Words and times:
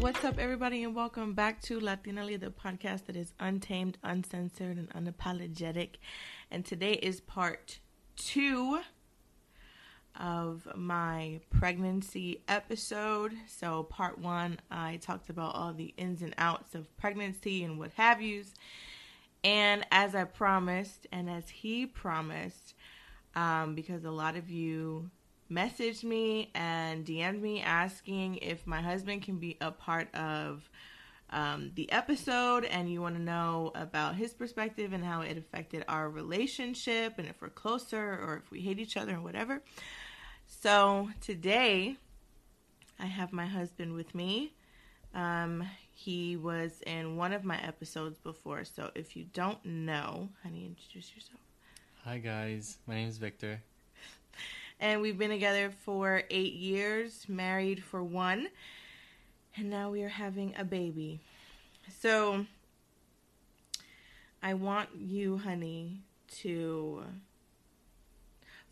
What's 0.00 0.24
up, 0.24 0.38
everybody, 0.38 0.82
and 0.82 0.94
welcome 0.94 1.34
back 1.34 1.60
to 1.64 1.78
Latina 1.78 2.24
the 2.38 2.50
podcast 2.50 3.04
that 3.04 3.16
is 3.16 3.34
untamed, 3.38 3.98
uncensored, 4.02 4.78
and 4.78 4.88
unapologetic. 4.94 5.96
And 6.50 6.64
today 6.64 6.94
is 6.94 7.20
part 7.20 7.80
two 8.16 8.80
of 10.18 10.66
my 10.74 11.40
pregnancy 11.50 12.42
episode. 12.48 13.34
So, 13.46 13.82
part 13.82 14.18
one, 14.18 14.58
I 14.70 14.96
talked 15.02 15.28
about 15.28 15.54
all 15.54 15.74
the 15.74 15.92
ins 15.98 16.22
and 16.22 16.34
outs 16.38 16.74
of 16.74 16.96
pregnancy 16.96 17.62
and 17.62 17.78
what 17.78 17.92
have 17.92 18.22
yous. 18.22 18.54
And 19.44 19.84
as 19.92 20.14
I 20.14 20.24
promised, 20.24 21.08
and 21.12 21.28
as 21.28 21.50
he 21.50 21.84
promised, 21.84 22.72
um, 23.36 23.74
because 23.74 24.06
a 24.06 24.10
lot 24.10 24.36
of 24.36 24.48
you 24.48 25.10
messaged 25.50 26.04
me 26.04 26.50
and 26.54 27.04
DM'd 27.04 27.42
me 27.42 27.60
asking 27.60 28.36
if 28.36 28.66
my 28.66 28.80
husband 28.80 29.22
can 29.22 29.38
be 29.38 29.56
a 29.60 29.70
part 29.70 30.14
of 30.14 30.68
um, 31.30 31.70
the 31.74 31.90
episode 31.92 32.64
and 32.64 32.90
you 32.90 33.00
want 33.00 33.16
to 33.16 33.22
know 33.22 33.72
about 33.74 34.16
his 34.16 34.32
perspective 34.32 34.92
and 34.92 35.04
how 35.04 35.20
it 35.20 35.36
affected 35.36 35.84
our 35.88 36.08
relationship 36.08 37.14
and 37.18 37.28
if 37.28 37.40
we're 37.40 37.48
closer 37.48 37.98
or 37.98 38.42
if 38.44 38.50
we 38.50 38.60
hate 38.60 38.78
each 38.78 38.96
other 38.96 39.16
or 39.16 39.20
whatever. 39.20 39.62
So 40.46 41.10
today 41.20 41.96
I 42.98 43.06
have 43.06 43.32
my 43.32 43.46
husband 43.46 43.94
with 43.94 44.14
me. 44.14 44.52
Um, 45.14 45.64
he 45.92 46.36
was 46.36 46.82
in 46.86 47.16
one 47.16 47.32
of 47.32 47.44
my 47.44 47.60
episodes 47.62 48.18
before. 48.18 48.64
So 48.64 48.90
if 48.94 49.16
you 49.16 49.26
don't 49.32 49.64
know, 49.64 50.28
honey, 50.42 50.66
introduce 50.66 51.14
yourself. 51.14 51.40
Hi 52.04 52.18
guys, 52.18 52.78
my 52.86 52.94
name 52.94 53.08
is 53.08 53.18
Victor. 53.18 53.60
And 54.80 55.02
we've 55.02 55.18
been 55.18 55.30
together 55.30 55.70
for 55.84 56.22
eight 56.30 56.54
years, 56.54 57.26
married 57.28 57.84
for 57.84 58.02
one, 58.02 58.48
and 59.54 59.68
now 59.68 59.90
we 59.90 60.02
are 60.02 60.08
having 60.08 60.54
a 60.56 60.64
baby. 60.64 61.20
So 62.00 62.46
I 64.42 64.54
want 64.54 64.88
you, 64.96 65.36
honey, 65.36 66.00
to 66.38 67.04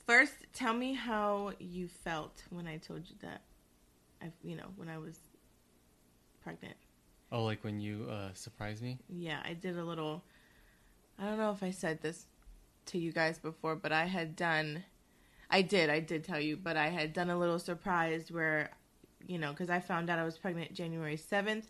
first 0.07 0.33
tell 0.55 0.73
me 0.73 0.95
how 0.95 1.53
you 1.59 1.89
felt 1.89 2.43
when 2.49 2.67
I 2.67 2.79
told 2.79 3.03
you 3.07 3.15
that 3.21 3.43
I, 4.23 4.33
you 4.43 4.57
know, 4.57 4.69
when 4.77 4.89
I 4.89 4.97
was 4.97 5.19
pregnant. 6.43 6.77
Oh, 7.31 7.45
like 7.45 7.63
when 7.63 7.81
you 7.81 8.09
uh, 8.11 8.31
surprised 8.33 8.83
me? 8.83 8.99
Yeah, 9.11 9.41
I 9.45 9.53
did 9.53 9.77
a 9.77 9.85
little. 9.85 10.23
I 11.19 11.27
don't 11.27 11.37
know 11.37 11.51
if 11.51 11.63
I 11.63 11.71
said 11.71 12.01
this 12.01 12.25
to 12.87 12.99
you 12.99 13.13
guys 13.13 13.39
before, 13.39 13.77
but 13.77 13.93
I 13.93 14.07
had 14.07 14.35
done. 14.35 14.85
I 15.51 15.63
did, 15.63 15.91
I 15.91 16.01
did 16.01 16.25
tell 16.25 16.41
you, 16.41 16.57
but 16.57 16.77
I 16.77 16.89
had 16.89 17.13
done 17.13 17.31
a 17.31 17.39
little 17.39 17.59
surprise 17.59 18.31
where, 18.31 18.71
you 19.27 19.39
know, 19.39 19.51
because 19.51 19.71
I 19.71 19.81
found 19.81 20.11
out 20.11 20.19
I 20.19 20.25
was 20.25 20.37
pregnant 20.37 20.75
January 20.75 21.17
7th. 21.17 21.65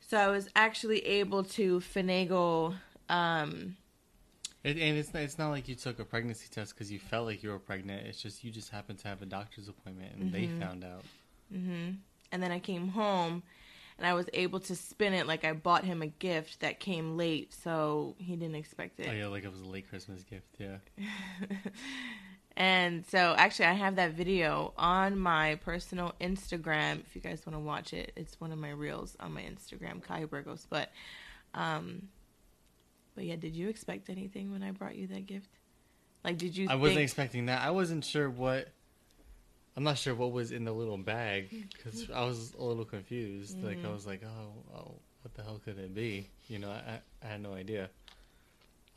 So 0.00 0.16
I 0.16 0.28
was 0.28 0.48
actually 0.56 1.04
able 1.06 1.44
to 1.44 1.80
finagle. 1.80 2.74
Um, 3.08 3.76
It, 4.64 4.78
and 4.78 4.96
it's 4.96 5.12
not, 5.12 5.22
it's 5.22 5.38
not 5.38 5.50
like 5.50 5.68
you 5.68 5.74
took 5.74 5.98
a 5.98 6.04
pregnancy 6.04 6.48
test 6.50 6.74
because 6.74 6.90
you 6.90 6.98
felt 6.98 7.26
like 7.26 7.42
you 7.42 7.50
were 7.50 7.58
pregnant. 7.58 8.06
It's 8.06 8.20
just 8.20 8.44
you 8.44 8.50
just 8.50 8.70
happened 8.70 8.98
to 9.00 9.08
have 9.08 9.22
a 9.22 9.26
doctor's 9.26 9.68
appointment 9.68 10.14
and 10.14 10.32
they 10.32 10.46
found 10.46 10.84
out. 10.84 11.04
Mm-hmm. 11.52 11.92
And 12.32 12.42
then 12.42 12.52
I 12.52 12.60
came 12.60 12.88
home 12.88 13.42
and 13.98 14.06
I 14.06 14.14
was 14.14 14.26
able 14.32 14.60
to 14.60 14.74
spin 14.74 15.12
it 15.12 15.26
like 15.26 15.44
I 15.44 15.52
bought 15.52 15.84
him 15.84 16.00
a 16.00 16.06
gift 16.06 16.60
that 16.60 16.80
came 16.80 17.16
late, 17.16 17.52
so 17.52 18.14
he 18.18 18.34
didn't 18.36 18.54
expect 18.54 18.98
it. 19.00 19.08
Oh 19.10 19.12
yeah, 19.12 19.26
like 19.26 19.44
it 19.44 19.50
was 19.50 19.60
a 19.60 19.68
late 19.68 19.88
Christmas 19.90 20.22
gift. 20.22 20.46
Yeah. 20.58 20.76
and 22.56 23.06
so 23.06 23.34
actually 23.36 23.66
I 23.66 23.72
have 23.74 23.96
that 23.96 24.12
video 24.12 24.72
on 24.76 25.18
my 25.18 25.56
personal 25.56 26.14
Instagram 26.20 27.00
if 27.00 27.14
you 27.14 27.20
guys 27.20 27.42
want 27.46 27.56
to 27.56 27.60
watch 27.60 27.92
it. 27.92 28.12
It's 28.16 28.40
one 28.40 28.52
of 28.52 28.58
my 28.58 28.70
reels 28.70 29.16
on 29.20 29.32
my 29.32 29.42
Instagram, 29.42 30.02
Kai 30.02 30.24
Burgos. 30.24 30.66
But 30.68 30.90
um 31.54 32.08
but 33.14 33.24
yeah, 33.24 33.36
did 33.36 33.54
you 33.54 33.68
expect 33.68 34.08
anything 34.10 34.52
when 34.52 34.62
I 34.62 34.70
brought 34.70 34.96
you 34.96 35.06
that 35.08 35.26
gift? 35.26 35.48
Like 36.24 36.38
did 36.38 36.56
you 36.56 36.68
I 36.68 36.74
wasn't 36.76 37.00
expecting 37.00 37.46
that. 37.46 37.62
I 37.62 37.70
wasn't 37.70 38.04
sure 38.04 38.28
what. 38.28 38.68
I'm 39.76 39.84
not 39.84 39.98
sure 39.98 40.14
what 40.14 40.32
was 40.32 40.50
in 40.52 40.64
the 40.64 40.72
little 40.72 40.98
bag 40.98 41.48
because 41.72 42.10
I 42.10 42.24
was 42.24 42.52
a 42.58 42.62
little 42.62 42.84
confused. 42.84 43.62
Like 43.62 43.78
Mm-hmm. 43.78 43.86
I 43.86 43.92
was 43.92 44.06
like, 44.06 44.22
oh, 44.24 44.76
oh, 44.76 44.94
what 45.22 45.32
the 45.34 45.42
hell 45.42 45.60
could 45.64 45.78
it 45.78 45.94
be? 45.94 46.28
You 46.48 46.58
know, 46.58 46.70
I, 46.70 47.00
I 47.22 47.26
had 47.30 47.40
no 47.40 47.54
idea. 47.54 47.88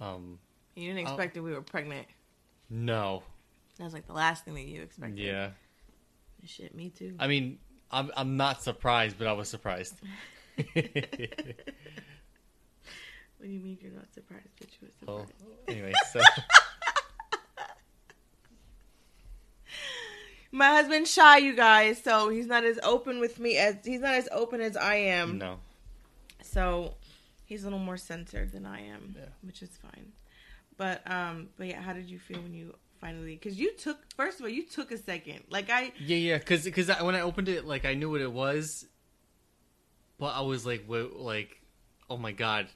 Um, 0.01 0.39
you 0.75 0.87
didn't 0.87 1.07
expect 1.07 1.35
that 1.35 1.43
we 1.43 1.51
were 1.53 1.61
pregnant. 1.61 2.07
no, 2.69 3.21
That 3.77 3.83
was 3.85 3.93
like 3.93 4.05
the 4.07 4.13
last 4.13 4.45
thing 4.45 4.53
that 4.55 4.65
you 4.65 4.81
expected. 4.83 5.17
yeah. 5.19 5.49
Shit, 6.45 6.75
me 6.75 6.89
too. 6.89 7.15
I 7.19 7.27
mean, 7.27 7.57
I'm 7.89 8.11
I'm 8.17 8.35
not 8.37 8.61
surprised, 8.61 9.17
but 9.17 9.27
I 9.27 9.33
was 9.33 9.47
surprised. 9.49 9.95
What 13.37 13.47
do 13.47 13.55
you 13.55 13.59
mean 13.59 13.77
you're 13.81 13.91
not 13.91 14.13
surprised? 14.13 14.47
But 14.57 14.69
you 14.79 14.87
were 14.87 15.13
oh, 15.13 15.25
surprised. 15.25 15.33
anyway, 15.67 15.91
so 16.13 16.21
My 20.51 20.67
husband's 20.67 21.11
shy, 21.11 21.39
you 21.39 21.55
guys, 21.55 22.01
so 22.01 22.29
he's 22.29 22.45
not 22.45 22.63
as 22.63 22.79
open 22.83 23.19
with 23.19 23.39
me 23.39 23.57
as 23.57 23.75
he's 23.83 23.99
not 24.01 24.13
as 24.13 24.29
open 24.31 24.61
as 24.61 24.77
I 24.77 24.95
am. 24.95 25.39
no, 25.39 25.57
So 26.43 26.93
he's 27.45 27.63
a 27.63 27.65
little 27.65 27.79
more 27.79 27.97
censored 27.97 28.51
than 28.51 28.65
I 28.65 28.81
am, 28.85 29.15
Yeah. 29.17 29.25
which 29.41 29.61
is 29.63 29.71
fine. 29.81 30.11
But 30.77 31.01
um, 31.11 31.49
but 31.57 31.67
yeah, 31.67 31.81
how 31.81 31.91
did 31.93 32.09
you 32.09 32.19
feel 32.19 32.39
when 32.39 32.53
you 32.53 32.75
finally? 33.03 33.35
Because 33.35 33.59
you 33.59 33.73
took 33.73 33.97
first 34.15 34.39
of 34.39 34.43
all, 34.45 34.49
you 34.49 34.65
took 34.65 34.91
a 34.91 34.97
second. 34.97 35.41
Like 35.49 35.69
I, 35.69 35.91
yeah, 35.99 36.17
yeah, 36.17 36.37
because 36.37 36.63
because 36.63 36.87
when 37.01 37.15
I 37.15 37.21
opened 37.21 37.49
it, 37.49 37.65
like 37.65 37.85
I 37.85 37.93
knew 37.93 38.09
what 38.09 38.21
it 38.21 38.31
was, 38.31 38.85
but 40.17 40.27
I 40.35 40.41
was 40.41 40.65
like, 40.65 40.85
wait, 40.87 41.13
like, 41.15 41.61
oh 42.09 42.17
my 42.17 42.31
god, 42.31 42.67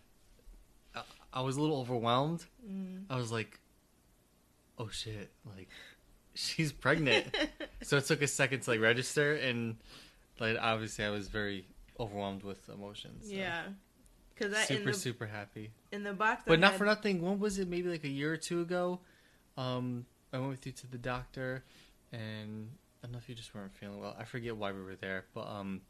I, 0.95 1.01
I 1.33 1.41
was 1.41 1.57
a 1.57 1.61
little 1.61 1.79
overwhelmed. 1.79 2.45
Mm. 2.69 3.05
I 3.09 3.15
was 3.15 3.31
like, 3.31 3.59
oh 4.77 4.89
shit, 4.89 5.31
like 5.55 5.69
she's 6.33 6.71
pregnant. 6.71 7.35
so 7.81 7.97
it 7.97 8.05
took 8.05 8.21
a 8.21 8.27
second 8.27 8.61
to 8.61 8.71
like 8.71 8.81
register, 8.81 9.33
and 9.35 9.77
like 10.39 10.57
obviously 10.59 11.05
I 11.05 11.09
was 11.09 11.29
very 11.29 11.65
overwhelmed 11.99 12.43
with 12.43 12.67
emotions. 12.69 13.29
so. 13.29 13.33
yeah, 13.35 13.63
because 14.35 14.53
I 14.53 14.63
super 14.63 14.91
the 14.91 14.97
super 14.97 15.25
happy. 15.25 15.71
in 15.91 16.03
the 16.03 16.13
box, 16.13 16.43
I 16.45 16.49
But 16.49 16.59
not 16.59 16.71
had- 16.71 16.77
for 16.77 16.85
nothing. 16.85 17.21
When 17.21 17.39
was 17.39 17.59
it? 17.59 17.67
Maybe 17.69 17.87
like 17.89 18.03
a 18.03 18.09
year 18.09 18.33
or 18.33 18.37
two 18.37 18.61
ago. 18.61 18.99
Um, 19.55 20.05
I 20.37 20.39
went 20.39 20.51
with 20.51 20.65
you 20.67 20.71
to 20.71 20.87
the 20.87 20.99
doctor, 20.99 21.63
and 22.11 22.69
I 23.01 23.07
don't 23.07 23.13
know 23.13 23.17
if 23.17 23.27
you 23.27 23.33
just 23.33 23.55
weren't 23.55 23.73
feeling 23.73 23.99
well. 23.99 24.15
I 24.19 24.23
forget 24.23 24.55
why 24.55 24.71
we 24.71 24.83
were 24.83 24.95
there, 24.95 25.25
but 25.33 25.47
um, 25.47 25.81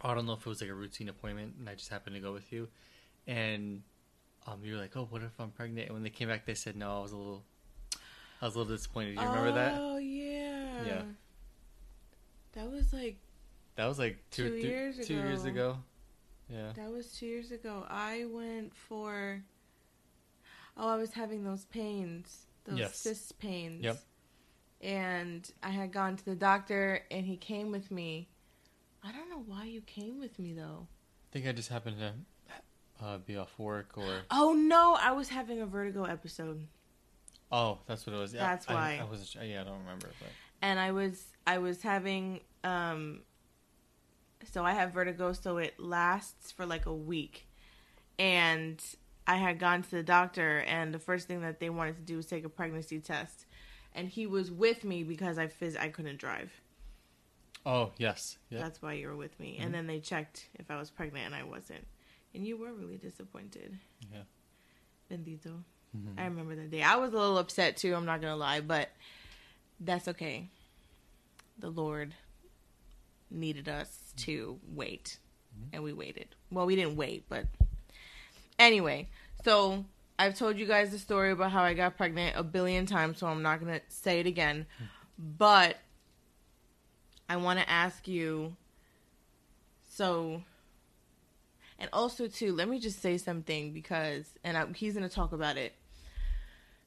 I 0.00 0.12
don't 0.14 0.26
know 0.26 0.32
if 0.32 0.40
it 0.40 0.46
was 0.46 0.60
like 0.60 0.70
a 0.70 0.74
routine 0.74 1.08
appointment, 1.08 1.54
and 1.60 1.68
I 1.68 1.74
just 1.76 1.90
happened 1.90 2.16
to 2.16 2.20
go 2.20 2.32
with 2.32 2.52
you. 2.52 2.66
And 3.28 3.82
um, 4.48 4.64
you 4.64 4.74
were 4.74 4.80
like, 4.80 4.96
"Oh, 4.96 5.06
what 5.08 5.22
if 5.22 5.38
I'm 5.38 5.50
pregnant?" 5.50 5.86
And 5.86 5.94
when 5.94 6.02
they 6.02 6.10
came 6.10 6.26
back, 6.28 6.44
they 6.44 6.54
said 6.54 6.74
no. 6.76 6.98
I 6.98 7.02
was 7.02 7.12
a 7.12 7.16
little, 7.16 7.44
I 8.42 8.46
was 8.46 8.56
a 8.56 8.58
little 8.58 8.74
disappointed. 8.74 9.14
Do 9.14 9.22
you 9.22 9.28
remember 9.28 9.52
that? 9.52 9.74
Oh 9.78 9.98
yeah, 9.98 10.84
Yeah. 10.84 11.02
That 12.54 12.70
was 12.70 12.92
like 12.92 13.16
That 13.76 13.86
was 13.86 13.98
like 14.00 14.18
two, 14.32 14.48
Two 14.50 14.56
years 14.56 15.06
two 15.06 15.14
years 15.14 15.44
ago. 15.44 15.70
ago. 15.70 15.78
Yeah. 16.48 16.72
That 16.74 16.90
was 16.90 17.12
two 17.12 17.26
years 17.26 17.52
ago. 17.52 17.86
I 17.88 18.24
went 18.28 18.74
for. 18.74 19.40
Oh, 20.76 20.88
I 20.88 20.96
was 20.96 21.12
having 21.12 21.44
those 21.44 21.64
pains, 21.66 22.46
those 22.64 22.78
Yes. 22.78 22.96
cyst 22.98 23.38
pains. 23.38 23.82
Yep. 23.84 23.98
And 24.80 25.50
I 25.62 25.70
had 25.70 25.92
gone 25.92 26.16
to 26.16 26.24
the 26.24 26.34
doctor, 26.34 27.04
and 27.10 27.24
he 27.26 27.36
came 27.36 27.70
with 27.70 27.90
me. 27.90 28.28
I 29.02 29.12
don't 29.12 29.30
know 29.30 29.42
why 29.46 29.64
you 29.64 29.80
came 29.82 30.18
with 30.18 30.38
me 30.38 30.52
though. 30.52 30.86
I 30.88 31.26
think 31.32 31.46
I 31.46 31.52
just 31.52 31.68
happened 31.68 31.98
to 31.98 32.14
uh, 33.04 33.18
be 33.18 33.36
off 33.36 33.58
work, 33.58 33.96
or 33.96 34.22
Oh 34.30 34.52
no, 34.52 34.96
I 35.00 35.12
was 35.12 35.28
having 35.28 35.60
a 35.60 35.66
vertigo 35.66 36.04
episode, 36.04 36.66
oh, 37.50 37.78
that's 37.86 38.06
what 38.06 38.14
it 38.14 38.18
was. 38.18 38.32
Yeah, 38.34 38.40
That's 38.40 38.68
I, 38.68 38.74
why. 38.74 38.98
I 39.00 39.04
wasn't. 39.04 39.46
Yeah, 39.48 39.60
I 39.62 39.64
don't 39.64 39.78
remember. 39.80 40.08
But 40.18 40.28
and 40.62 40.78
I 40.78 40.92
was 40.92 41.24
I 41.46 41.58
was 41.58 41.82
having 41.82 42.40
um. 42.62 43.22
So 44.52 44.64
I 44.64 44.72
have 44.72 44.92
vertigo, 44.92 45.32
so 45.32 45.56
it 45.56 45.78
lasts 45.80 46.52
for 46.52 46.66
like 46.66 46.84
a 46.86 46.94
week, 46.94 47.46
and 48.18 48.82
I 49.26 49.36
had 49.36 49.58
gone 49.58 49.82
to 49.82 49.90
the 49.90 50.02
doctor, 50.02 50.58
and 50.60 50.92
the 50.92 50.98
first 50.98 51.26
thing 51.26 51.40
that 51.42 51.58
they 51.60 51.70
wanted 51.70 51.96
to 51.96 52.02
do 52.02 52.16
was 52.16 52.26
take 52.26 52.44
a 52.44 52.48
pregnancy 52.48 53.00
test, 53.00 53.46
and 53.94 54.08
he 54.08 54.26
was 54.26 54.50
with 54.50 54.84
me 54.84 55.02
because 55.02 55.38
I 55.38 55.46
phys- 55.46 55.78
I 55.78 55.88
couldn't 55.88 56.18
drive. 56.18 56.52
oh 57.66 57.90
yes, 57.96 58.36
yeah. 58.50 58.58
That's 58.60 58.82
why 58.82 58.92
you 58.92 59.08
were 59.08 59.16
with 59.16 59.38
me. 59.40 59.56
Mhm. 59.58 59.64
And 59.64 59.74
then 59.74 59.86
they 59.86 59.98
checked 59.98 60.48
if 60.58 60.70
I 60.70 60.78
was 60.78 60.90
pregnant, 60.90 61.24
and 61.26 61.34
I 61.34 61.44
wasn't. 61.44 61.86
And 62.34 62.46
you 62.46 62.58
were 62.58 62.72
really 62.74 62.98
disappointed. 62.98 63.78
Yeah. 64.12 64.24
Bendito. 65.10 65.62
Mhm. 65.96 66.18
I 66.18 66.24
remember 66.26 66.54
that 66.56 66.70
day. 66.70 66.82
I 66.82 66.96
was 66.96 67.14
a 67.14 67.16
little 67.16 67.38
upset 67.38 67.78
too, 67.78 67.94
I'm 67.94 68.04
not 68.04 68.20
going 68.20 68.32
to 68.32 68.36
lie, 68.36 68.60
but 68.60 68.90
that's 69.80 70.08
okay. 70.08 70.50
The 71.58 71.70
Lord 71.70 72.14
needed 73.30 73.68
us 73.68 74.12
to 74.18 74.60
wait, 74.68 75.18
Mhm. 75.56 75.68
and 75.72 75.82
we 75.82 75.92
waited. 75.94 76.34
Well, 76.50 76.66
we 76.66 76.76
didn't 76.76 76.96
wait, 76.96 77.28
but 77.30 77.46
anyway, 78.64 79.08
so 79.44 79.84
I've 80.18 80.36
told 80.36 80.58
you 80.58 80.66
guys 80.66 80.90
the 80.90 80.98
story 80.98 81.30
about 81.32 81.50
how 81.52 81.62
I 81.62 81.74
got 81.74 81.96
pregnant 81.96 82.36
a 82.36 82.42
billion 82.42 82.86
times, 82.86 83.18
so 83.18 83.26
I'm 83.26 83.42
not 83.42 83.60
going 83.60 83.72
to 83.72 83.80
say 83.88 84.20
it 84.20 84.26
again. 84.26 84.66
But 85.18 85.78
I 87.28 87.36
want 87.36 87.58
to 87.60 87.70
ask 87.70 88.08
you 88.08 88.56
so 89.88 90.42
And 91.78 91.88
also, 91.92 92.28
too, 92.28 92.52
let 92.54 92.68
me 92.68 92.78
just 92.78 93.00
say 93.02 93.18
something 93.18 93.72
because, 93.72 94.26
and 94.44 94.56
I, 94.56 94.66
he's 94.74 94.94
going 94.94 95.08
to 95.08 95.14
talk 95.14 95.32
about 95.32 95.56
it. 95.56 95.74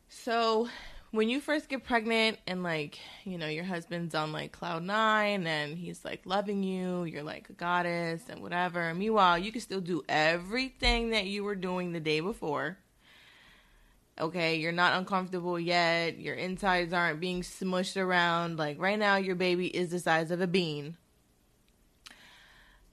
So, 0.10 0.70
when 1.12 1.30
you 1.30 1.40
first 1.40 1.70
get 1.70 1.84
pregnant 1.84 2.38
and, 2.48 2.64
like, 2.64 3.00
you 3.24 3.38
know, 3.38 3.48
your 3.48 3.64
husband's 3.64 4.16
on, 4.16 4.32
like, 4.32 4.52
cloud 4.52 4.84
nine 4.84 5.48
and 5.48 5.78
he's, 5.78 6.04
like, 6.04 6.22
loving 6.26 6.64
you, 6.64 7.06
you're, 7.06 7.24
like, 7.24 7.50
a 7.50 7.54
goddess 7.54 8.24
and 8.30 8.42
whatever. 8.42 8.94
Meanwhile, 8.94 9.40
you 9.40 9.52
can 9.52 9.62
still 9.62 9.82
do 9.82 10.04
everything 10.08 11.12
that 11.12 11.26
you 11.26 11.44
were 11.44 11.56
doing 11.56 11.92
the 11.92 12.00
day 12.00 12.20
before. 12.20 12.78
Okay, 14.20 14.56
you're 14.56 14.72
not 14.72 14.98
uncomfortable 14.98 15.60
yet. 15.60 16.18
Your 16.20 16.36
insides 16.36 16.92
aren't 16.92 17.20
being 17.20 17.42
smushed 17.42 18.02
around. 18.02 18.58
Like, 18.58 18.80
right 18.80 18.98
now, 18.98 19.18
your 19.18 19.36
baby 19.36 19.68
is 19.68 19.92
the 19.92 20.00
size 20.00 20.32
of 20.32 20.42
a 20.42 20.48
bean 20.48 20.98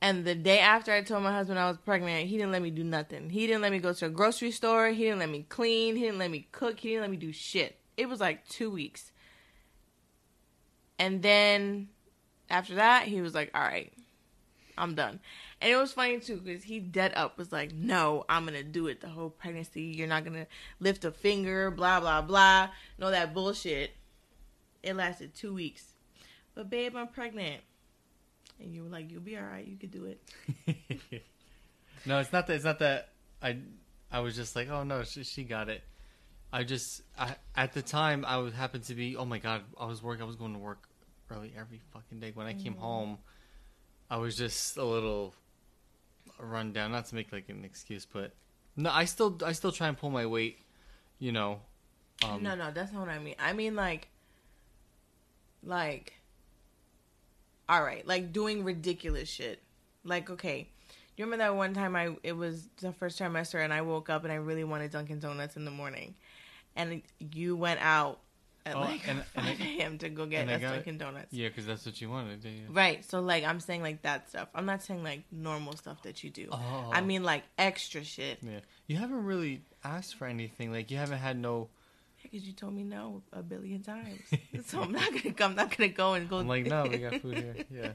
and 0.04 0.26
the 0.26 0.34
day 0.34 0.58
after 0.58 0.92
I 0.92 1.00
told 1.00 1.22
my 1.22 1.32
husband 1.32 1.58
I 1.58 1.66
was 1.66 1.78
pregnant, 1.78 2.28
he 2.28 2.36
didn't 2.36 2.52
let 2.52 2.60
me 2.60 2.70
do 2.70 2.84
nothing. 2.84 3.30
He 3.30 3.46
didn't 3.46 3.62
let 3.62 3.72
me 3.72 3.78
go 3.78 3.94
to 3.94 4.04
a 4.04 4.10
grocery 4.10 4.50
store. 4.50 4.88
He 4.88 5.04
didn't 5.04 5.20
let 5.20 5.30
me 5.30 5.46
clean. 5.48 5.96
He 5.96 6.02
didn't 6.02 6.18
let 6.18 6.30
me 6.30 6.46
cook. 6.52 6.78
He 6.78 6.90
didn't 6.90 7.00
let 7.00 7.10
me 7.10 7.16
do 7.16 7.32
shit. 7.32 7.78
It 7.96 8.08
was 8.08 8.20
like 8.20 8.46
two 8.48 8.70
weeks. 8.70 9.12
And 10.98 11.22
then 11.22 11.88
after 12.48 12.76
that, 12.76 13.04
he 13.04 13.20
was 13.20 13.34
like, 13.34 13.50
all 13.54 13.62
right, 13.62 13.92
I'm 14.78 14.94
done. 14.94 15.20
And 15.60 15.72
it 15.72 15.76
was 15.76 15.92
funny 15.92 16.20
too 16.20 16.36
because 16.36 16.62
he 16.62 16.78
dead 16.80 17.12
up 17.16 17.38
was 17.38 17.52
like, 17.52 17.72
no, 17.72 18.24
I'm 18.28 18.46
to 18.46 18.62
do 18.62 18.86
it 18.86 19.00
the 19.00 19.08
whole 19.08 19.30
pregnancy. 19.30 19.82
You're 19.82 20.08
not 20.08 20.24
to 20.24 20.46
lift 20.80 21.04
a 21.04 21.10
finger, 21.10 21.70
blah, 21.70 22.00
blah, 22.00 22.22
blah. 22.22 22.70
No, 22.98 23.10
that 23.10 23.34
bullshit. 23.34 23.92
It 24.82 24.96
lasted 24.96 25.34
two 25.34 25.54
weeks. 25.54 25.94
But 26.54 26.70
babe, 26.70 26.94
I'm 26.94 27.08
pregnant 27.08 27.62
and 28.60 28.74
you 28.74 28.82
were 28.82 28.88
like, 28.88 29.10
"You'll 29.10 29.20
be 29.20 29.36
all 29.36 29.44
right. 29.44 29.66
You 29.66 29.76
could 29.76 29.90
do 29.90 30.04
it." 30.06 31.22
no, 32.06 32.18
it's 32.18 32.32
not 32.32 32.46
that. 32.46 32.54
It's 32.54 32.64
not 32.64 32.78
that. 32.80 33.10
I 33.42 33.58
I 34.10 34.20
was 34.20 34.36
just 34.36 34.54
like, 34.56 34.68
oh 34.70 34.84
no, 34.84 35.02
she, 35.04 35.24
she 35.24 35.44
got 35.44 35.68
it. 35.68 35.82
I 36.54 36.62
just 36.62 37.02
I, 37.18 37.34
at 37.56 37.72
the 37.72 37.82
time 37.82 38.24
I 38.24 38.36
was 38.36 38.54
happened 38.54 38.84
to 38.84 38.94
be. 38.94 39.16
Oh 39.16 39.24
my 39.24 39.38
god, 39.38 39.62
I 39.78 39.86
was 39.86 40.04
working. 40.04 40.22
I 40.22 40.26
was 40.26 40.36
going 40.36 40.52
to 40.52 40.58
work 40.60 40.88
early 41.28 41.52
every 41.58 41.80
fucking 41.92 42.20
day. 42.20 42.30
When 42.32 42.46
I 42.46 42.52
came 42.52 42.74
mm-hmm. 42.74 42.80
home, 42.80 43.18
I 44.08 44.18
was 44.18 44.36
just 44.36 44.76
a 44.76 44.84
little 44.84 45.34
run 46.38 46.72
down. 46.72 46.92
Not 46.92 47.06
to 47.06 47.16
make 47.16 47.32
like 47.32 47.48
an 47.48 47.64
excuse, 47.64 48.06
but 48.06 48.34
no, 48.76 48.88
I 48.92 49.04
still 49.04 49.36
I 49.44 49.50
still 49.50 49.72
try 49.72 49.88
and 49.88 49.98
pull 49.98 50.10
my 50.10 50.26
weight. 50.26 50.60
You 51.18 51.32
know. 51.32 51.60
Um, 52.24 52.44
no, 52.44 52.54
no, 52.54 52.70
that's 52.70 52.92
not 52.92 53.00
what 53.00 53.08
I 53.08 53.18
mean. 53.18 53.34
I 53.40 53.52
mean 53.52 53.74
like, 53.74 54.06
like 55.64 56.12
all 57.68 57.82
right, 57.82 58.06
like 58.06 58.32
doing 58.32 58.62
ridiculous 58.62 59.28
shit. 59.28 59.60
Like, 60.04 60.30
okay, 60.30 60.68
you 61.16 61.24
remember 61.24 61.44
that 61.44 61.56
one 61.56 61.74
time 61.74 61.96
I 61.96 62.14
it 62.22 62.32
was 62.32 62.68
the 62.80 62.92
first 62.92 63.18
trimester 63.18 63.62
and 63.62 63.72
I 63.72 63.82
woke 63.82 64.10
up 64.10 64.24
and 64.24 64.32
I 64.32 64.36
really 64.36 64.64
wanted 64.64 64.90
Dunkin' 64.90 65.20
Donuts 65.20 65.56
in 65.56 65.64
the 65.64 65.70
morning, 65.70 66.14
and 66.76 67.02
you 67.18 67.56
went 67.56 67.80
out 67.80 68.20
at 68.66 68.76
oh, 68.76 68.80
like 68.80 69.06
and, 69.08 69.22
5 69.24 69.60
a.m. 69.60 69.98
to 69.98 70.08
go 70.08 70.26
get 70.26 70.48
us 70.48 70.60
Dunkin' 70.60 70.98
Donuts. 70.98 71.32
Yeah, 71.32 71.48
because 71.48 71.66
that's 71.66 71.84
what 71.84 72.00
you 72.00 72.08
wanted. 72.08 72.44
Yeah. 72.44 72.50
Right. 72.70 73.04
So 73.04 73.20
like 73.20 73.44
I'm 73.44 73.60
saying 73.60 73.82
like 73.82 74.02
that 74.02 74.28
stuff. 74.30 74.48
I'm 74.54 74.66
not 74.66 74.82
saying 74.82 75.02
like 75.02 75.24
normal 75.30 75.76
stuff 75.76 76.02
that 76.02 76.24
you 76.24 76.30
do. 76.30 76.48
Oh. 76.50 76.90
I 76.92 77.00
mean 77.00 77.22
like 77.22 77.44
extra 77.58 78.02
shit. 78.04 78.38
Yeah. 78.42 78.60
You 78.86 78.96
haven't 78.96 79.24
really 79.24 79.62
asked 79.82 80.16
for 80.16 80.26
anything. 80.26 80.72
Like 80.72 80.90
you 80.90 80.96
haven't 80.96 81.18
had 81.18 81.38
no 81.38 81.68
because 82.22 82.46
you 82.46 82.54
told 82.54 82.72
me 82.72 82.84
no 82.84 83.22
a 83.32 83.42
billion 83.42 83.82
times. 83.82 84.20
so 84.66 84.82
I'm 84.82 84.92
not 84.92 85.10
gonna 85.12 85.34
I'm 85.40 85.54
not 85.54 85.76
gonna 85.76 85.90
go 85.90 86.14
and 86.14 86.28
go. 86.28 86.38
I'm 86.38 86.48
like, 86.48 86.66
no, 86.66 86.84
we 86.84 86.98
got 86.98 87.20
food 87.20 87.38
here. 87.38 87.56
Yeah. 87.70 87.92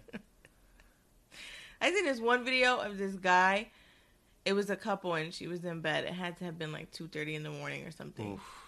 I 1.81 1.91
seen 1.91 2.05
this 2.05 2.19
one 2.19 2.43
video 2.43 2.77
of 2.77 2.97
this 2.97 3.15
guy. 3.15 3.69
It 4.45 4.53
was 4.53 4.69
a 4.69 4.75
couple 4.75 5.13
and 5.15 5.33
she 5.33 5.47
was 5.47 5.63
in 5.65 5.81
bed. 5.81 6.03
It 6.05 6.13
had 6.13 6.37
to 6.39 6.45
have 6.45 6.59
been 6.59 6.71
like 6.71 6.91
two 6.91 7.07
thirty 7.07 7.35
in 7.35 7.41
the 7.43 7.49
morning 7.49 7.85
or 7.85 7.91
something. 7.91 8.33
Oof. 8.33 8.58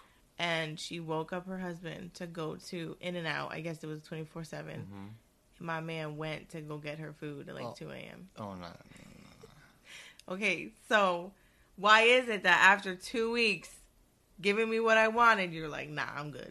And 0.44 0.80
she 0.80 0.98
woke 0.98 1.32
up 1.32 1.46
her 1.46 1.58
husband 1.58 2.14
to 2.14 2.26
go 2.26 2.56
to 2.70 2.96
In-N-Out. 3.00 3.52
I 3.52 3.60
guess 3.60 3.84
it 3.84 3.86
was 3.86 4.02
twenty 4.02 4.24
four 4.24 4.42
seven. 4.42 4.80
Mm-hmm. 4.80 5.64
My 5.64 5.80
man 5.80 6.16
went 6.16 6.48
to 6.48 6.60
go 6.60 6.78
get 6.78 6.98
her 6.98 7.12
food 7.12 7.48
at 7.48 7.54
like 7.54 7.64
oh. 7.64 7.74
two 7.78 7.90
a.m. 7.90 8.28
Oh 8.36 8.54
no, 8.54 8.54
no, 8.54 8.66
no, 8.66 8.72
no. 10.26 10.34
Okay, 10.34 10.72
so 10.88 11.30
why 11.76 12.02
is 12.02 12.28
it 12.28 12.42
that 12.42 12.60
after 12.60 12.96
two 12.96 13.30
weeks 13.30 13.70
giving 14.40 14.68
me 14.68 14.80
what 14.80 14.98
I 14.98 15.06
wanted, 15.06 15.52
you're 15.52 15.68
like, 15.68 15.88
nah, 15.88 16.08
I'm 16.16 16.32
good. 16.32 16.50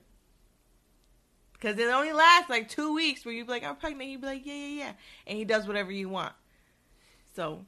Because 1.52 1.78
it 1.78 1.88
only 1.90 2.14
lasts 2.14 2.50
like 2.50 2.70
two 2.70 2.94
weeks 2.94 3.26
where 3.26 3.34
you 3.34 3.44
be 3.44 3.52
like, 3.52 3.66
I'm 3.66 3.76
pregnant. 3.76 4.10
He'd 4.10 4.22
be 4.22 4.28
like, 4.28 4.46
yeah, 4.46 4.54
yeah, 4.54 4.80
yeah. 4.80 4.92
And 5.28 5.38
he 5.38 5.44
does 5.44 5.68
whatever 5.68 5.92
you 5.92 6.08
want. 6.08 6.34
So, 7.36 7.66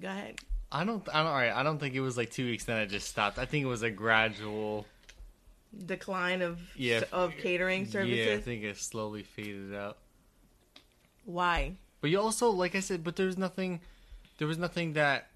go 0.00 0.08
ahead. 0.08 0.40
I 0.70 0.84
don't, 0.84 1.06
I 1.08 1.22
don't, 1.22 1.26
all 1.26 1.32
right. 1.34 1.52
I 1.52 1.62
don't 1.62 1.78
think 1.78 1.94
it 1.94 2.00
was 2.00 2.16
like 2.16 2.30
two 2.30 2.46
weeks, 2.46 2.64
then 2.64 2.76
I 2.76 2.86
just 2.86 3.08
stopped. 3.08 3.38
I 3.38 3.46
think 3.46 3.64
it 3.64 3.68
was 3.68 3.82
a 3.82 3.90
gradual 3.90 4.86
decline 5.86 6.42
of 6.42 6.58
yeah, 6.76 7.02
of 7.12 7.36
catering 7.36 7.86
services. 7.86 8.26
Yeah, 8.26 8.34
I 8.34 8.40
think 8.40 8.64
it 8.64 8.76
slowly 8.76 9.22
faded 9.22 9.74
out. 9.74 9.98
Why? 11.24 11.76
But 12.00 12.10
you 12.10 12.20
also, 12.20 12.50
like 12.50 12.74
I 12.74 12.80
said, 12.80 13.02
but 13.02 13.16
there 13.16 13.26
was 13.26 13.38
nothing, 13.38 13.80
there 14.38 14.46
was 14.46 14.58
nothing 14.58 14.94
that 14.94 15.28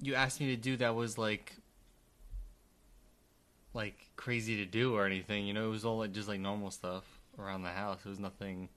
you 0.00 0.14
asked 0.14 0.40
me 0.40 0.46
to 0.54 0.56
do 0.56 0.76
that 0.76 0.94
was 0.94 1.18
like 1.18 1.54
like 3.72 3.96
crazy 4.16 4.56
to 4.56 4.66
do 4.66 4.94
or 4.94 5.06
anything. 5.06 5.46
You 5.46 5.54
know, 5.54 5.66
it 5.66 5.70
was 5.70 5.84
all 5.84 5.98
like 5.98 6.12
just 6.12 6.28
like 6.28 6.40
normal 6.40 6.70
stuff 6.70 7.04
around 7.38 7.62
the 7.62 7.70
house. 7.70 8.00
It 8.04 8.08
was 8.08 8.20
nothing. 8.20 8.68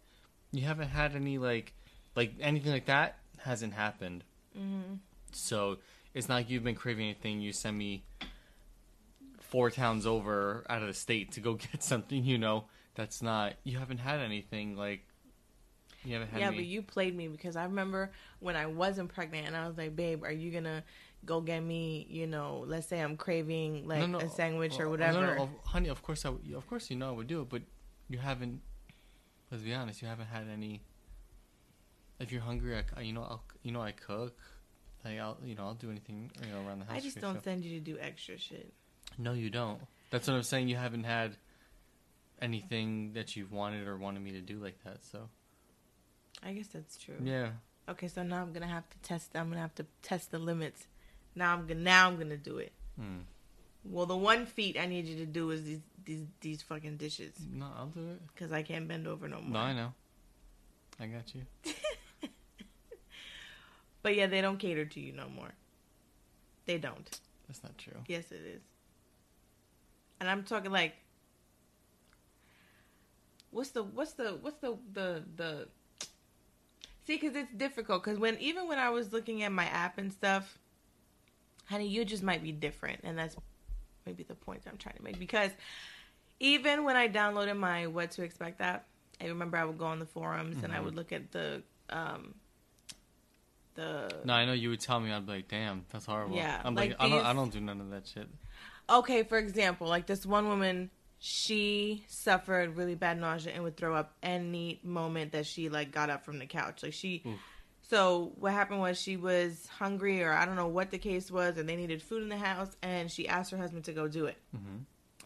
You 0.52 0.64
haven't 0.64 0.90
had 0.90 1.16
any 1.16 1.38
like 1.38 1.74
like 2.16 2.34
anything 2.40 2.72
like 2.72 2.86
that 2.86 3.18
hasn't 3.40 3.74
happened. 3.74 4.24
Mm-hmm. 4.58 4.96
So 5.32 5.78
it's 6.18 6.28
not 6.28 6.36
like 6.36 6.50
you've 6.50 6.64
been 6.64 6.76
craving 6.76 7.06
anything. 7.06 7.42
You 7.42 7.54
send 7.54 7.78
me 7.78 8.04
four 9.40 9.70
towns 9.70 10.06
over 10.06 10.66
out 10.70 10.82
of 10.82 10.88
the 10.88 10.94
state 10.94 11.34
to 11.34 11.40
go 11.40 11.54
get 11.72 11.84
something. 11.84 12.24
You 12.24 12.38
know, 12.38 12.66
that's 12.96 13.22
not. 13.22 13.54
You 13.64 13.78
haven't 13.78 14.00
had 14.00 14.20
anything 14.20 14.76
like. 14.76 15.02
You 16.04 16.14
haven't 16.14 16.30
had. 16.30 16.40
Yeah, 16.40 16.48
any... 16.48 16.58
but 16.58 16.66
you 16.66 16.82
played 16.82 17.16
me 17.16 17.28
because 17.28 17.56
I 17.56 17.64
remember 17.64 18.12
when 18.40 18.56
I 18.56 18.66
wasn't 18.66 19.14
pregnant 19.14 19.48
and 19.48 19.56
I 19.56 19.68
was 19.68 19.78
like, 19.78 19.96
"Babe, 19.96 20.24
are 20.24 20.32
you 20.32 20.52
gonna?" 20.52 20.84
go 21.26 21.42
get 21.42 21.62
me, 21.62 22.06
you 22.10 22.28
know, 22.28 22.64
let's 22.68 22.88
say 22.88 23.02
I'm 23.02 23.18
craving 23.18 23.88
like 23.88 24.00
no, 24.00 24.06
no, 24.06 24.20
a 24.20 24.30
sandwich 24.30 24.80
or 24.80 24.84
oh, 24.84 24.88
oh, 24.88 24.92
whatever. 24.92 25.22
No, 25.22 25.36
no, 25.36 25.50
honey, 25.66 25.90
of 25.90 26.02
course 26.04 26.26
I, 26.26 26.30
of 26.30 26.68
course 26.68 26.92
you 26.92 26.96
know 26.96 27.10
I 27.10 27.12
would 27.12 27.28
do 27.28 27.42
it, 27.42 27.50
but 27.50 27.64
you 28.08 28.20
haven't. 28.20 28.62
Let's 29.52 29.64
be 29.64 29.74
honest, 29.74 30.02
you 30.02 30.08
haven't 30.08 30.28
had 30.28 30.48
any. 30.52 30.82
If 32.20 32.32
you're 32.32 32.42
hungry, 32.42 32.76
I, 32.96 33.02
you 33.02 33.14
know, 33.14 33.24
I'll, 33.24 33.44
you 33.64 33.72
know, 33.72 33.82
I 33.82 33.92
cook. 33.92 34.38
Like 35.08 35.20
I'll, 35.20 35.38
you 35.44 35.56
know, 35.56 35.64
I'll 35.64 35.74
do 35.74 35.90
anything, 35.90 36.30
you 36.44 36.52
know, 36.52 36.68
around 36.68 36.80
the 36.80 36.86
house. 36.86 36.96
I 36.98 37.00
just 37.00 37.22
don't 37.22 37.44
send 37.44 37.64
you 37.64 37.80
to 37.80 37.84
do 37.84 37.98
extra 38.00 38.38
shit. 38.38 38.74
No, 39.18 39.34
you 39.34 39.50
don't. 39.50 39.80
That's 40.10 40.28
what 40.28 40.36
I'm 40.36 40.44
saying. 40.44 40.68
You 40.68 40.76
haven't 40.76 41.04
had 41.04 41.36
anything 42.42 43.14
that 43.14 43.36
you've 43.36 43.52
wanted 43.52 43.88
or 43.88 43.98
wanted 43.98 44.22
me 44.22 44.32
to 44.34 44.42
do 44.42 44.58
like 44.58 44.84
that. 44.84 45.04
So. 45.04 45.30
I 46.44 46.54
guess 46.54 46.68
that's 46.68 46.98
true. 46.98 47.16
Yeah. 47.24 47.50
Okay, 47.90 48.08
so 48.08 48.22
now 48.24 48.42
I'm 48.42 48.54
gonna 48.54 48.68
have 48.68 48.90
to 48.90 48.98
test. 49.00 49.32
I'm 49.36 49.50
gonna 49.50 49.62
have 49.62 49.76
to 49.76 49.86
test 50.02 50.32
the 50.32 50.40
limits 50.40 50.88
now 51.38 51.54
I'm 51.54 51.68
gonna 51.68 51.80
now 51.80 52.08
I'm 52.08 52.18
gonna 52.18 52.36
do 52.36 52.58
it. 52.58 52.74
Mm. 53.00 53.22
Well, 53.86 54.06
the 54.06 54.18
one 54.18 54.46
feat 54.46 54.78
I 54.78 54.88
need 54.88 55.06
you 55.06 55.18
to 55.18 55.26
do 55.26 55.52
is 55.52 55.64
these 55.64 55.80
these 56.04 56.24
these 56.42 56.62
fucking 56.64 56.98
dishes. 56.98 57.34
No, 57.50 57.68
I'll 57.78 57.88
do 57.88 58.10
it 58.10 58.22
because 58.34 58.52
I 58.52 58.64
can't 58.64 58.88
bend 58.88 59.08
over 59.08 59.28
no 59.28 59.40
more. 59.40 59.52
No, 59.52 59.60
I 59.60 59.74
know. 59.74 59.94
I 61.00 61.06
got 61.06 61.34
you. 61.36 61.44
but 64.08 64.16
yeah, 64.16 64.28
they 64.28 64.40
don't 64.40 64.58
cater 64.58 64.86
to 64.86 65.00
you 65.02 65.12
no 65.12 65.28
more. 65.28 65.52
They 66.66 66.78
don't. 66.78 67.20
That's 67.46 67.62
not 67.62 67.78
true. 67.78 67.98
Yes, 68.08 68.32
it 68.32 68.40
is. 68.56 68.62
And 70.22 70.30
I'm 70.30 70.44
talking 70.44 70.72
like, 70.72 70.94
what's 73.52 73.72
the 73.72 73.84
what's 73.84 74.14
the 74.14 74.38
what's 74.42 74.62
the 74.62 74.78
the 74.94 75.24
the. 75.36 75.68
See, 77.06 77.18
because 77.18 77.36
it's 77.36 77.52
difficult. 77.52 78.02
Because 78.02 78.18
when 78.18 78.38
even 78.40 78.70
when 78.70 78.80
I 78.80 78.92
was 78.92 79.12
looking 79.12 79.44
at 79.44 79.52
my 79.52 79.66
app 79.66 79.98
and 79.98 80.14
stuff, 80.14 80.58
honey, 81.66 81.90
you 81.90 82.06
just 82.06 82.24
might 82.24 82.42
be 82.42 82.54
different. 82.54 83.02
And 83.04 83.20
that's 83.20 83.36
maybe 84.06 84.24
the 84.24 84.36
point 84.36 84.62
I'm 84.70 84.78
trying 84.78 84.96
to 84.96 85.04
make. 85.04 85.20
Because 85.20 85.52
even 86.40 86.86
when 86.86 86.96
I 86.96 87.10
downloaded 87.10 87.58
my 87.58 87.88
What 87.88 88.12
to 88.12 88.24
Expect 88.24 88.62
app, 88.62 88.86
I 89.20 89.26
remember 89.26 89.58
I 89.58 89.66
would 89.66 89.78
go 89.78 89.88
on 89.88 90.00
the 90.00 90.06
forums 90.06 90.56
mm-hmm. 90.56 90.64
and 90.64 90.74
I 90.74 90.78
mm-hmm. 90.78 90.86
would 90.86 90.96
look 90.96 91.12
at 91.12 91.34
the. 91.34 91.62
Um, 91.90 92.36
the... 93.78 94.12
No, 94.26 94.34
I 94.34 94.46
know 94.46 94.52
you 94.52 94.70
would 94.70 94.82
tell 94.82 95.00
me. 95.00 95.12
I'd 95.12 95.26
be 95.26 95.32
like, 95.32 95.48
"Damn, 95.48 95.86
that's 95.90 96.06
horrible." 96.06 96.36
Yeah, 96.36 96.62
I'm 96.64 96.76
like, 96.76 96.92
like 96.92 97.02
I 97.02 97.10
don't, 97.10 97.26
I 97.26 97.34
don't 97.34 97.52
do 97.52 97.62
none 97.62 97.80
of 97.80 97.90
that 97.92 98.06
shit. 98.06 98.28
Okay, 98.90 99.24
for 99.24 99.38
example, 99.38 99.88
like 99.88 100.06
this 100.06 100.26
one 100.26 100.50
woman, 100.50 100.90
she 101.20 102.04
suffered 102.10 102.76
really 102.76 102.96
bad 102.96 103.20
nausea 103.20 103.54
and 103.54 103.64
would 103.64 103.78
throw 103.78 103.96
up 103.96 104.14
any 104.22 104.82
moment 104.84 105.32
that 105.32 105.46
she 105.46 105.70
like 105.70 105.92
got 105.92 106.10
up 106.10 106.26
from 106.26 106.40
the 106.40 106.46
couch. 106.46 106.84
Like 106.84 106.94
she, 106.94 107.24
Oof 107.26 107.40
so 107.90 108.34
what 108.38 108.52
happened 108.52 108.82
was 108.82 109.00
she 109.00 109.16
was 109.16 109.66
hungry, 109.80 110.22
or 110.22 110.34
I 110.34 110.46
don't 110.46 110.58
know 110.58 110.68
what 110.68 110.92
the 110.92 110.98
case 110.98 111.32
was, 111.32 111.58
and 111.58 111.70
they 111.70 111.78
needed 111.78 112.02
food 112.02 112.22
in 112.22 112.30
the 112.30 112.38
house, 112.38 112.76
and 112.82 113.10
she 113.10 113.28
asked 113.28 113.52
her 113.52 113.58
husband 113.58 113.86
to 113.86 113.94
go 113.94 114.10
do 114.10 114.26
it. 114.26 114.38
Mm-hmm. 114.56 114.80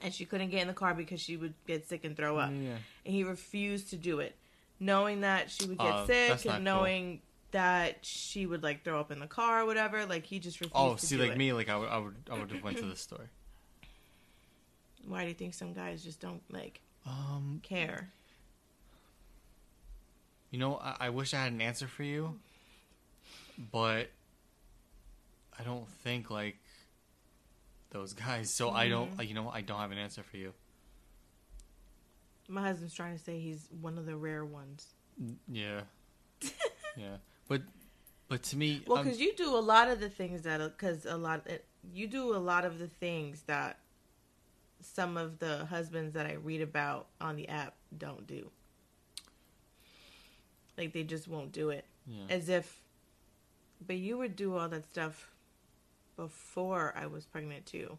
And 0.03 0.13
she 0.13 0.25
couldn't 0.25 0.49
get 0.49 0.61
in 0.61 0.67
the 0.67 0.73
car 0.73 0.93
because 0.93 1.19
she 1.19 1.37
would 1.37 1.53
get 1.65 1.87
sick 1.87 2.05
and 2.05 2.15
throw 2.15 2.37
up. 2.37 2.51
Yeah. 2.51 2.75
And 3.05 3.15
he 3.15 3.23
refused 3.23 3.89
to 3.91 3.97
do 3.97 4.19
it, 4.19 4.35
knowing 4.79 5.21
that 5.21 5.49
she 5.49 5.67
would 5.67 5.79
get 5.79 5.91
uh, 5.91 6.05
sick 6.05 6.45
and 6.45 6.63
knowing 6.63 7.21
that 7.51 8.05
she 8.05 8.45
would 8.45 8.63
like 8.63 8.83
throw 8.83 8.99
up 8.99 9.11
in 9.11 9.19
the 9.19 9.27
car 9.27 9.61
or 9.61 9.65
whatever. 9.65 10.05
Like 10.05 10.25
he 10.25 10.39
just 10.39 10.59
refused. 10.61 10.73
Oh, 10.75 10.95
to 10.95 11.05
see, 11.05 11.15
do 11.17 11.21
like 11.23 11.31
it. 11.31 11.37
me, 11.37 11.53
like 11.53 11.69
I 11.69 11.75
would, 11.77 11.89
I 11.89 11.97
would, 11.97 12.15
I 12.31 12.39
would 12.39 12.51
have 12.51 12.63
went 12.63 12.77
to 12.77 12.85
the 12.85 12.95
store. 12.95 13.29
Why 15.07 15.23
do 15.23 15.29
you 15.29 15.33
think 15.33 15.53
some 15.53 15.73
guys 15.73 16.03
just 16.03 16.19
don't 16.19 16.41
like 16.51 16.81
Um, 17.07 17.59
care? 17.63 18.11
you 20.51 20.59
know, 20.59 20.77
I, 20.77 20.95
I 20.99 21.09
wish 21.09 21.33
I 21.33 21.43
had 21.43 21.53
an 21.53 21.61
answer 21.61 21.87
for 21.87 22.03
you, 22.03 22.39
but 23.71 24.09
I 25.57 25.63
don't 25.63 25.87
think 26.03 26.29
like 26.29 26.57
those 27.91 28.13
guys. 28.13 28.53
So 28.55 28.69
I 28.69 28.89
don't, 28.89 29.11
Mm-hmm. 29.11 29.21
you 29.23 29.33
know, 29.33 29.49
I 29.49 29.61
don't 29.61 29.79
have 29.79 29.91
an 29.91 29.97
answer 29.97 30.23
for 30.23 30.37
you. 30.37 30.53
My 32.47 32.61
husband's 32.63 32.93
trying 32.93 33.17
to 33.17 33.23
say 33.23 33.39
he's 33.39 33.67
one 33.81 33.97
of 33.97 34.05
the 34.05 34.15
rare 34.17 34.43
ones. 34.43 34.85
Yeah, 35.49 35.81
yeah, 36.97 37.17
but 37.51 37.63
but 38.29 38.43
to 38.43 38.57
me, 38.57 38.81
Well, 38.87 39.03
because 39.03 39.19
you 39.19 39.35
do 39.35 39.57
a 39.57 39.59
lot 39.59 39.89
of 39.89 39.99
the 39.99 40.07
things 40.07 40.43
that, 40.43 40.59
because 40.59 41.05
a 41.05 41.17
lot, 41.17 41.45
you 41.93 42.07
do 42.07 42.33
a 42.33 42.39
lot 42.39 42.63
of 42.63 42.79
the 42.79 42.87
things 42.87 43.41
that 43.41 43.77
some 44.79 45.17
of 45.17 45.39
the 45.39 45.65
husbands 45.65 46.13
that 46.13 46.25
I 46.25 46.35
read 46.35 46.61
about 46.61 47.07
on 47.19 47.35
the 47.35 47.49
app 47.49 47.75
don't 47.97 48.25
do. 48.25 48.49
Like 50.77 50.93
they 50.93 51.03
just 51.03 51.27
won't 51.27 51.51
do 51.51 51.71
it, 51.71 51.83
yeah. 52.07 52.23
as 52.29 52.47
if. 52.47 52.79
But 53.85 53.97
you 53.97 54.17
would 54.19 54.37
do 54.37 54.55
all 54.55 54.69
that 54.69 54.85
stuff 54.85 55.29
before 56.15 56.93
I 56.95 57.07
was 57.07 57.25
pregnant 57.25 57.65
too, 57.65 57.97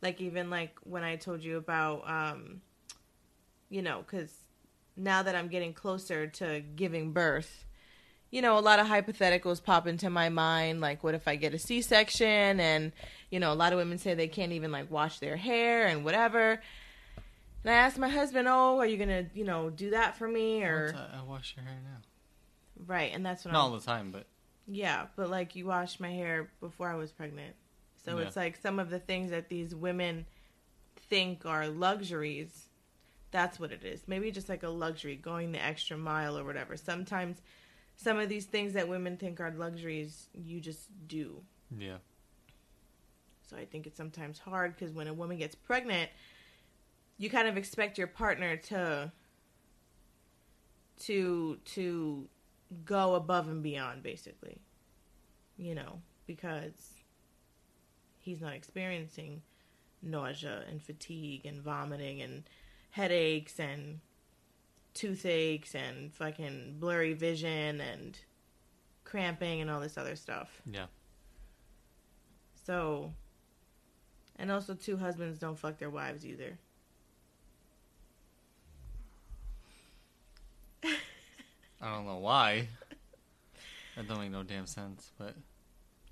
like 0.00 0.22
even 0.22 0.48
like 0.48 0.78
when 0.84 1.04
I 1.04 1.16
told 1.16 1.42
you 1.42 1.58
about, 1.58 2.08
um, 2.08 2.62
you 3.68 3.82
know, 3.82 4.02
because 4.06 4.32
now 4.96 5.22
that 5.22 5.34
I'm 5.34 5.48
getting 5.48 5.74
closer 5.74 6.26
to 6.28 6.62
giving 6.76 7.12
birth 7.12 7.66
you 8.30 8.42
know, 8.42 8.58
a 8.58 8.60
lot 8.60 8.78
of 8.78 8.86
hypotheticals 8.86 9.62
pop 9.62 9.86
into 9.86 10.10
my 10.10 10.28
mind. 10.28 10.80
Like, 10.80 11.02
what 11.04 11.14
if 11.14 11.26
I 11.28 11.36
get 11.36 11.54
a 11.54 11.58
C 11.58 11.80
section? 11.80 12.60
And, 12.60 12.92
you 13.30 13.38
know, 13.40 13.52
a 13.52 13.54
lot 13.54 13.72
of 13.72 13.78
women 13.78 13.98
say 13.98 14.14
they 14.14 14.28
can't 14.28 14.52
even, 14.52 14.72
like, 14.72 14.90
wash 14.90 15.18
their 15.20 15.36
hair 15.36 15.86
and 15.86 16.04
whatever. 16.04 16.60
And 17.64 17.70
I 17.70 17.74
asked 17.74 17.98
my 17.98 18.08
husband, 18.08 18.46
oh, 18.48 18.78
are 18.78 18.86
you 18.86 18.96
going 18.96 19.08
to, 19.08 19.26
you 19.34 19.44
know, 19.44 19.70
do 19.70 19.90
that 19.90 20.16
for 20.16 20.28
me? 20.28 20.62
Or, 20.62 20.94
I, 21.14 21.20
I 21.20 21.22
wash 21.22 21.54
your 21.56 21.64
hair 21.64 21.78
now. 21.84 21.98
right. 22.86 23.10
And 23.14 23.24
that's 23.24 23.44
what 23.44 23.52
Not 23.52 23.66
I'm, 23.66 23.72
all 23.72 23.78
the 23.78 23.84
time, 23.84 24.10
but 24.10 24.26
yeah, 24.68 25.06
but, 25.16 25.30
like, 25.30 25.54
you 25.56 25.66
washed 25.66 26.00
my 26.00 26.10
hair 26.10 26.50
before 26.60 26.90
I 26.90 26.96
was 26.96 27.12
pregnant. 27.12 27.54
So 28.04 28.18
Yeah. 28.18 28.24
it's 28.26 28.36
like 28.36 28.56
some 28.56 28.78
of 28.78 28.90
the 28.90 28.98
things 29.00 29.30
that 29.30 29.48
these 29.48 29.74
women 29.74 30.26
think 31.08 31.46
are 31.46 31.68
luxuries. 31.68 32.66
That's 33.30 33.58
what 33.60 33.70
it 33.72 33.84
is. 33.84 34.02
Maybe 34.06 34.30
just 34.30 34.48
like 34.48 34.62
a 34.62 34.68
luxury, 34.68 35.16
going 35.16 35.52
the 35.52 35.64
extra 35.64 35.96
mile 35.96 36.38
or 36.38 36.44
whatever. 36.44 36.76
Sometimes 36.76 37.40
some 37.96 38.18
of 38.18 38.28
these 38.28 38.44
things 38.44 38.74
that 38.74 38.88
women 38.88 39.16
think 39.16 39.40
are 39.40 39.50
luxuries, 39.50 40.28
you 40.34 40.60
just 40.60 40.88
do. 41.08 41.42
yeah, 41.76 41.96
So 43.42 43.56
I 43.56 43.64
think 43.64 43.86
it's 43.86 43.96
sometimes 43.96 44.38
hard 44.38 44.76
because 44.76 44.92
when 44.94 45.08
a 45.08 45.14
woman 45.14 45.38
gets 45.38 45.54
pregnant, 45.54 46.10
you 47.18 47.30
kind 47.30 47.48
of 47.48 47.56
expect 47.56 47.96
your 47.98 48.06
partner 48.06 48.56
to 48.56 49.10
to 50.98 51.58
to 51.64 52.28
go 52.84 53.14
above 53.14 53.48
and 53.48 53.62
beyond 53.62 54.02
basically. 54.02 54.58
You 55.56 55.74
know, 55.74 56.00
because 56.26 56.74
he's 58.18 58.42
not 58.42 58.52
experiencing 58.52 59.40
nausea 60.02 60.64
and 60.70 60.82
fatigue 60.82 61.46
and 61.46 61.62
vomiting 61.62 62.20
and 62.20 62.44
headaches 62.90 63.58
and 63.58 64.00
toothaches 64.96 65.74
and 65.74 66.12
fucking 66.12 66.76
blurry 66.78 67.12
vision 67.12 67.80
and 67.80 68.18
cramping 69.04 69.60
and 69.60 69.70
all 69.70 69.78
this 69.80 69.96
other 69.96 70.16
stuff. 70.16 70.60
yeah. 70.70 70.86
So, 72.64 73.12
and 74.36 74.50
also, 74.50 74.74
two 74.74 74.96
husbands 74.96 75.38
don't 75.38 75.56
fuck 75.56 75.78
their 75.78 75.90
wives 75.90 76.26
either. 76.26 76.58
I 80.84 81.94
don't 81.94 82.06
know 82.06 82.16
why. 82.18 82.66
That 83.96 84.08
don't 84.08 84.18
make 84.18 84.30
no 84.32 84.42
damn 84.42 84.66
sense, 84.66 85.12
but 85.18 85.34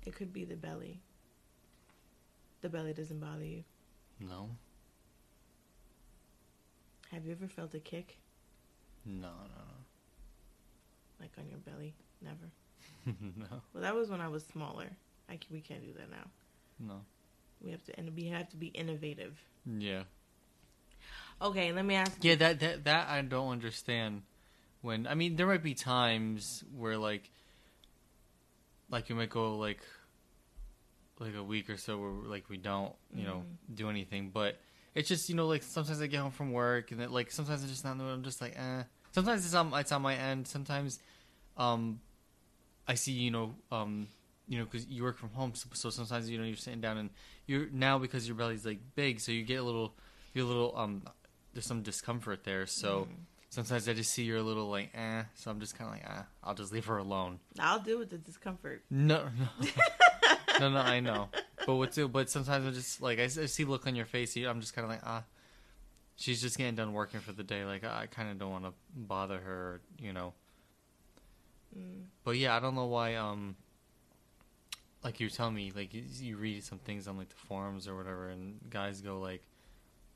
It 0.05 0.15
could 0.15 0.31
be 0.31 0.45
the 0.45 0.55
belly. 0.55 1.01
The 2.61 2.69
belly 2.69 2.93
doesn't 2.93 3.19
bother 3.19 3.43
you. 3.45 3.63
no, 4.19 4.49
Have 7.11 7.25
you 7.25 7.31
ever 7.33 7.47
felt 7.47 7.73
a 7.75 7.79
kick, 7.79 8.17
no, 9.05 9.27
no, 9.27 9.27
no. 9.27 9.79
like 11.19 11.31
on 11.37 11.47
your 11.49 11.59
belly? 11.59 11.93
Never. 12.21 12.49
no, 13.37 13.61
Well, 13.73 13.83
that 13.83 13.95
was 13.95 14.09
when 14.09 14.21
I 14.21 14.27
was 14.27 14.43
smaller. 14.45 14.87
I 15.29 15.33
c 15.35 15.41
we 15.51 15.61
can't 15.61 15.83
do 15.85 15.93
that 15.93 16.09
now. 16.09 16.27
no. 16.79 17.01
We 17.61 17.71
have 17.71 17.83
to, 17.85 17.97
and 17.97 18.15
we 18.15 18.25
have 18.27 18.49
to 18.49 18.57
be 18.57 18.67
innovative. 18.67 19.39
Yeah, 19.65 20.03
Okay, 21.41 21.71
let 21.71 21.83
me 21.85 21.95
ask. 21.95 22.17
yeah. 22.21 22.35
That 22.35 22.59
that 22.59 22.83
that 22.83 23.09
I 23.09 23.21
don't 23.21 23.51
understand. 23.51 24.21
When 24.81 25.07
I 25.07 25.15
mean, 25.15 25.35
there 25.35 25.47
might 25.47 25.63
be 25.63 25.73
times 25.73 26.63
where 26.75 26.97
like, 26.97 27.29
like 28.89 29.09
you 29.09 29.15
might 29.15 29.29
go 29.31 29.57
like, 29.57 29.79
like 31.19 31.33
a 31.35 31.43
week 31.43 31.69
or 31.69 31.77
so 31.77 31.97
where 31.97 32.11
like 32.11 32.49
we 32.49 32.57
don't, 32.57 32.93
you 33.13 33.23
know, 33.23 33.43
do 33.73 33.89
anything, 33.89 34.29
but. 34.33 34.59
It's 34.93 35.09
just 35.09 35.27
you 35.27 35.35
know 35.35 35.45
like 35.47 35.61
sometimes 35.61 35.99
I 36.01 36.07
get 36.07 36.21
home 36.21 36.31
from 36.31 36.53
work 36.53 36.91
and 36.91 37.01
it, 37.01 37.11
like 37.11 37.29
sometimes 37.29 37.61
I'm 37.63 37.67
just 37.67 37.83
not 37.83 37.99
I'm 37.99 38.23
just 38.23 38.39
like 38.39 38.53
eh. 38.57 38.83
Sometimes 39.15 39.45
it's 39.45 39.53
on 39.53 39.73
it's 39.73 39.93
on 39.93 40.01
my 40.01 40.13
end. 40.15 40.45
Sometimes, 40.45 40.99
um, 41.55 42.01
I 42.85 42.95
see 42.95 43.13
you 43.13 43.31
know 43.31 43.55
um 43.71 44.07
you 44.45 44.59
know 44.59 44.65
because 44.65 44.87
you 44.87 45.03
work 45.03 45.17
from 45.17 45.29
home 45.29 45.53
so, 45.55 45.69
so 45.71 45.89
sometimes 45.89 46.29
you 46.29 46.37
know 46.37 46.43
you're 46.43 46.57
sitting 46.57 46.81
down 46.81 46.97
and 46.97 47.09
you're 47.47 47.67
now 47.71 47.97
because 47.97 48.27
your 48.27 48.35
belly's 48.35 48.65
like 48.65 48.79
big 48.95 49.21
so 49.21 49.31
you 49.31 49.43
get 49.43 49.55
a 49.55 49.63
little 49.63 49.95
you're 50.33 50.43
a 50.43 50.47
little 50.47 50.77
um 50.77 51.01
there's 51.53 51.65
some 51.65 51.81
discomfort 51.81 52.43
there 52.43 52.67
so 52.67 53.07
sometimes 53.49 53.87
I 53.87 53.93
just 53.93 54.11
see 54.11 54.23
you're 54.23 54.37
a 54.37 54.43
little 54.43 54.69
like 54.69 54.91
eh 54.93 55.23
so 55.33 55.49
I'm 55.49 55.61
just 55.61 55.77
kind 55.77 55.89
of 55.89 55.95
like 55.95 56.05
ah 56.05 56.25
I'll 56.43 56.53
just 56.53 56.73
leave 56.73 56.85
her 56.87 56.97
alone. 56.97 57.39
I'll 57.57 57.79
deal 57.79 57.97
with 57.97 58.09
the 58.09 58.17
discomfort. 58.17 58.83
No 58.89 59.29
no 59.39 59.67
no 60.59 60.69
no 60.71 60.79
I 60.79 60.99
know 60.99 61.29
but 61.65 61.75
what 61.75 61.93
do 61.93 62.09
but 62.09 62.29
sometimes 62.29 62.67
I 62.67 62.71
just 62.71 63.01
like 63.01 63.19
I 63.19 63.27
see 63.27 63.63
look 63.65 63.87
on 63.87 63.95
your 63.95 64.05
face 64.05 64.35
I'm 64.35 64.59
just 64.59 64.75
kind 64.75 64.83
of 64.85 64.91
like 64.91 65.01
ah 65.03 65.23
she's 66.15 66.41
just 66.41 66.57
getting 66.57 66.75
done 66.75 66.93
working 66.93 67.19
for 67.19 67.31
the 67.33 67.43
day 67.43 67.65
like 67.65 67.83
I 67.83 68.07
kind 68.07 68.29
of 68.31 68.37
don't 68.39 68.51
want 68.51 68.63
to 68.65 68.73
bother 68.95 69.39
her 69.39 69.81
you 69.99 70.13
know 70.13 70.33
Mm. 71.77 72.03
but 72.23 72.37
yeah, 72.37 72.55
I 72.55 72.59
don't 72.61 72.73
know 72.75 72.85
why. 72.85 73.15
Um, 73.15 73.57
like 75.03 75.19
you 75.19 75.29
tell 75.29 75.51
me, 75.51 75.73
like 75.75 75.93
you, 75.93 76.03
you 76.21 76.37
read 76.37 76.63
some 76.63 76.79
things 76.79 77.05
on 77.07 77.17
like 77.17 77.27
the 77.29 77.35
forums 77.35 77.85
or 77.87 77.97
whatever, 77.97 78.29
and 78.29 78.59
guys 78.69 79.01
go 79.01 79.19
like, 79.19 79.43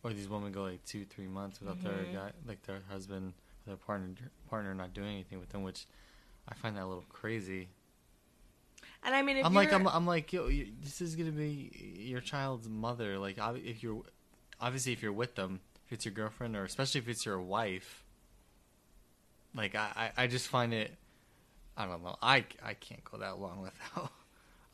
or 0.03 0.13
these 0.13 0.29
women 0.29 0.51
go 0.53 0.63
like 0.63 0.83
two, 0.85 1.03
three 1.03 1.27
months 1.27 1.59
without 1.59 1.83
their 1.83 2.05
Mhm. 2.05 2.13
guy, 2.13 2.31
like 2.47 2.63
their 2.63 2.79
husband, 2.89 3.33
their 3.67 3.75
partner, 3.75 4.15
partner 4.49 4.73
not 4.73 4.93
doing 4.93 5.09
anything 5.09 5.39
with 5.39 5.49
them, 5.49 5.63
which 5.63 5.85
I 6.47 6.53
find 6.55 6.77
that 6.77 6.83
a 6.83 6.87
little 6.87 7.03
crazy. 7.09 7.67
And 9.03 9.13
I 9.13 9.21
mean, 9.21 9.37
if 9.37 9.45
I'm 9.45 9.53
like, 9.53 9.73
I'm, 9.73 9.85
I'm 9.87 10.05
like, 10.07 10.31
yo, 10.31 10.47
this 10.49 11.01
is 11.01 11.15
gonna 11.17 11.31
be 11.31 11.95
your 11.99 12.21
child's 12.21 12.69
mother. 12.69 13.17
Like, 13.19 13.37
if 13.65 13.83
you're, 13.83 14.03
obviously, 14.61 14.93
if 14.93 15.01
you're 15.03 15.11
with 15.11 15.35
them, 15.35 15.59
if 15.89 15.93
it's 15.93 16.05
your 16.05 16.13
girlfriend, 16.13 16.55
or 16.55 16.63
especially 16.63 17.01
if 17.01 17.07
it's 17.07 17.25
your 17.25 17.41
wife, 17.41 18.03
like, 19.55 19.73
I, 19.73 20.11
I, 20.17 20.23
I 20.23 20.27
just 20.27 20.47
find 20.47 20.71
it, 20.71 20.95
I 21.75 21.87
don't 21.87 22.03
know, 22.03 22.15
I, 22.21 22.45
I 22.63 22.75
can't 22.75 23.03
go 23.03 23.17
that 23.17 23.39
long 23.39 23.61
without 23.95 24.11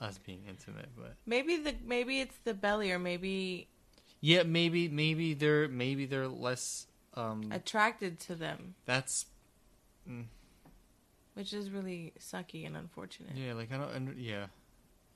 us 0.02 0.18
being 0.18 0.42
intimate, 0.46 0.90
but 0.98 1.14
maybe 1.26 1.56
the 1.56 1.74
maybe 1.86 2.20
it's 2.20 2.36
the 2.44 2.54
belly, 2.54 2.92
or 2.92 3.00
maybe 3.00 3.70
yeah, 4.20 4.44
maybe, 4.44 4.90
maybe 4.90 5.34
they're, 5.34 5.70
maybe 5.70 6.06
they're 6.06 6.28
less, 6.28 6.88
um, 7.14 7.44
attracted 7.50 8.20
to 8.22 8.36
them, 8.36 8.76
that's, 8.86 9.26
mm, 10.10 10.26
which 11.34 11.54
is 11.54 11.70
really 11.70 12.12
sucky 12.20 12.66
and 12.66 12.76
unfortunate. 12.76 13.38
yeah, 13.38 13.54
like 13.54 13.72
I 13.72 13.78
don't, 13.78 13.92
and, 13.94 14.18
yeah, 14.18 14.48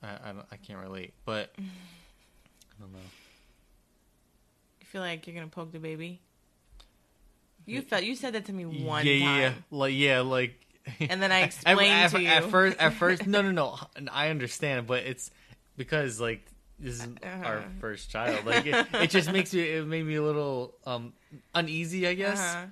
I, 0.02 0.30
I 0.30 0.32
don't, 0.32 0.46
I 0.50 0.56
can't 0.56 0.78
relate, 0.78 1.12
but 1.26 1.52
I 1.58 2.80
don't 2.80 2.90
know. 2.90 2.98
Feel 4.90 5.00
like 5.02 5.26
you're 5.26 5.34
gonna 5.34 5.46
poke 5.48 5.72
the 5.72 5.78
baby. 5.78 6.20
You 7.66 7.82
felt 7.82 8.02
you 8.02 8.16
said 8.16 8.32
that 8.34 8.46
to 8.46 8.52
me 8.52 8.64
one 8.66 9.06
yeah, 9.06 9.24
time, 9.24 9.40
yeah, 9.40 9.52
like 9.70 9.94
yeah, 9.94 10.20
like. 10.20 10.54
and 11.00 11.22
then 11.22 11.30
I 11.30 11.40
explained 11.44 11.92
at, 11.92 12.10
to 12.10 12.20
you. 12.20 12.28
at 12.28 12.44
first. 12.44 12.76
At 12.78 12.94
first, 12.94 13.26
no, 13.26 13.42
no, 13.42 13.50
no. 13.52 13.78
I 14.12 14.30
understand, 14.30 14.86
but 14.88 15.04
it's 15.04 15.30
because 15.76 16.20
like 16.20 16.44
this 16.80 16.94
is 16.94 17.08
our 17.22 17.58
Uh-huh. 17.58 17.68
first 17.80 18.10
child. 18.10 18.44
Like 18.44 18.66
it, 18.66 18.86
it 18.94 19.10
just 19.10 19.30
makes 19.32 19.54
me. 19.54 19.60
It 19.60 19.86
made 19.86 20.04
me 20.04 20.16
a 20.16 20.22
little 20.22 20.74
um 20.84 21.12
uneasy. 21.54 22.08
I 22.08 22.14
guess. 22.14 22.40
Uh-huh. 22.40 22.66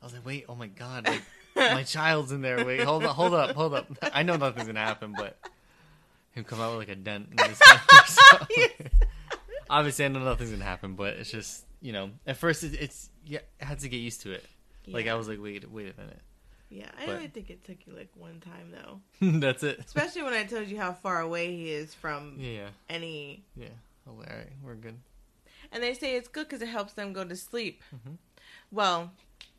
I 0.00 0.04
was 0.04 0.12
like, 0.12 0.24
wait, 0.26 0.44
oh 0.48 0.54
my 0.54 0.68
god, 0.68 1.08
like 1.08 1.22
my 1.56 1.82
child's 1.82 2.30
in 2.30 2.40
there. 2.42 2.64
Wait, 2.64 2.82
hold 2.82 3.02
up, 3.04 3.16
hold 3.16 3.34
up, 3.34 3.56
hold 3.56 3.74
up. 3.74 3.86
I 4.12 4.22
know 4.22 4.36
nothing's 4.36 4.66
gonna 4.68 4.78
happen, 4.78 5.14
but 5.16 5.36
him 6.32 6.44
come 6.44 6.60
out 6.60 6.76
with 6.78 6.86
like 6.86 6.96
a 6.96 7.00
dent. 7.00 7.30
In 7.32 7.38
his 7.48 7.58
head, 7.64 8.90
Obviously, 9.70 10.04
I 10.04 10.08
know 10.08 10.20
nothing's 10.20 10.50
gonna 10.50 10.64
happen, 10.64 10.94
but 10.94 11.14
it's 11.14 11.30
just 11.30 11.64
you 11.80 11.92
know, 11.92 12.10
at 12.26 12.36
first 12.36 12.62
it, 12.64 12.74
it's 12.80 13.10
yeah, 13.26 13.40
I 13.60 13.66
had 13.66 13.78
to 13.80 13.88
get 13.88 13.98
used 13.98 14.22
to 14.22 14.32
it. 14.32 14.44
Like 14.86 15.06
I 15.08 15.14
was 15.14 15.28
like, 15.28 15.40
wait, 15.42 15.68
wait 15.70 15.94
a 15.96 16.00
minute. 16.00 16.20
Yeah, 16.70 16.90
I 16.98 17.06
But- 17.06 17.14
only 17.16 17.28
think 17.28 17.50
it 17.50 17.64
took 17.64 17.86
you 17.86 17.94
like 17.94 18.10
one 18.14 18.40
time 18.40 18.70
though. 18.72 19.00
That's 19.38 19.62
it. 19.62 19.80
Especially 19.80 20.22
when 20.22 20.32
I 20.32 20.44
told 20.44 20.66
you 20.68 20.78
how 20.78 20.92
far 20.92 21.20
away 21.20 21.54
he 21.56 21.70
is 21.70 21.94
from 21.94 22.36
Yeah, 22.38 22.68
any. 22.88 23.44
yeah. 23.56 23.68
All 24.06 24.16
right, 24.18 24.48
we're 24.62 24.74
good. 24.74 24.98
And 25.72 25.82
they 25.82 25.94
say 25.94 26.16
it's 26.16 26.28
good 26.28 26.46
because 26.48 26.60
it 26.62 26.68
helps 26.68 26.92
them 26.92 27.12
go 27.12 27.24
to 27.24 27.36
sleep. 27.36 27.82
Mhm. 27.94 28.18
Well, 28.70 29.12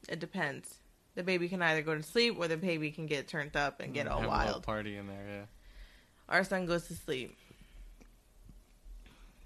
it 0.08 0.20
depends. 0.20 0.76
The 1.16 1.24
baby 1.24 1.48
can 1.50 1.62
either 1.62 1.82
go 1.82 1.96
to 1.96 2.04
sleep 2.04 2.36
or 2.38 2.48
the 2.48 2.58
baby 2.58 2.92
can 2.92 3.06
get 3.08 3.28
turned 3.28 3.56
up 3.56 3.80
and 3.80 3.94
get 3.94 4.08
all 4.08 4.20
Have 4.20 4.28
a 4.28 4.30
wild. 4.32 4.64
party 4.64 4.98
in 4.98 5.08
there. 5.08 5.26
Yeah. 5.28 5.46
Our 6.30 6.44
son 6.44 6.66
goes 6.66 6.88
to 6.88 6.94
sleep. 6.96 7.36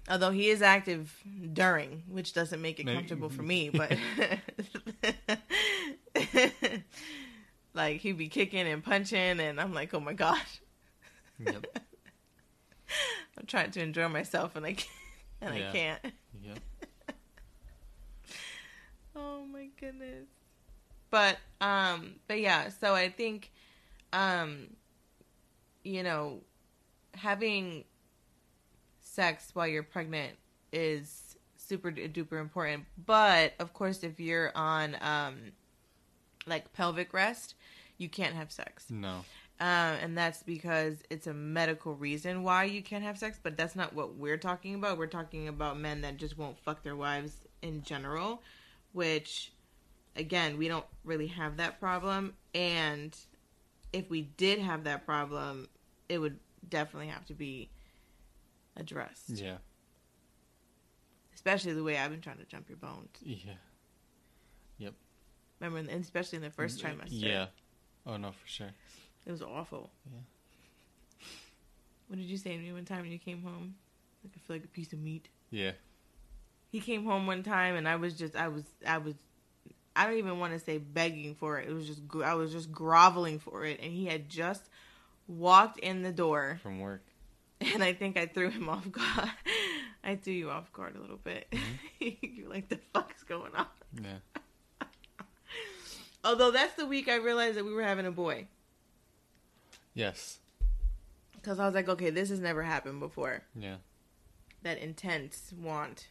Although 0.08 0.30
he 0.30 0.48
is 0.48 0.60
active 0.62 1.14
during, 1.52 2.02
which 2.08 2.32
doesn't 2.32 2.60
make 2.60 2.80
it 2.80 2.86
Maybe- 2.86 2.96
comfortable 2.96 3.28
for 3.28 3.42
me, 3.42 3.68
but 3.68 3.96
like 7.74 8.00
he'd 8.00 8.18
be 8.18 8.28
kicking 8.28 8.66
and 8.66 8.82
punching, 8.82 9.40
and 9.40 9.60
I'm 9.60 9.72
like, 9.72 9.94
oh 9.94 10.00
my 10.00 10.12
gosh. 10.14 10.60
Yep. 11.38 11.64
I'm 13.38 13.46
trying 13.46 13.70
to 13.72 13.80
enjoy 13.82 14.08
myself, 14.08 14.56
and 14.56 14.66
I 14.66 14.72
can't, 14.74 14.88
and 15.40 15.56
Yeah. 15.56 15.68
I 15.68 15.72
can't. 15.72 16.00
Yep. 16.44 16.58
Oh 19.16 19.44
my 19.44 19.68
goodness. 19.78 20.28
But 21.10 21.36
um 21.60 22.14
but 22.28 22.40
yeah, 22.40 22.68
so 22.80 22.94
I 22.94 23.08
think 23.10 23.50
um 24.12 24.68
you 25.82 26.02
know 26.04 26.40
having 27.14 27.84
sex 29.20 29.50
while 29.52 29.66
you're 29.66 29.82
pregnant 29.82 30.32
is 30.72 31.36
super 31.56 31.92
duper 31.92 32.40
important. 32.40 32.84
But 33.04 33.52
of 33.58 33.74
course 33.74 34.02
if 34.02 34.18
you're 34.18 34.50
on 34.54 34.96
um 35.02 35.36
like 36.46 36.72
pelvic 36.72 37.12
rest, 37.12 37.54
you 37.98 38.08
can't 38.08 38.34
have 38.34 38.50
sex. 38.50 38.86
No. 38.90 39.24
Um, 39.60 39.96
and 40.02 40.16
that's 40.16 40.42
because 40.42 41.02
it's 41.10 41.26
a 41.26 41.34
medical 41.34 41.94
reason 41.94 42.42
why 42.42 42.64
you 42.64 42.82
can't 42.82 43.04
have 43.04 43.18
sex, 43.18 43.38
but 43.42 43.58
that's 43.58 43.76
not 43.76 43.92
what 43.94 44.14
we're 44.14 44.38
talking 44.38 44.74
about. 44.74 44.96
We're 44.96 45.06
talking 45.06 45.48
about 45.48 45.78
men 45.78 46.00
that 46.00 46.16
just 46.16 46.38
won't 46.38 46.58
fuck 46.58 46.82
their 46.82 46.96
wives 46.96 47.34
in 47.60 47.82
general, 47.82 48.42
which, 48.92 49.52
again, 50.16 50.56
we 50.56 50.66
don't 50.66 50.86
really 51.04 51.26
have 51.26 51.58
that 51.58 51.78
problem. 51.78 52.32
And 52.54 53.14
if 53.92 54.08
we 54.08 54.22
did 54.38 54.60
have 54.60 54.84
that 54.84 55.04
problem, 55.04 55.68
it 56.08 56.16
would 56.16 56.38
definitely 56.70 57.08
have 57.08 57.26
to 57.26 57.34
be 57.34 57.68
addressed, 58.80 59.28
Yeah. 59.30 59.58
especially 61.34 61.72
the 61.74 61.82
way 61.82 61.96
I've 61.98 62.10
been 62.10 62.20
trying 62.20 62.38
to 62.38 62.44
jump 62.44 62.68
your 62.68 62.78
bones. 62.78 63.16
Yeah. 63.22 63.52
Yep. 64.78 64.94
Remember, 65.60 65.92
in- 65.92 66.00
especially 66.00 66.36
in 66.36 66.42
the 66.42 66.50
first 66.50 66.82
mm, 66.82 66.90
trimester. 66.90 67.08
Yeah. 67.10 67.46
Oh 68.06 68.16
no, 68.16 68.32
for 68.32 68.46
sure. 68.48 68.70
It 69.26 69.30
was 69.30 69.42
awful. 69.42 69.90
Yeah. 70.10 70.20
What 72.08 72.16
did 72.18 72.26
you 72.26 72.36
say 72.38 72.56
to 72.56 72.58
me 72.62 72.72
one 72.72 72.84
time 72.84 73.02
when 73.02 73.12
you 73.12 73.18
came 73.18 73.42
home? 73.42 73.74
Like, 74.24 74.32
I 74.36 74.38
feel 74.46 74.56
like 74.56 74.64
a 74.64 74.68
piece 74.68 74.92
of 74.92 74.98
meat. 74.98 75.28
Yeah. 75.50 75.72
he 76.70 76.80
came 76.80 77.04
home 77.04 77.26
one 77.26 77.42
time 77.42 77.74
and 77.74 77.88
I 77.88 77.96
was 77.96 78.14
just 78.14 78.36
I 78.36 78.48
was 78.48 78.64
I 78.86 78.98
was 78.98 79.14
I 79.96 80.06
don't 80.06 80.18
even 80.18 80.38
want 80.38 80.52
to 80.52 80.58
say 80.60 80.78
begging 80.78 81.34
for 81.34 81.58
it. 81.58 81.68
It 81.68 81.72
was 81.72 81.86
just 81.86 82.00
I 82.24 82.34
was 82.34 82.52
just 82.52 82.70
groveling 82.72 83.38
for 83.38 83.64
it 83.64 83.80
and 83.82 83.92
he 83.92 84.06
had 84.06 84.28
just 84.28 84.68
walked 85.26 85.78
in 85.80 86.02
the 86.02 86.12
door 86.12 86.58
From 86.62 86.78
work. 86.80 87.02
and 87.74 87.82
I 87.82 87.92
think 87.92 88.16
I 88.16 88.26
threw 88.26 88.50
him 88.50 88.68
off 88.68 88.90
guard. 88.90 89.30
I 90.02 90.16
threw 90.16 90.32
you 90.32 90.50
off 90.50 90.72
guard 90.72 90.96
a 90.96 91.00
little 91.00 91.18
bit. 91.22 91.46
Mm-hmm. 91.50 92.08
You're 92.36 92.48
like 92.48 92.68
the 92.68 92.78
fuck's 92.94 93.22
going 93.24 93.54
on? 93.54 93.66
Yeah. 94.02 94.86
Although 96.22 96.50
that's 96.50 96.74
the 96.74 96.86
week 96.86 97.08
I 97.08 97.16
realized 97.16 97.56
that 97.56 97.64
we 97.64 97.72
were 97.72 97.82
having 97.82 98.06
a 98.06 98.10
boy 98.12 98.46
Yes. 99.94 100.38
cuz 101.42 101.58
I 101.58 101.64
was 101.66 101.74
like, 101.74 101.88
okay, 101.88 102.10
this 102.10 102.28
has 102.28 102.40
never 102.40 102.62
happened 102.62 103.00
before. 103.00 103.42
Yeah. 103.54 103.76
That 104.62 104.78
intense 104.78 105.52
want. 105.58 106.08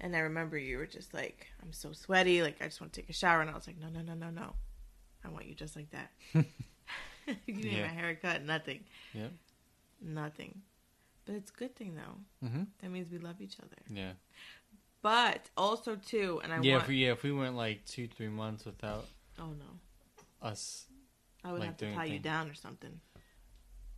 And 0.00 0.14
I 0.14 0.18
remember 0.20 0.58
you 0.58 0.78
were 0.78 0.86
just 0.86 1.14
like, 1.14 1.46
I'm 1.62 1.72
so 1.72 1.92
sweaty, 1.92 2.42
like 2.42 2.60
I 2.60 2.64
just 2.66 2.80
want 2.80 2.92
to 2.92 3.00
take 3.00 3.08
a 3.08 3.12
shower 3.14 3.40
and 3.40 3.48
I 3.50 3.54
was 3.54 3.66
like, 3.66 3.78
no, 3.78 3.88
no, 3.88 4.00
no, 4.02 4.14
no, 4.14 4.30
no. 4.30 4.54
I 5.24 5.28
want 5.28 5.46
you 5.46 5.54
just 5.54 5.74
like 5.76 5.90
that. 5.92 6.10
you 6.34 6.44
didn't 7.54 7.72
Yeah. 7.72 7.84
a 7.84 7.88
haircut, 7.88 8.42
nothing. 8.44 8.84
Yep. 9.14 9.32
Nothing. 10.00 10.62
But 11.24 11.34
it's 11.36 11.50
a 11.50 11.54
good 11.54 11.74
thing 11.76 11.94
though. 11.96 12.46
Mhm. 12.48 12.68
That 12.78 12.90
means 12.90 13.10
we 13.10 13.18
love 13.18 13.40
each 13.40 13.58
other. 13.60 13.76
Yeah. 13.88 14.12
But 15.02 15.50
also 15.56 15.96
too, 15.96 16.40
and 16.42 16.52
I 16.52 16.60
yeah. 16.60 16.72
want 16.74 16.84
If 16.84 16.88
we 16.88 16.96
yeah 17.04 17.12
if 17.12 17.22
we 17.22 17.32
went 17.32 17.54
like 17.56 17.84
two 17.86 18.08
three 18.08 18.28
months 18.28 18.64
without 18.64 19.06
Oh 19.38 19.50
no. 19.52 19.80
us 20.42 20.86
I 21.44 21.52
would 21.52 21.60
Like 21.60 21.68
have 21.68 21.76
to 21.78 21.94
tie 21.94 22.04
you 22.06 22.18
down 22.18 22.48
or 22.50 22.54
something. 22.54 23.00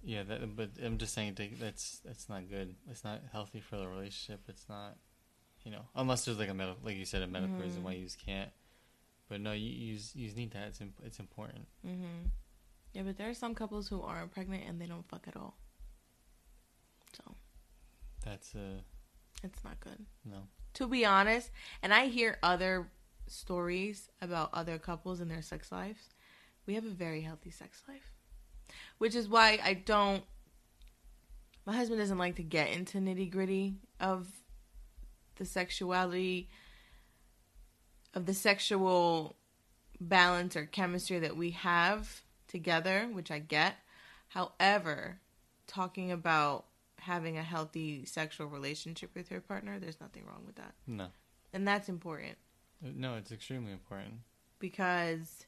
Yeah, 0.03 0.23
that, 0.25 0.55
but 0.55 0.71
I'm 0.83 0.99
just 0.99 1.13
saying 1.15 1.35
that- 1.35 1.59
that's 1.59 1.99
that's 2.01 2.29
not 2.29 2.49
good. 2.49 2.77
It's 2.91 3.05
not 3.05 3.21
healthy 3.33 3.61
for 3.61 3.77
the 3.77 3.89
relationship. 3.89 4.41
It's 4.49 4.69
not, 4.69 4.97
you 5.65 5.71
know, 5.73 5.87
unless 5.95 6.25
there's 6.25 6.39
like 6.39 6.49
a 6.51 6.55
medical, 6.55 6.81
like 6.85 6.97
you 6.97 7.05
said, 7.05 7.23
a 7.23 7.27
medical 7.27 7.57
reason 7.57 7.81
Mhm. 7.81 7.85
why 7.85 7.93
you 7.93 8.05
just 8.05 8.19
can't. 8.19 8.53
But 9.29 9.41
no, 9.41 9.53
you 9.53 9.99
you 10.15 10.33
need 10.35 10.53
that. 10.53 10.69
It's 10.69 10.81
imp- 10.81 11.01
it's 11.05 11.19
important. 11.19 11.67
Mhm. 11.85 12.31
Yeah, 12.93 13.03
but 13.03 13.17
there 13.17 13.29
are 13.29 13.35
some 13.35 13.55
couples 13.55 13.89
who 13.89 14.01
aren't 14.03 14.31
pregnant 14.33 14.65
and 14.65 14.81
they 14.81 14.87
don't 14.87 15.07
fuck 15.09 15.27
at 15.29 15.37
all. 15.37 15.57
So, 17.17 17.35
That's 18.25 18.55
uh 18.55 18.81
it's 19.43 19.63
not 19.65 19.79
good. 19.81 20.05
no. 20.25 20.49
to 20.75 20.87
be 20.87 21.05
honest, 21.05 21.51
and 21.83 21.95
I 21.95 22.07
hear 22.07 22.39
other 22.43 22.89
stories 23.27 24.11
about 24.21 24.51
other 24.53 24.79
couples 24.79 25.21
and 25.21 25.31
their 25.31 25.43
sex 25.43 25.71
lives. 25.71 26.11
We 26.67 26.75
have 26.75 26.85
a 26.85 26.91
very 26.91 27.23
healthy 27.23 27.51
sex 27.51 27.83
life, 27.89 28.13
which 28.99 29.15
is 29.15 29.29
why 29.29 29.59
I 29.63 29.75
don't. 29.75 30.25
My 31.65 31.77
husband 31.77 32.01
doesn't 32.01 32.19
like 32.19 32.37
to 32.37 32.43
get 32.43 32.71
into 32.71 32.99
nitty 32.99 33.31
gritty 33.31 33.77
of 34.01 34.27
the 35.37 35.45
sexuality, 35.45 36.49
of 38.15 38.27
the 38.27 38.35
sexual 38.35 39.37
balance 40.01 40.57
or 40.57 40.67
chemistry 40.67 41.19
that 41.21 41.37
we 41.37 41.51
have 41.51 42.23
together, 42.49 43.09
which 43.13 43.31
I 43.31 43.39
get. 43.39 43.77
However, 44.29 45.21
talking 45.67 46.11
about 46.11 46.65
having 47.09 47.37
a 47.39 47.43
healthy 47.43 48.05
sexual 48.05 48.47
relationship 48.47 49.11
with 49.15 49.31
your 49.31 49.41
partner, 49.41 49.79
there's 49.79 50.01
nothing 50.01 50.25
wrong 50.27 50.43
with 50.47 50.57
that. 50.57 50.75
No, 50.87 51.09
And 51.53 51.67
that's 51.67 51.89
important 51.89 52.37
no, 52.81 53.17
it's 53.17 53.33
extremely 53.33 53.73
important. 53.73 54.15
because 54.61 55.45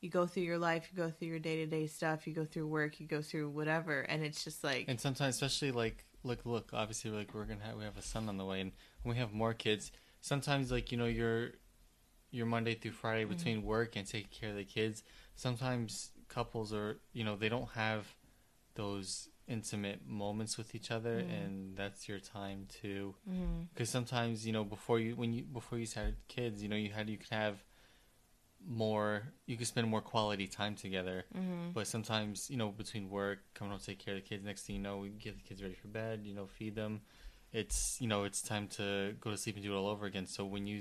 you 0.00 0.08
go 0.10 0.26
through 0.26 0.42
your 0.44 0.58
life, 0.58 0.88
you 0.90 0.96
go 0.96 1.10
through 1.10 1.28
your 1.28 1.38
day 1.38 1.56
to 1.56 1.66
day 1.66 1.86
stuff, 1.86 2.26
you 2.26 2.32
go 2.34 2.44
through 2.44 2.66
work, 2.66 2.98
you 3.00 3.06
go 3.06 3.20
through 3.22 3.48
whatever, 3.50 4.00
and 4.02 4.24
it's 4.24 4.42
just 4.44 4.64
like, 4.64 4.84
And 4.88 5.00
sometimes, 5.00 5.34
especially 5.36 5.72
like 5.72 6.04
look, 6.24 6.44
look. 6.44 6.70
Obviously, 6.72 7.10
like 7.10 7.34
we're 7.34 7.44
gonna 7.44 7.64
have 7.64 7.76
we 7.76 7.84
have 7.84 7.96
a 7.96 8.02
son 8.02 8.28
on 8.28 8.36
the 8.38 8.44
way, 8.44 8.60
and 8.60 8.72
when 9.02 9.14
we 9.14 9.20
have 9.20 9.32
more 9.32 9.54
kids, 9.54 9.92
sometimes 10.20 10.70
like 10.72 10.90
you 10.92 10.98
know 10.98 11.06
your 11.06 11.52
your 12.30 12.46
Monday 12.46 12.74
through 12.74 12.92
Friday 12.92 13.24
Mhm. 13.24 13.28
between 13.36 13.62
work 13.62 13.96
and 13.96 14.06
taking 14.06 14.30
care 14.30 14.50
of 14.50 14.56
the 14.56 14.64
kids. 14.64 15.02
Sometimes 15.36 16.10
couples 16.28 16.72
are 16.72 16.98
you 17.12 17.24
know 17.24 17.36
they 17.36 17.48
don't 17.48 17.70
have 17.70 18.06
those 18.74 19.28
intimate 19.48 20.06
moments 20.06 20.56
with 20.58 20.74
each 20.74 20.90
other, 20.90 21.16
Mhm. 21.22 21.30
and 21.38 21.76
that's 21.76 22.08
your 22.08 22.20
time 22.20 22.66
to 22.82 23.14
mm, 23.28 23.66
because 23.72 23.88
sometimes 23.90 24.46
you 24.46 24.52
know 24.52 24.64
before 24.64 24.98
you 25.00 25.16
when 25.16 25.32
you 25.32 25.42
before 25.44 25.78
you 25.78 25.86
had 25.94 26.14
kids, 26.28 26.62
you 26.62 26.68
know 26.68 26.76
you 26.76 26.90
had 26.90 27.08
you 27.08 27.16
could 27.18 27.30
have 27.30 27.56
more 28.66 29.22
you 29.46 29.56
could 29.56 29.66
spend 29.66 29.88
more 29.88 30.00
quality 30.02 30.46
time 30.46 30.74
together. 30.74 31.24
mm, 31.34 31.72
But 31.72 31.86
sometimes, 31.86 32.50
you 32.50 32.56
know, 32.56 32.70
between 32.70 33.08
work, 33.08 33.38
coming 33.54 33.70
home 33.70 33.80
take 33.80 33.98
care 33.98 34.14
of 34.16 34.22
the 34.22 34.28
kids, 34.28 34.44
next 34.44 34.62
thing 34.66 34.76
you 34.76 34.82
know, 34.82 34.98
we 34.98 35.10
get 35.10 35.36
the 35.36 35.42
kids 35.42 35.62
ready 35.62 35.74
for 35.74 35.88
bed, 35.88 36.22
you 36.24 36.34
know, 36.34 36.46
feed 36.46 36.74
them. 36.74 37.00
It's, 37.52 37.98
you 38.00 38.08
know, 38.08 38.24
it's 38.24 38.42
time 38.42 38.68
to 38.78 39.14
go 39.20 39.30
to 39.30 39.36
sleep 39.38 39.56
and 39.56 39.64
do 39.64 39.72
it 39.72 39.76
all 39.76 39.86
over 39.88 40.06
again. 40.06 40.26
So 40.26 40.44
when 40.44 40.66
you 40.66 40.80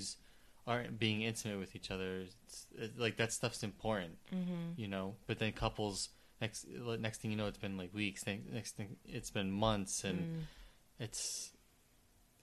aren't 0.65 0.99
being 0.99 1.21
intimate 1.21 1.60
with 1.60 1.75
each 1.75 1.91
other, 1.91 2.21
it's, 2.45 2.65
it, 2.77 2.99
like 2.99 3.15
that 3.17 3.32
stuff's 3.32 3.63
important, 3.63 4.17
mm-hmm. 4.34 4.73
you 4.75 4.88
know. 4.88 5.15
But 5.27 5.39
then 5.39 5.53
couples, 5.53 6.10
next 6.41 6.65
next 7.00 7.21
thing 7.21 7.32
you 7.32 7.38
know, 7.38 7.47
it's 7.47 7.58
been 7.58 7.78
like 7.78 7.93
weeks. 7.93 8.26
Next, 8.26 8.76
thing, 8.76 8.97
it's 9.06 9.32
been 9.32 9.52
months, 9.52 10.04
and 10.04 10.19
mm. 10.19 10.41
it's, 11.00 11.52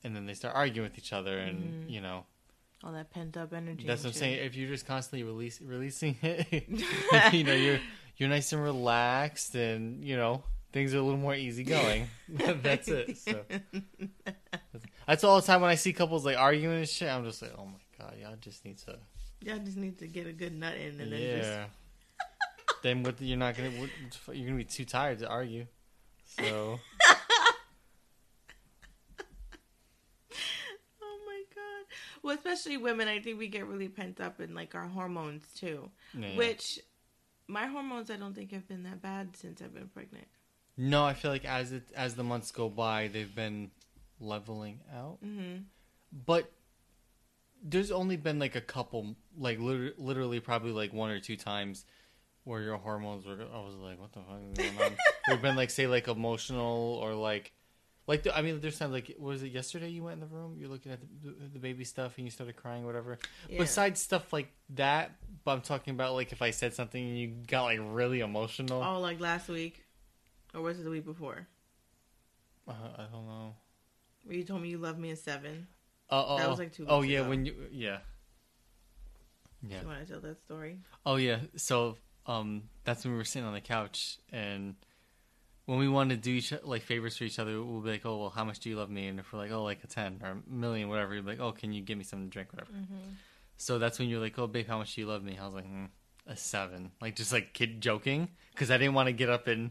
and 0.02 0.14
then 0.14 0.26
they 0.26 0.34
start 0.34 0.54
arguing 0.54 0.88
with 0.88 0.98
each 0.98 1.12
other, 1.12 1.38
and 1.38 1.86
Mhm. 1.86 1.90
you 1.90 2.00
know, 2.00 2.26
all 2.82 2.92
that 2.92 3.10
pent 3.10 3.36
up 3.36 3.52
energy. 3.52 3.86
that's 3.86 4.02
what 4.02 4.10
I'm 4.10 4.14
saying. 4.14 4.44
If 4.44 4.56
you're 4.56 4.68
just 4.68 4.86
constantly 4.86 5.22
release, 5.24 5.60
releasing 5.60 6.16
it, 6.22 6.68
you 7.32 7.44
know, 7.44 7.54
you're 7.54 7.80
you're 8.16 8.28
nice 8.28 8.52
and 8.52 8.62
relaxed, 8.62 9.54
and 9.54 10.04
you 10.04 10.16
know 10.16 10.42
things 10.72 10.92
are 10.92 10.98
a 10.98 11.02
little 11.02 11.18
more 11.18 11.34
easygoing. 11.34 12.08
that's 12.28 12.88
it. 12.88 13.16
So 13.16 13.40
that's 15.06 15.22
all 15.22 15.40
the 15.40 15.46
time 15.46 15.60
when 15.60 15.70
I 15.70 15.76
see 15.76 15.92
couples 15.92 16.24
like 16.26 16.36
arguing 16.36 16.78
and 16.78 16.88
shit. 16.88 17.08
I'm 17.08 17.24
just 17.24 17.40
like, 17.40 17.52
oh 17.56 17.66
my 17.66 17.78
god, 17.98 18.16
y'all 18.20 18.36
just 18.40 18.64
need 18.64 18.78
to, 18.78 18.98
Y'all 19.42 19.58
just 19.58 19.76
need 19.76 19.98
to 19.98 20.06
get 20.08 20.26
a 20.26 20.32
good 20.32 20.52
nut 20.52 20.74
in, 20.76 21.00
and 21.00 21.12
then 21.12 21.20
yeah. 21.20 21.36
just 21.38 21.70
then 22.84 23.02
what? 23.02 23.20
You're 23.20 23.36
not 23.38 23.56
gonna. 23.56 23.70
What, 23.70 23.90
you're 24.36 24.46
gonna 24.46 24.58
be 24.58 24.64
too 24.64 24.84
tired 24.84 25.18
to 25.20 25.28
argue. 25.28 25.66
So 26.26 26.78
Oh 31.02 31.18
my 31.26 31.42
god. 31.54 31.86
Well, 32.22 32.36
especially 32.36 32.76
women, 32.76 33.08
I 33.08 33.20
think 33.20 33.38
we 33.38 33.48
get 33.48 33.66
really 33.66 33.88
pent 33.88 34.20
up 34.20 34.40
in 34.40 34.54
like 34.54 34.74
our 34.74 34.86
hormones 34.86 35.44
too. 35.56 35.90
Yeah. 36.18 36.36
Which 36.36 36.78
my 37.48 37.66
hormones, 37.66 38.10
I 38.10 38.16
don't 38.16 38.34
think 38.34 38.52
have 38.52 38.68
been 38.68 38.82
that 38.84 39.02
bad 39.02 39.36
since 39.36 39.60
I've 39.62 39.74
been 39.74 39.88
pregnant. 39.88 40.26
No, 40.76 41.04
I 41.04 41.14
feel 41.14 41.30
like 41.30 41.44
as 41.44 41.72
it 41.72 41.84
as 41.94 42.14
the 42.14 42.24
months 42.24 42.50
go 42.50 42.68
by, 42.68 43.08
they've 43.08 43.34
been 43.34 43.70
leveling 44.20 44.80
out. 44.94 45.18
hmm 45.22 45.58
But 46.12 46.50
there's 47.62 47.90
only 47.90 48.16
been 48.16 48.38
like 48.38 48.56
a 48.56 48.60
couple, 48.60 49.14
like 49.38 49.58
literally 49.58 50.40
probably 50.40 50.72
like 50.72 50.92
one 50.92 51.10
or 51.10 51.20
two 51.20 51.36
times 51.36 51.86
where 52.44 52.60
your 52.62 52.76
hormones 52.76 53.26
were. 53.26 53.32
I 53.32 53.58
was 53.60 53.74
like, 53.74 54.00
what 54.00 54.12
the 54.12 54.20
fuck 54.20 54.38
is 54.52 54.72
going 54.72 54.92
on? 54.92 54.96
There've 55.26 55.42
been 55.42 55.56
like 55.56 55.70
say 55.70 55.86
like 55.86 56.08
emotional 56.08 56.98
or 57.02 57.14
like. 57.14 57.52
Like 58.06 58.22
the, 58.22 58.36
I 58.36 58.42
mean, 58.42 58.60
there's 58.60 58.78
times 58.78 58.92
like 58.92 59.16
was 59.18 59.42
it 59.42 59.50
yesterday 59.52 59.88
you 59.88 60.02
went 60.04 60.20
in 60.20 60.20
the 60.20 60.26
room, 60.26 60.56
you're 60.58 60.68
looking 60.68 60.92
at 60.92 61.00
the, 61.00 61.34
the 61.54 61.58
baby 61.58 61.84
stuff 61.84 62.18
and 62.18 62.26
you 62.26 62.30
started 62.30 62.54
crying, 62.54 62.82
or 62.84 62.86
whatever. 62.86 63.18
Yeah. 63.48 63.60
Besides 63.60 63.98
stuff 63.98 64.30
like 64.30 64.52
that, 64.74 65.12
but 65.42 65.52
I'm 65.52 65.62
talking 65.62 65.94
about 65.94 66.12
like 66.12 66.30
if 66.30 66.42
I 66.42 66.50
said 66.50 66.74
something 66.74 67.02
and 67.02 67.18
you 67.18 67.28
got 67.46 67.62
like 67.62 67.78
really 67.82 68.20
emotional. 68.20 68.82
oh, 68.82 69.00
like 69.00 69.20
last 69.20 69.48
week, 69.48 69.86
or 70.54 70.60
was 70.60 70.78
it 70.78 70.82
the 70.82 70.90
week 70.90 71.06
before? 71.06 71.46
Uh, 72.68 72.72
I 72.98 73.04
don't 73.10 73.26
know. 73.26 73.54
Where 74.24 74.36
you 74.36 74.44
told 74.44 74.60
me 74.60 74.68
you 74.68 74.76
love 74.76 74.98
me 74.98 75.10
a 75.10 75.16
seven. 75.16 75.66
Oh, 76.10 76.26
oh, 76.28 76.36
That 76.36 76.50
was, 76.50 76.58
like, 76.58 76.72
two 76.74 76.84
Oh 76.86 77.00
yeah, 77.00 77.20
ago. 77.20 77.30
when 77.30 77.46
you 77.46 77.54
yeah. 77.72 78.00
Yeah. 79.66 79.80
You 79.80 79.86
want 79.86 80.06
to 80.06 80.12
tell 80.12 80.20
that 80.20 80.38
story? 80.42 80.80
Oh 81.06 81.16
yeah. 81.16 81.38
So 81.56 81.96
um, 82.26 82.64
that's 82.84 83.04
when 83.04 83.12
we 83.12 83.18
were 83.18 83.24
sitting 83.24 83.46
on 83.46 83.54
the 83.54 83.60
couch, 83.60 84.18
and 84.32 84.74
when 85.66 85.78
we 85.78 85.88
want 85.88 86.10
to 86.10 86.16
do 86.16 86.32
each 86.32 86.52
like 86.62 86.82
favors 86.82 87.16
for 87.16 87.24
each 87.24 87.38
other, 87.38 87.62
we'll 87.62 87.80
be 87.80 87.90
like, 87.90 88.06
"Oh 88.06 88.18
well, 88.18 88.30
how 88.30 88.44
much 88.44 88.60
do 88.60 88.68
you 88.68 88.76
love 88.76 88.90
me?" 88.90 89.06
And 89.06 89.18
if 89.18 89.32
we're 89.32 89.38
like, 89.38 89.50
"Oh, 89.50 89.62
like 89.62 89.82
a 89.84 89.86
ten 89.86 90.20
or 90.22 90.30
a 90.30 90.50
million, 90.50 90.88
whatever," 90.88 91.14
you're 91.14 91.22
like, 91.22 91.40
"Oh, 91.40 91.52
can 91.52 91.72
you 91.72 91.82
give 91.82 91.98
me 91.98 92.04
something 92.04 92.28
to 92.28 92.32
drink, 92.32 92.52
whatever." 92.52 92.72
Mm-hmm. 92.72 93.12
So 93.56 93.78
that's 93.78 93.98
when 93.98 94.08
you're 94.08 94.20
like, 94.20 94.38
"Oh, 94.38 94.46
babe, 94.46 94.66
how 94.66 94.78
much 94.78 94.94
do 94.94 95.00
you 95.00 95.06
love 95.06 95.22
me?" 95.22 95.38
I 95.40 95.44
was 95.44 95.54
like, 95.54 95.66
mm, 95.66 95.88
"A 96.26 96.36
seven. 96.36 96.92
like 97.00 97.16
just 97.16 97.32
like 97.32 97.52
kid 97.52 97.80
joking, 97.80 98.28
because 98.52 98.70
I 98.70 98.78
didn't 98.78 98.94
want 98.94 99.08
to 99.08 99.12
get 99.12 99.30
up 99.30 99.46
and 99.46 99.70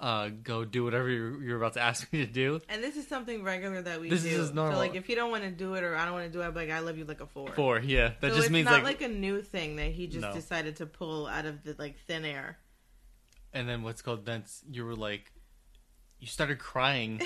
uh, 0.00 0.30
go 0.42 0.64
do 0.64 0.82
whatever 0.84 1.08
you're, 1.08 1.42
you're 1.42 1.56
about 1.56 1.74
to 1.74 1.80
ask 1.80 2.12
me 2.12 2.26
to 2.26 2.30
do. 2.32 2.60
And 2.68 2.82
this 2.82 2.96
is 2.96 3.06
something 3.06 3.42
regular 3.44 3.82
that 3.82 4.00
we 4.00 4.08
This 4.08 4.22
do. 4.22 4.28
is 4.28 4.52
normal. 4.52 4.74
So 4.74 4.78
like, 4.78 4.94
if 4.96 5.08
you 5.08 5.14
don't 5.16 5.30
want 5.30 5.44
to 5.44 5.50
do 5.50 5.74
it 5.74 5.84
or 5.84 5.94
I 5.96 6.04
don't 6.04 6.14
want 6.14 6.26
to 6.26 6.32
do 6.32 6.40
it, 6.42 6.46
I'm 6.46 6.54
like, 6.54 6.70
I 6.70 6.80
love 6.80 6.98
you 6.98 7.04
like 7.04 7.20
a 7.20 7.26
four. 7.26 7.48
Four, 7.52 7.78
yeah. 7.80 8.12
That 8.20 8.30
so 8.30 8.36
just 8.36 8.38
it's 8.46 8.50
means 8.50 8.64
not 8.66 8.82
like, 8.82 9.00
like, 9.00 9.10
a 9.10 9.12
new 9.12 9.42
thing 9.42 9.76
that 9.76 9.92
he 9.92 10.06
just 10.08 10.22
No. 10.22 10.32
decided 10.32 10.76
to 10.76 10.86
pull 10.86 11.26
out 11.28 11.46
of 11.46 11.62
the 11.62 11.76
like 11.78 11.98
thin 12.06 12.24
air. 12.24 12.58
and 13.52 13.68
then 13.68 13.82
what's 13.82 14.02
called 14.02 14.24
then 14.26 14.44
you 14.70 14.84
were 14.84 14.96
like, 14.96 15.30
you 16.18 16.26
started 16.26 16.58
crying, 16.58 17.20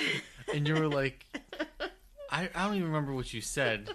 and 0.55 0.67
you 0.67 0.75
were 0.75 0.89
like, 0.89 1.25
I, 2.31 2.49
I 2.55 2.65
don't 2.67 2.77
even 2.77 2.89
remember 2.89 3.13
what 3.15 3.33
you 3.33 3.41
said. 3.43 3.91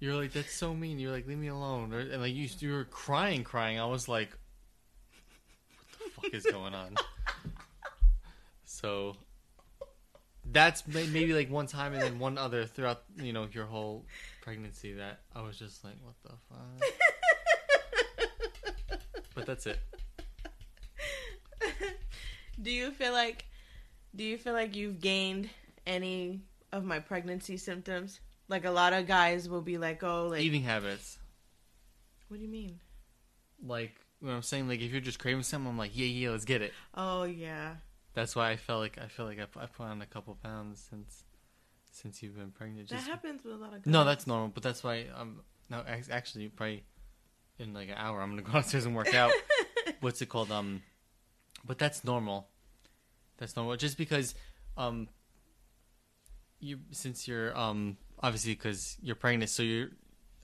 You're 0.00 0.16
like, 0.16 0.32
that's 0.32 0.52
so 0.52 0.74
mean. 0.74 0.98
You're 0.98 1.12
like, 1.12 1.26
leave 1.28 1.38
me 1.38 1.46
alone. 1.48 1.92
And 1.92 2.20
like, 2.20 2.34
you, 2.34 2.48
you 2.58 2.72
were 2.72 2.84
crying, 2.84 3.44
crying. 3.44 3.78
I 3.78 3.84
was 3.86 4.08
like, 4.08 4.30
fuck 6.22 6.34
is 6.34 6.44
going 6.44 6.74
on? 6.74 6.94
So, 8.64 9.16
that's 10.50 10.86
maybe 10.88 11.34
like 11.34 11.50
one 11.50 11.66
time 11.66 11.92
and 11.92 12.02
then 12.02 12.18
one 12.18 12.38
other 12.38 12.64
throughout, 12.66 13.02
you 13.16 13.32
know, 13.32 13.46
your 13.52 13.66
whole 13.66 14.04
pregnancy 14.42 14.94
that 14.94 15.20
I 15.34 15.42
was 15.42 15.58
just 15.58 15.84
like, 15.84 15.94
what 16.02 16.14
the 16.22 16.30
fuck? 16.48 16.92
But 19.34 19.46
that's 19.46 19.66
it. 19.66 19.78
do 22.60 22.70
you 22.70 22.90
feel 22.90 23.12
like 23.12 23.46
do 24.14 24.24
you 24.24 24.36
feel 24.36 24.52
like 24.52 24.76
you've 24.76 25.00
gained 25.00 25.48
any 25.86 26.42
of 26.70 26.84
my 26.84 26.98
pregnancy 26.98 27.56
symptoms? 27.56 28.20
Like 28.48 28.64
a 28.64 28.70
lot 28.70 28.92
of 28.92 29.06
guys 29.06 29.48
will 29.48 29.62
be 29.62 29.78
like, 29.78 30.02
"Oh, 30.02 30.28
like 30.28 30.42
Eating 30.42 30.62
habits. 30.62 31.18
what 32.28 32.36
do 32.38 32.42
you 32.42 32.50
mean?" 32.50 32.78
Like, 33.64 33.94
when 34.22 34.34
I'm 34.34 34.42
saying, 34.42 34.68
like, 34.68 34.80
if 34.80 34.92
you're 34.92 35.00
just 35.00 35.18
craving 35.18 35.42
something, 35.42 35.68
I'm 35.68 35.76
like, 35.76 35.90
yeah, 35.94 36.06
yeah, 36.06 36.30
let's 36.30 36.44
get 36.44 36.62
it. 36.62 36.72
Oh 36.94 37.24
yeah. 37.24 37.74
That's 38.14 38.36
why 38.36 38.50
I 38.50 38.56
felt 38.56 38.80
like 38.80 38.98
I 38.98 39.08
feel 39.08 39.26
like 39.26 39.38
I, 39.38 39.60
I 39.60 39.66
put 39.66 39.84
on 39.84 40.00
a 40.02 40.06
couple 40.06 40.36
pounds 40.42 40.86
since 40.88 41.24
since 41.90 42.22
you've 42.22 42.36
been 42.36 42.50
pregnant. 42.50 42.88
That 42.88 43.02
happens 43.02 43.44
with 43.44 43.54
a 43.54 43.56
lot 43.56 43.74
of 43.74 43.82
guys. 43.82 43.92
no, 43.92 44.04
that's 44.04 44.26
normal. 44.26 44.48
But 44.48 44.62
that's 44.62 44.84
why 44.84 45.06
I'm 45.16 45.40
no 45.70 45.82
actually 46.10 46.48
probably 46.48 46.84
in 47.58 47.74
like 47.74 47.88
an 47.88 47.94
hour 47.96 48.20
I'm 48.20 48.30
gonna 48.30 48.42
go 48.42 48.52
downstairs 48.52 48.86
and 48.86 48.94
work 48.94 49.14
out. 49.14 49.32
What's 50.00 50.22
it 50.22 50.28
called? 50.28 50.50
Um, 50.52 50.82
but 51.64 51.78
that's 51.78 52.04
normal. 52.04 52.48
That's 53.38 53.56
normal. 53.56 53.76
Just 53.76 53.96
because 53.98 54.34
um, 54.76 55.08
you 56.60 56.80
since 56.90 57.26
you're 57.26 57.56
um 57.58 57.96
obviously 58.22 58.52
because 58.52 58.96
you're 59.02 59.16
pregnant, 59.16 59.50
so 59.50 59.62
you're. 59.62 59.88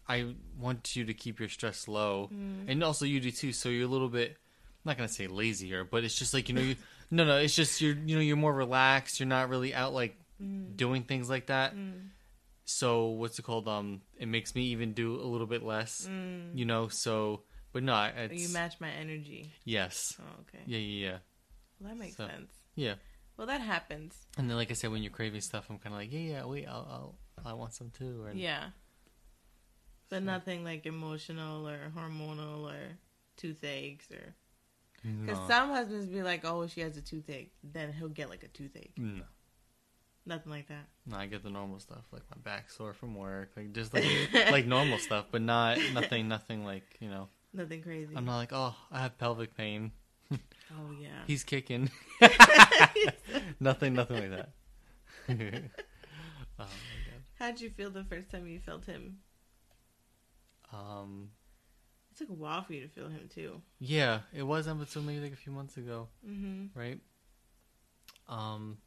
I 0.09 0.35
want 0.59 0.97
you 0.97 1.05
to 1.05 1.15
keep 1.15 1.39
your 1.41 1.49
stress 1.49 1.87
low, 1.89 2.31
Mm. 2.33 2.65
and 2.69 2.83
also 2.85 3.05
you 3.05 3.21
do 3.21 3.31
too. 3.31 3.53
So 3.53 3.69
you're 3.69 3.85
a 3.87 3.91
little 3.91 4.09
bit. 4.09 4.31
I'm 4.33 4.91
not 4.91 4.97
gonna 4.97 5.09
say 5.09 5.27
lazier, 5.27 5.85
but 5.85 6.05
it's 6.05 6.19
just 6.19 6.33
like 6.35 6.49
you 6.49 6.55
know 6.55 6.63
you. 6.63 6.77
No, 7.11 7.25
no, 7.25 7.39
it's 7.39 7.57
just 7.57 7.81
you're 7.81 7.95
you 7.97 8.17
know 8.17 8.21
you're 8.21 8.37
more 8.37 8.53
relaxed. 8.53 9.19
You're 9.19 9.29
not 9.29 9.49
really 9.49 9.75
out 9.75 9.93
like 9.95 10.17
Mm. 10.43 10.77
doing 10.77 11.03
things 11.03 11.29
like 11.29 11.47
that. 11.47 11.75
Mm. 11.75 12.11
So 12.65 13.07
what's 13.07 13.39
it 13.39 13.43
called? 13.43 13.67
Um, 13.67 14.03
it 14.19 14.29
makes 14.29 14.55
me 14.55 14.67
even 14.67 14.93
do 14.93 15.17
a 15.21 15.25
little 15.25 15.47
bit 15.47 15.63
less. 15.63 16.07
Mm. 16.09 16.57
You 16.57 16.65
know, 16.67 16.89
so 16.89 17.43
but 17.73 17.83
no, 17.83 18.11
it's 18.17 18.43
You 18.43 18.49
match 18.53 18.79
my 18.81 18.91
energy. 18.91 19.53
yes, 19.65 20.17
Oh, 20.21 20.41
okay. 20.43 20.63
yeah, 20.67 20.79
yeah, 20.79 21.07
yeah, 21.11 21.19
Well, 21.81 21.91
that 21.91 21.99
makes 21.99 22.17
So- 22.17 22.27
sense. 22.29 22.53
yeah. 22.77 22.95
Well, 23.37 23.47
that 23.47 23.61
happens. 23.61 24.15
And 24.37 24.49
then, 24.51 24.57
like 24.57 24.71
I 24.71 24.75
said, 24.75 24.91
when 24.91 25.03
you're 25.03 25.13
craving 25.13 25.41
stuff, 25.43 25.67
I'm 25.71 25.79
kind 25.79 25.95
of 25.95 26.01
like, 26.01 26.13
yeah, 26.13 26.19
yeah, 26.19 26.45
wait, 26.45 26.67
I'll, 26.67 27.15
I'll, 27.45 27.47
I 27.47 27.53
want 27.55 27.73
some 27.73 27.91
too. 27.91 28.25
And, 28.29 28.39
Yeah. 28.39 28.71
But 30.09 30.21
So- 30.21 30.25
nothing 30.25 30.65
like 30.65 30.87
emotional 30.87 31.69
or 31.69 31.91
hormonal 31.95 32.71
or 32.73 32.97
toothaches 33.37 34.11
or 34.11 34.35
because 35.03 35.39
No. 35.39 35.47
some 35.49 35.69
husbands 35.71 36.07
be 36.07 36.23
like, 36.23 36.45
"Oh, 36.45 36.67
she 36.67 36.81
has 36.81 36.97
a 36.97 37.03
toothache," 37.03 37.53
then 37.63 37.93
he'll 37.93 38.09
get 38.09 38.29
like 38.31 38.43
a 38.43 38.49
toothache. 38.49 38.97
no, 38.99 39.23
Nothing 40.27 40.51
like 40.51 40.67
that. 40.69 40.89
no, 41.07 41.17
I 41.17 41.27
get 41.27 41.43
the 41.43 41.51
normal 41.51 41.79
stuff, 41.79 42.05
like 42.11 42.23
my 42.31 42.37
back 42.43 42.69
sore 42.71 42.93
from 42.95 43.15
work, 43.15 43.53
like 43.57 43.73
just 43.73 43.95
like 43.95 44.05
like 44.51 44.67
normal 44.67 44.99
stuff, 44.99 45.27
but 45.31 45.41
not 45.43 45.79
nothing, 45.93 46.27
nothing 46.29 46.65
like 46.65 46.97
you 47.01 47.09
know. 47.09 47.29
Nothing 47.53 47.81
crazy. 47.83 48.15
I'm 48.17 48.25
not 48.25 48.37
like, 48.39 48.53
oh, 48.53 48.75
I 48.91 49.01
have 49.01 49.17
pelvic 49.19 49.57
pain. 49.57 49.93
oh 50.33 50.91
yeah. 51.01 51.23
He's 51.27 51.45
kicking. 51.45 51.91
nothing, 53.61 53.95
nothing 53.95 54.21
like 54.21 54.31
that. 54.31 54.51
oh 55.29 55.35
my 55.39 55.47
god. 56.59 56.69
How'd 57.39 57.61
you 57.61 57.71
feel 57.71 57.91
the 57.91 58.05
first 58.05 58.31
time 58.31 58.47
you 58.47 58.59
felt 58.61 58.85
him? 58.87 59.19
Um, 60.73 61.31
It 62.13 62.19
took 62.19 62.29
a 62.31 62.33
while 62.35 62.63
for 62.63 62.73
you 62.75 62.83
to 62.83 62.89
feel 62.89 63.09
him 63.09 63.29
too. 63.35 63.63
yeah, 63.79 64.21
it 64.35 64.43
was 64.43 64.67
until 64.67 65.03
maybe 65.03 65.21
like 65.21 65.33
a 65.33 65.37
few 65.37 65.53
months 65.53 65.77
ago, 65.77 66.09
Mm-hmm. 66.29 66.79
right? 66.79 67.01
Um, 68.29 68.79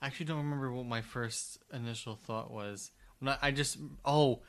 I 0.00 0.06
actually 0.06 0.26
don't 0.26 0.38
remember 0.38 0.72
what 0.72 0.86
my 0.86 1.02
first 1.02 1.58
initial 1.72 2.16
thought 2.24 2.50
was. 2.50 2.90
When 3.18 3.28
I, 3.30 3.38
I 3.42 3.50
just 3.50 3.76
oh, 4.04 4.40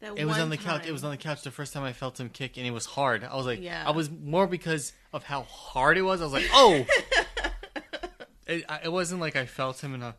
That 0.00 0.16
it 0.18 0.24
was 0.24 0.38
on 0.38 0.50
the 0.50 0.56
couch. 0.56 0.86
It 0.86 0.92
was 0.92 1.02
on 1.04 1.10
the 1.10 1.16
couch 1.16 1.42
the 1.42 1.50
first 1.50 1.72
time 1.72 1.82
I 1.82 1.92
felt 1.92 2.18
him 2.20 2.28
kick, 2.30 2.56
and 2.56 2.66
it 2.66 2.70
was 2.70 2.86
hard. 2.86 3.24
I 3.24 3.34
was 3.36 3.44
like, 3.46 3.60
Yeah. 3.60 3.82
I 3.86 3.90
was 3.90 4.10
more 4.10 4.46
because 4.46 4.92
of 5.12 5.24
how 5.24 5.42
hard 5.42 5.98
it 5.98 6.02
was. 6.02 6.20
I 6.20 6.24
was 6.24 6.32
like, 6.32 6.48
oh, 6.52 6.86
it, 8.46 8.64
I- 8.68 8.80
it 8.84 8.92
wasn't 8.92 9.20
like 9.20 9.36
I 9.36 9.46
felt 9.46 9.80
him 9.82 9.94
in 9.94 10.02
a. 10.02 10.14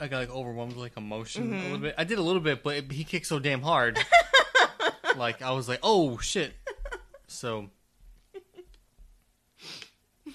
I 0.00 0.06
got 0.06 0.18
like 0.18 0.30
overwhelmed 0.30 0.74
with 0.74 0.82
like 0.82 0.96
emotion 0.96 1.52
a 1.52 1.56
Mhm. 1.56 1.62
little 1.64 1.78
bit. 1.78 1.94
I 1.98 2.04
did 2.04 2.18
a 2.18 2.22
little 2.22 2.40
bit, 2.42 2.62
but 2.62 2.76
it, 2.76 2.92
he 2.92 3.02
kicked 3.02 3.26
so 3.26 3.38
damn 3.40 3.62
hard. 3.62 3.98
like 5.18 5.42
I 5.42 5.50
was 5.52 5.68
like, 5.68 5.80
oh 5.82 6.18
shit. 6.18 6.52
So 7.26 7.68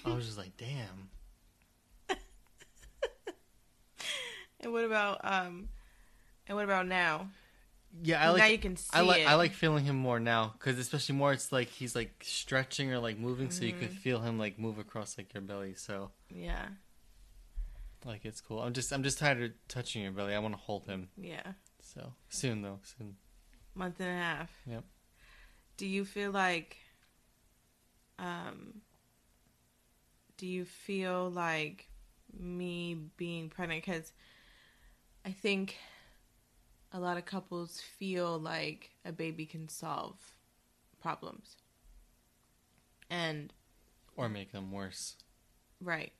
I 0.04 0.14
was 0.14 0.26
just 0.26 0.38
like, 0.38 0.56
damn. 0.56 1.10
and 4.60 4.72
what 4.72 4.84
about 4.84 5.20
um? 5.24 5.68
And 6.46 6.56
what 6.56 6.64
about 6.64 6.86
now? 6.86 7.28
Yeah, 8.02 8.22
I 8.24 8.30
like. 8.30 8.38
now 8.38 8.46
you 8.46 8.58
can 8.58 8.76
see 8.76 8.90
I 8.92 9.00
like. 9.02 9.20
it. 9.22 9.28
I 9.28 9.34
like 9.36 9.52
feeling 9.52 9.84
him 9.84 9.96
more 9.96 10.18
now 10.20 10.54
because 10.58 10.78
especially 10.78 11.14
more, 11.14 11.32
it's 11.32 11.52
like 11.52 11.68
he's 11.68 11.94
like 11.94 12.10
stretching 12.22 12.92
or 12.92 12.98
like 12.98 13.18
moving, 13.18 13.50
so 13.50 13.64
you 13.64 13.72
could 13.72 13.90
Mhm. 13.92 13.98
feel 13.98 14.20
him 14.20 14.38
like 14.38 14.58
move 14.58 14.78
across 14.78 15.16
like 15.16 15.32
your 15.32 15.42
belly. 15.42 15.74
So 15.74 16.10
Yeah. 16.28 16.66
like 18.04 18.24
it's 18.24 18.40
cool. 18.40 18.60
I'm 18.60 18.72
just 18.72 18.92
I'm 18.92 19.02
just 19.04 19.18
tired 19.18 19.40
of 19.42 19.52
touching 19.68 20.02
your 20.02 20.12
belly. 20.12 20.34
I 20.34 20.38
want 20.40 20.54
to 20.54 20.60
hold 20.60 20.86
him. 20.86 21.08
Yeah. 21.16 21.52
So 21.80 22.12
soon 22.28 22.62
though, 22.62 22.80
soon. 22.82 23.16
Month 23.74 24.00
and 24.00 24.08
a 24.08 24.12
half. 24.22 24.50
Yep. 24.66 24.84
Do 25.76 25.86
you 25.86 26.04
feel 26.04 26.30
like 26.30 26.76
um 28.18 28.80
do 30.36 30.46
you 30.46 30.64
feel 30.64 31.30
like 31.30 31.88
me 32.38 32.96
being 33.16 33.48
pregnant 33.48 33.84
cuz 33.84 34.12
I 35.24 35.32
think 35.32 35.76
a 36.92 37.00
lot 37.00 37.16
of 37.16 37.24
couples 37.24 37.80
feel 37.80 38.38
like 38.38 38.90
a 39.04 39.12
baby 39.12 39.46
can 39.46 39.68
solve 39.68 40.16
problems. 41.00 41.56
And 43.10 43.52
Or 44.16 44.28
make 44.28 44.52
them 44.52 44.70
worse. 44.70 45.16
Right. 45.80 46.12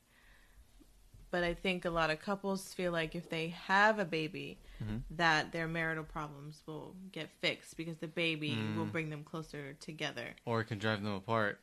But 1.34 1.42
I 1.42 1.52
think 1.52 1.84
a 1.84 1.90
lot 1.90 2.10
of 2.10 2.20
couples 2.20 2.72
feel 2.74 2.92
like 2.92 3.16
if 3.16 3.28
they 3.28 3.48
have 3.48 3.98
a 3.98 4.04
baby, 4.04 4.60
Mhm. 4.80 5.02
that 5.10 5.50
their 5.50 5.66
marital 5.66 6.04
problems 6.04 6.62
will 6.64 6.94
get 7.10 7.28
fixed 7.40 7.76
because 7.76 7.98
the 7.98 8.06
baby 8.06 8.50
Mm. 8.50 8.76
will 8.76 8.86
bring 8.86 9.10
them 9.10 9.24
closer 9.24 9.74
together. 9.74 10.36
Or 10.44 10.60
it 10.60 10.66
can 10.66 10.78
drive 10.78 11.02
them 11.02 11.12
apart, 11.12 11.60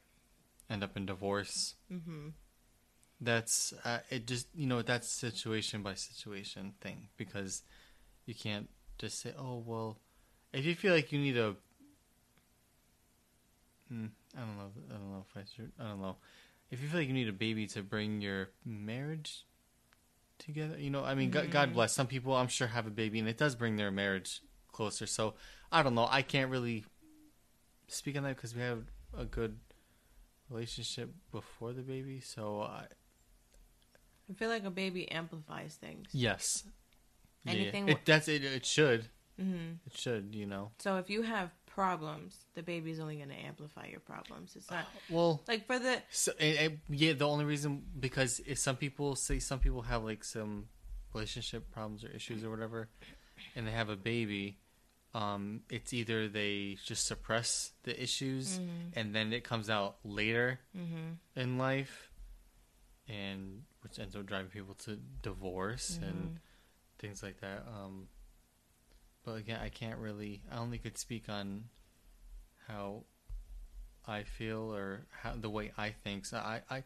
end 0.70 0.84
up 0.84 0.98
in 0.98 1.06
divorce. 1.06 1.76
hmm 1.88 2.32
That's 3.22 3.72
uh, 3.86 4.00
it. 4.10 4.28
Just 4.28 4.48
you 4.54 4.68
know, 4.68 4.82
that's 4.82 5.08
situation 5.10 5.84
by 5.84 5.94
situation 5.94 6.74
thing 6.82 7.08
because 7.16 7.64
you 8.26 8.36
can't 8.36 8.70
just 8.98 9.20
say, 9.22 9.34
"Oh 9.38 9.60
well," 9.60 10.02
if 10.52 10.66
you 10.66 10.76
feel 10.76 10.94
like 10.94 11.14
you 11.14 11.20
need 11.20 11.38
a. 11.38 11.56
Hmm, 13.88 14.08
I 14.36 14.40
don't 14.42 14.58
know. 14.58 14.72
I 14.90 14.94
don't 15.00 15.12
know 15.14 15.26
if 15.30 15.38
I 15.38 15.46
should. 15.56 15.72
I 15.80 15.84
don't 15.88 16.02
know. 16.02 16.18
If 16.72 16.82
you 16.82 16.90
feel 16.90 17.00
like 17.00 17.08
you 17.08 17.14
need 17.14 17.30
a 17.30 17.40
baby 17.48 17.68
to 17.68 17.82
bring 17.84 18.20
your 18.20 18.50
marriage 18.66 19.46
together, 20.42 20.78
you 20.78 20.90
know, 20.90 21.04
I 21.04 21.16
mean, 21.16 21.30
God, 21.30 21.52
God 21.52 21.74
bless. 21.74 21.94
Some 21.94 22.08
people, 22.08 22.36
I'm 22.36 22.48
sure, 22.48 22.68
have 22.68 22.88
a 22.88 22.92
baby, 22.92 23.20
and 23.20 23.28
it 23.28 23.38
does 23.38 23.56
bring 23.56 23.76
their 23.76 23.92
marriage 23.92 24.42
closer. 24.72 25.06
So 25.06 25.36
I 25.72 25.84
don't 25.84 25.96
know. 25.96 26.08
I 26.10 26.22
can't 26.22 26.50
really 26.50 26.86
speak 27.88 28.18
on 28.18 28.24
that 28.24 28.36
because 28.36 28.56
we 28.56 28.62
have 28.62 28.84
a 29.18 29.26
good 29.26 29.58
relationship 30.50 31.14
before 31.32 31.74
the 31.74 31.82
baby. 31.82 32.20
So 32.20 32.62
I, 32.62 32.86
I 34.30 34.34
feel 34.34 34.50
like 34.50 34.66
a 34.66 34.72
baby 34.72 35.10
amplifies 35.12 35.76
things. 35.76 36.08
Yes. 36.12 36.64
Anything 37.48 37.88
Yeah. 37.88 37.94
It, 37.94 38.06
that's 38.06 38.28
it. 38.28 38.44
It 38.44 38.66
should. 38.66 39.08
hmm 39.40 39.74
It 39.86 39.98
should. 39.98 40.36
You 40.36 40.46
know. 40.46 40.72
So 40.80 40.98
if 40.98 41.10
you 41.10 41.24
have 41.24 41.52
problems, 41.74 42.46
the 42.56 42.64
baby's 42.64 43.00
only 43.00 43.16
going 43.18 43.30
to 43.30 43.36
amplify 43.36 43.88
your 43.88 44.00
problems. 44.02 44.56
It's 44.56 44.70
not 44.70 44.86
Well, 45.10 45.42
like 45.48 45.66
for 45.68 45.80
the 45.80 46.02
so, 46.12 46.32
and, 46.40 46.58
and, 46.58 46.80
yeah. 46.90 47.14
The 47.14 47.28
only 47.28 47.46
reason 47.46 47.84
because 48.00 48.40
if 48.46 48.58
some 48.60 48.76
people 48.76 49.16
say 49.16 49.40
some 49.40 49.60
people 49.60 49.82
have 49.84 50.04
like 50.04 50.24
some 50.24 50.68
relationship 51.14 51.72
problems 51.72 52.04
or 52.04 52.10
issues 52.10 52.44
or 52.44 52.50
whatever, 52.50 52.90
and 53.56 53.66
they 53.68 53.72
have 53.72 53.90
a 53.90 53.96
baby, 53.96 54.58
um, 55.14 55.62
it's 55.70 55.94
either 55.94 56.28
they 56.28 56.78
just 56.86 57.06
suppress 57.08 57.72
the 57.84 58.02
issues 58.02 58.60
Mhm. 58.60 58.92
and 58.98 59.16
then 59.16 59.34
it 59.34 59.44
comes 59.44 59.70
out 59.70 59.98
later 60.04 60.60
hmm 60.74 61.14
in 61.36 61.58
life, 61.58 62.12
and 63.08 63.64
which 63.82 64.00
ends 64.00 64.16
up 64.16 64.26
driving 64.26 64.50
people 64.52 64.74
to 64.76 64.98
divorce 65.22 65.98
and 66.02 66.16
Mm-hmm. 66.30 66.36
things 67.00 67.24
like 67.24 67.40
that. 67.42 67.66
Um, 67.68 68.08
but 69.24 69.34
again, 69.34 69.60
I 69.62 69.70
can't 69.70 70.00
really. 70.00 70.42
I 70.52 70.58
only 70.58 70.78
could 70.78 70.98
speak 70.98 71.30
on 71.30 71.66
how 72.68 73.04
I 74.08 74.24
feel 74.24 74.74
or 74.74 75.06
how 75.22 75.34
the 75.36 75.50
way 75.50 75.72
I 75.78 75.92
think. 75.92 76.26
So 76.26 76.38
I, 76.38 76.62
I, 76.70 76.84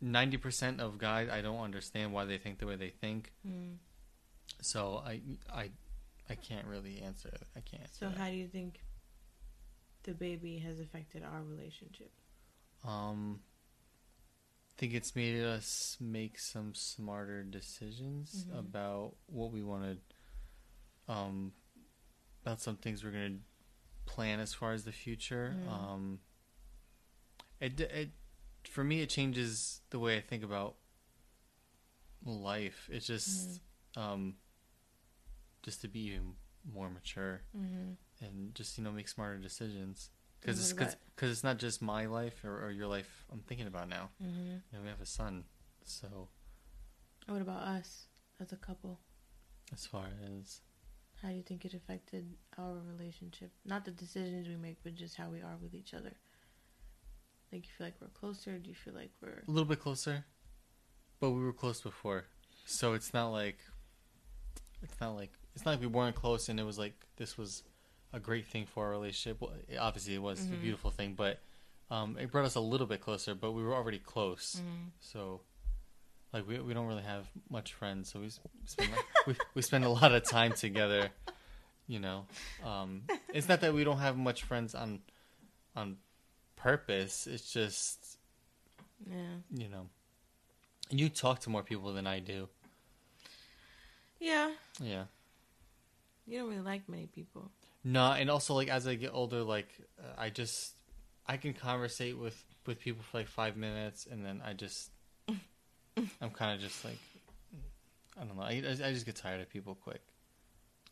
ninety 0.00 0.36
percent 0.36 0.80
of 0.80 0.98
guys, 0.98 1.28
I 1.30 1.40
don't 1.42 1.60
understand 1.60 2.12
why 2.12 2.24
they 2.24 2.38
think 2.38 2.58
the 2.58 2.66
way 2.66 2.76
they 2.76 2.90
think. 2.90 3.32
mm 3.46 3.76
So 4.60 5.02
I, 5.04 5.20
I, 5.52 5.70
I 6.30 6.34
can't 6.34 6.66
really 6.66 7.00
answer. 7.00 7.30
I 7.56 7.60
can't. 7.60 7.82
Answer 7.82 8.06
So 8.06 8.08
that. 8.08 8.18
how 8.18 8.28
do 8.28 8.34
you 8.36 8.48
think 8.48 8.80
the 10.04 10.14
baby 10.14 10.58
has 10.58 10.80
affected 10.80 11.22
our 11.22 11.42
relationship? 11.42 12.12
Um, 12.84 13.40
I 14.70 14.80
think 14.80 14.94
it's 14.94 15.16
made 15.16 15.42
us 15.42 15.96
make 16.00 16.38
some 16.38 16.72
smarter 16.74 17.42
decisions 17.42 18.46
Mhm. 18.48 18.58
about 18.58 19.16
what 19.26 19.50
we 19.50 19.62
want 19.64 19.82
to, 19.84 19.98
um, 21.08 21.52
about 22.42 22.60
some 22.60 22.76
things 22.76 23.02
we're 23.02 23.10
gonna 23.10 23.38
plan 24.06 24.40
as 24.40 24.54
far 24.54 24.72
as 24.72 24.84
the 24.84 24.92
future. 24.92 25.54
Mhm. 25.58 25.68
Um, 25.68 26.20
it 27.60 27.80
it 27.80 28.10
for 28.64 28.84
me 28.84 29.00
it 29.00 29.08
changes 29.08 29.80
the 29.90 29.98
way 29.98 30.16
I 30.16 30.20
think 30.20 30.42
about 30.44 30.76
life. 32.24 32.88
It's 32.92 33.06
just 33.06 33.60
um, 33.96 34.36
just 35.62 35.80
to 35.82 35.88
be 35.88 36.00
even 36.00 36.34
more 36.72 36.90
mature 36.90 37.40
Mm-hmm. 37.56 37.92
and 38.24 38.54
just 38.54 38.76
you 38.76 38.84
know 38.84 38.92
make 38.92 39.08
smarter 39.08 39.38
decisions 39.38 40.10
because 40.40 40.58
it's 40.60 40.72
cause, 40.72 40.96
'cause 41.16 41.30
it's 41.30 41.44
not 41.44 41.58
just 41.58 41.80
my 41.82 42.06
life 42.06 42.44
or, 42.44 42.64
or 42.66 42.70
your 42.70 42.86
life 42.86 43.24
I'm 43.32 43.40
thinking 43.40 43.66
about 43.66 43.88
now. 43.88 44.10
Mm-hmm. 44.22 44.38
You 44.70 44.78
know, 44.78 44.82
we 44.82 44.88
have 44.88 45.00
a 45.00 45.06
son, 45.06 45.44
so 45.84 46.28
What 47.26 47.40
about 47.40 47.62
us 47.62 48.06
as 48.40 48.52
a 48.52 48.56
couple? 48.56 49.00
as 49.72 49.84
far 49.86 50.06
as 50.38 50.60
How 51.22 51.28
do 51.30 51.34
you 51.34 51.42
think 51.42 51.64
it 51.64 51.74
affected 51.74 52.26
our 52.58 52.78
relationship? 52.96 53.50
Not 53.64 53.84
the 53.84 53.90
decisions 53.90 54.46
we 54.48 54.56
make, 54.56 54.76
but 54.84 54.94
just 54.94 55.16
how 55.16 55.28
we 55.28 55.40
are 55.40 55.56
with 55.60 55.74
each 55.74 55.92
other. 55.94 56.12
Like, 57.52 57.64
you 57.64 57.70
feel 57.76 57.86
like 57.88 57.94
we're 58.00 58.08
closer? 58.08 58.58
Do 58.58 58.68
you 58.68 58.74
feel 58.76 58.94
like 58.94 59.10
we're. 59.20 59.42
a 59.46 59.50
little 59.50 59.68
bit 59.68 59.80
closer, 59.80 60.24
but 61.18 61.30
we 61.30 61.40
were 61.42 61.52
close 61.52 61.80
before, 61.80 62.24
so 62.66 62.92
it's 62.92 63.12
not 63.14 63.28
like 63.30 63.58
it's 64.82 65.00
not 65.00 65.16
like 65.16 65.32
it's 65.56 65.64
not 65.64 65.72
like 65.72 65.80
we 65.80 65.86
weren't 65.88 66.14
close 66.14 66.48
and 66.48 66.60
it 66.60 66.62
was 66.62 66.78
like 66.78 66.94
this 67.16 67.36
was 67.36 67.64
a 68.12 68.20
great 68.20 68.46
thing 68.46 68.64
for 68.66 68.84
our 68.84 68.90
relationship. 68.90 69.40
Well, 69.40 69.54
obviously 69.80 70.14
it 70.14 70.22
was 70.22 70.40
a 70.44 70.48
Mhm. 70.54 70.60
beautiful 70.62 70.90
thing, 70.90 71.14
but 71.14 71.40
um, 71.90 72.16
it 72.18 72.30
brought 72.30 72.44
us 72.44 72.54
a 72.54 72.60
little 72.60 72.86
bit 72.86 73.00
closer. 73.00 73.34
But 73.34 73.52
we 73.52 73.62
were 73.62 73.74
already 73.74 73.98
close, 73.98 74.56
Mhm. 74.56 74.90
so 75.00 75.40
like 76.32 76.46
we 76.46 76.58
we 76.60 76.74
don't 76.74 76.86
really 76.86 77.02
have 77.02 77.26
much 77.50 77.74
friends, 77.74 78.12
so 78.12 78.20
we 78.20 78.30
spend 78.64 78.90
like, 78.92 79.04
we 79.26 79.36
we 79.54 79.62
spend 79.62 79.84
a 79.84 79.88
lot 79.88 80.12
of 80.12 80.24
time 80.24 80.52
together. 80.52 81.08
You 81.86 82.00
know, 82.00 82.26
um, 82.64 83.02
it's 83.32 83.48
not 83.48 83.60
that 83.62 83.72
we 83.72 83.82
don't 83.84 83.98
have 83.98 84.16
much 84.16 84.42
friends 84.44 84.74
on 84.74 85.00
on 85.74 85.96
purpose. 86.56 87.26
It's 87.26 87.50
just 87.52 88.18
Yeah. 89.08 89.38
you 89.54 89.68
know, 89.68 89.86
you 90.90 91.08
talk 91.08 91.40
to 91.40 91.50
more 91.50 91.62
people 91.62 91.92
than 91.94 92.06
I 92.06 92.20
do. 92.20 92.48
Yeah. 94.20 94.50
Yeah. 94.80 95.04
You 96.26 96.40
don't 96.40 96.48
really 96.50 96.60
like 96.62 96.88
many 96.88 97.06
people. 97.06 97.50
No, 97.84 98.12
and 98.12 98.28
also 98.30 98.54
like 98.54 98.68
as 98.68 98.86
I 98.86 98.96
get 98.96 99.12
older, 99.14 99.42
like 99.42 99.68
uh, 99.98 100.12
I 100.18 100.28
just 100.30 100.74
I 101.26 101.36
can 101.38 101.54
conversate 101.54 102.18
with 102.18 102.44
with 102.66 102.80
people 102.80 103.02
for 103.02 103.18
like 103.18 103.28
five 103.28 103.56
minutes, 103.56 104.06
and 104.10 104.24
then 104.26 104.42
I 104.44 104.52
just 104.52 104.90
I'm 106.20 106.30
kind 106.30 106.54
of 106.54 106.60
just 106.60 106.84
like 106.84 106.98
I 108.20 108.24
don't 108.24 108.36
know. 108.36 108.42
I 108.42 108.50
I 108.50 108.92
just 108.92 109.06
get 109.06 109.16
tired 109.16 109.40
of 109.40 109.48
people 109.48 109.74
quick. 109.74 110.00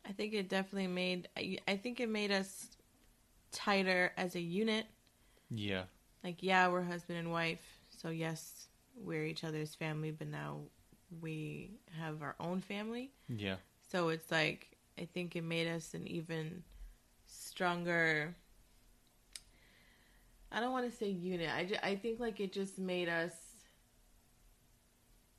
I 0.09 0.13
think 0.13 0.35
it 0.35 0.49
definitely 0.49 0.87
made. 0.87 1.29
I, 1.37 1.59
I 1.67 1.77
think 1.77 1.99
it 2.01 2.09
made 2.09 2.31
us 2.31 2.69
tighter 3.51 4.13
as 4.17 4.37
a 4.37 4.41
unit. 4.41 4.87
Yeah. 5.51 5.83
Like, 6.23 6.43
yeah, 6.43 6.69
we're 6.69 6.83
husband 6.83 7.19
and 7.19 7.33
wife. 7.33 7.61
So, 7.91 8.11
yes, 8.11 8.67
we're 8.97 9.25
each 9.25 9.43
other's 9.43 9.75
family, 9.75 10.13
but 10.13 10.29
now 10.29 10.61
we 11.21 11.71
have 12.01 12.23
our 12.23 12.37
own 12.39 12.61
family. 12.61 13.11
Yeah. 13.29 13.57
So 13.91 14.09
it's 14.09 14.31
like 14.31 14.77
I 14.99 15.07
think 15.13 15.37
it 15.37 15.43
made 15.45 15.69
us 15.69 15.95
an 15.95 16.07
even 16.07 16.63
stronger. 17.27 18.35
I 20.51 20.61
don't 20.61 20.73
want 20.73 20.91
to 20.91 20.97
say 20.97 21.09
unit. 21.09 21.51
I, 21.55 21.65
ju- 21.65 21.77
I 21.83 21.97
think 21.97 22.21
like 22.21 22.41
it 22.41 22.53
just 22.53 22.79
made 22.79 23.09
us 23.09 23.33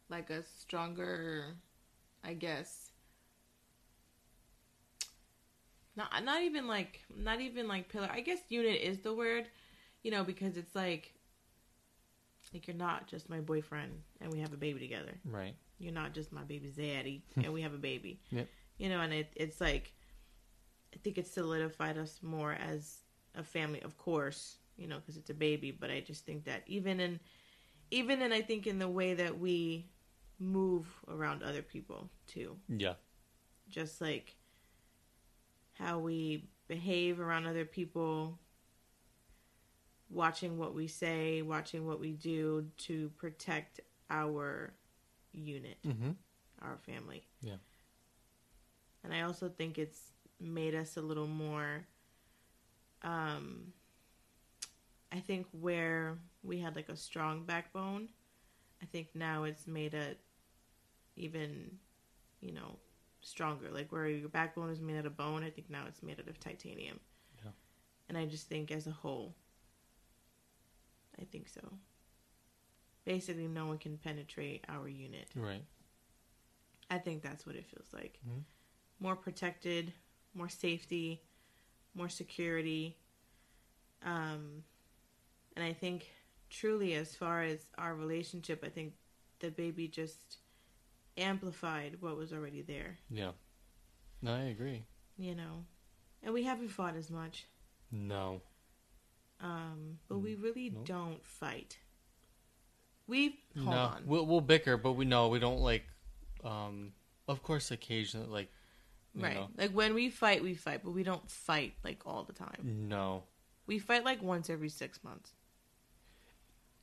like 0.10 0.30
a 0.30 0.43
stronger, 0.43 1.56
I 2.24 2.34
guess. 2.34 2.91
Not 5.96 6.24
not 6.24 6.41
even 6.43 6.67
like 6.67 7.02
not 7.15 7.41
even 7.41 7.67
like 7.67 7.89
pillar. 7.89 8.10
I 8.12 8.22
guess 8.22 8.39
unit 8.50 8.82
is 8.82 9.00
the 9.00 9.13
word, 9.13 9.48
you 10.04 10.12
know, 10.12 10.24
because 10.24 10.58
it's 10.58 10.76
like 10.76 11.13
like 12.54 12.67
you're 12.67 12.76
not 12.78 13.08
just 13.08 13.30
my 13.30 13.39
boyfriend 13.39 13.91
and 14.22 14.32
we 14.32 14.39
have 14.39 14.54
a 14.54 14.58
baby 14.58 14.80
together 14.80 15.12
Right. 15.26 15.54
you're 15.80 15.91
not 15.93 16.13
just 16.13 16.32
my 16.32 16.43
baby's 16.43 16.76
daddy 16.76 17.24
and 17.43 17.52
we 17.54 17.62
have 17.62 17.74
a 17.74 17.78
baby 17.78 18.22
Yep. 18.32 18.48
you 18.78 18.88
know 18.89 19.02
and 19.02 19.13
it, 19.13 19.34
it's 19.36 19.60
like 19.60 19.91
i 20.93 20.98
think 21.04 21.17
it 21.17 21.28
solidified 21.28 21.98
us 21.98 22.20
more 22.24 22.54
as 22.54 23.00
a 23.36 23.43
family 23.43 23.82
of 23.82 23.98
course 23.98 24.60
you 24.78 24.88
know 24.88 24.96
because 24.98 25.17
it's 25.17 25.30
a 25.30 25.34
baby 25.34 25.72
but 25.72 25.91
i 25.91 26.00
just 26.00 26.26
think 26.26 26.46
that 26.46 26.63
even 26.67 27.02
in 27.02 27.20
even 27.91 28.22
in 28.22 28.32
i 28.32 28.41
think 28.41 28.65
in 28.65 28.80
the 28.80 28.88
way 28.88 29.13
that 29.13 29.38
we 29.38 29.89
move 30.39 30.88
around 31.08 31.43
other 31.43 31.62
people 31.62 32.10
too 32.28 32.56
Yeah. 32.67 32.93
just 33.69 34.00
like 34.02 34.36
how 35.73 36.00
we 36.00 36.50
behave 36.67 37.19
around 37.19 37.45
other 37.47 37.65
people 37.65 38.38
watching 40.10 40.58
what 40.58 40.73
we 40.73 40.88
say 40.88 41.41
watching 41.41 41.86
what 41.86 42.00
we 42.00 42.12
do 42.13 42.65
to 42.78 43.10
protect 43.17 43.80
our 44.10 44.73
unit 45.34 45.78
Mm-hmm. 45.86 46.12
our 46.62 46.78
family. 46.86 47.23
Yeah. 47.41 47.58
And 49.04 49.13
I 49.13 49.21
also 49.21 49.50
think 49.50 49.78
it's 49.78 50.12
made 50.39 50.76
us 50.76 50.97
a 50.97 51.02
little 51.02 51.28
more 51.28 51.86
um 53.04 53.73
I 55.12 55.19
think 55.19 55.47
where 55.52 56.17
we 56.43 56.60
had 56.60 56.76
like 56.76 56.89
a 56.89 56.95
strong 56.97 57.45
backbone, 57.45 58.10
I 58.82 58.86
think 58.86 59.08
now 59.15 59.43
it's 59.43 59.65
made 59.67 59.93
it 59.93 60.19
even, 61.17 61.77
you 62.41 62.51
know, 62.53 62.77
stronger. 63.21 63.69
Like 63.71 63.91
where 63.91 64.08
your 64.08 64.30
backbone 64.30 64.69
is 64.69 64.80
made 64.80 64.97
out 64.97 65.06
of 65.06 65.17
bone, 65.17 65.43
I 65.43 65.49
think 65.49 65.69
now 65.69 65.84
it's 65.88 66.01
made 66.03 66.19
out 66.19 66.27
of 66.27 66.39
titanium. 66.39 66.99
Yeah. 67.43 67.51
And 68.10 68.17
I 68.17 68.25
just 68.25 68.47
think 68.47 68.71
as 68.71 68.88
a 68.88 68.91
whole 68.91 69.36
I 71.19 71.23
think 71.25 71.47
so. 71.49 71.62
Basically 73.06 73.47
no 73.47 73.65
one 73.65 73.77
can 73.80 73.97
penetrate 73.97 74.65
our 74.69 74.88
unit. 74.88 75.27
Right. 75.36 75.63
I 76.91 76.99
think 76.99 77.23
that's 77.23 77.45
what 77.45 77.56
it 77.56 77.65
feels 77.65 77.91
like. 77.93 78.19
Mhm. 78.27 78.43
more 78.99 79.15
protected, 79.15 79.93
more 80.34 80.49
safety, 80.49 81.21
more 81.93 82.10
security. 82.10 82.97
Um, 84.03 84.63
and 85.56 85.63
I 85.63 85.73
think 85.73 86.12
truly, 86.49 86.93
as 86.95 87.15
far 87.15 87.43
as 87.43 87.67
our 87.77 87.93
relationship, 87.95 88.63
I 88.63 88.69
think 88.69 88.93
the 89.39 89.51
baby 89.51 89.88
just 89.88 90.38
amplified 91.17 91.97
what 92.01 92.17
was 92.17 92.32
already 92.34 92.62
there, 92.62 92.97
Yeah. 93.10 93.32
No, 94.21 94.34
I 94.34 94.41
agree. 94.43 94.86
you 95.17 95.36
know. 95.36 95.65
And 96.23 96.34
we 96.34 96.43
haven't 96.43 96.69
fought 96.69 96.95
as 96.95 97.10
much, 97.12 97.45
No. 97.91 98.41
um, 99.39 99.99
but 100.08 100.17
we 100.19 100.36
really 100.36 100.69
Nope. 100.71 100.86
don't 100.86 101.25
fight. 101.25 101.77
We 103.08 103.39
hold 103.56 103.67
no. 103.69 103.77
on, 103.77 104.03
We'll 104.06 104.25
we'll 104.25 104.41
bicker, 104.41 104.75
but 104.77 104.93
we 104.93 105.06
know 105.06 105.30
we 105.30 105.39
don't 105.39 105.62
like. 105.62 105.84
Um, 106.43 106.93
of 107.27 107.41
course, 107.43 107.71
occasionally, 107.71 108.27
like 108.27 108.51
you 109.13 109.23
right? 109.23 109.36
know. 109.36 109.49
Like 109.58 109.71
when 109.71 109.93
we 109.93 110.10
fight, 110.10 110.43
we 110.43 110.56
fight, 110.56 110.82
but 110.84 110.91
we 110.91 111.03
don't 111.03 111.30
fight 111.30 111.73
like 111.84 112.01
all 112.06 112.23
the 112.23 112.34
time. 112.34 112.88
No. 112.89 113.23
We 113.65 113.80
fight 113.80 114.03
like 114.03 114.21
once 114.21 114.49
every 114.49 114.69
six 114.69 115.03
months. 115.03 115.34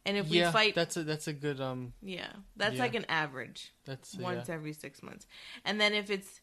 And 0.06 0.18
if 0.18 0.28
yeah, 0.28 0.48
we 0.48 0.52
fight, 0.52 0.74
that's 0.74 0.96
a 0.96 1.02
that's 1.02 1.28
a 1.28 1.32
good 1.32 1.60
um. 1.60 1.94
yeah, 2.02 2.28
that's 2.56 2.76
yeah. 2.76 2.82
like 2.82 2.94
an 2.94 3.06
average. 3.08 3.72
That's 3.86 4.14
once 4.16 4.48
yeah. 4.48 4.54
every 4.54 4.72
six 4.74 5.02
months 5.02 5.26
and 5.64 5.80
then 5.80 5.94
if 5.94 6.10
it's 6.10 6.40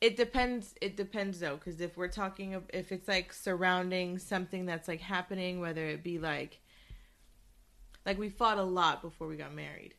it 0.00 0.16
depends 0.16 0.74
it 0.80 0.96
depends 0.96 1.40
though 1.40 1.56
because 1.56 1.80
if 1.80 1.96
we're 1.96 2.08
talking 2.08 2.54
of 2.54 2.64
if 2.74 2.90
it's 2.92 3.08
like 3.08 3.32
surrounding 3.32 4.18
something 4.18 4.66
that's 4.66 4.88
like 4.88 5.00
happening 5.00 5.60
whether 5.60 5.86
it 5.86 6.02
be 6.02 6.18
like 6.18 6.60
like 8.04 8.18
we 8.18 8.28
fought 8.28 8.58
a 8.58 8.62
lot 8.62 9.00
before 9.00 9.28
we 9.28 9.36
got 9.36 9.54
married 9.54 9.94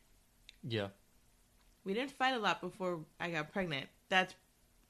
yeah. 0.62 0.88
we 1.84 1.94
didn't 1.94 2.10
fight 2.10 2.34
a 2.34 2.38
lot 2.38 2.60
before 2.60 3.00
i 3.18 3.30
got 3.30 3.50
pregnant 3.50 3.86
that's 4.10 4.34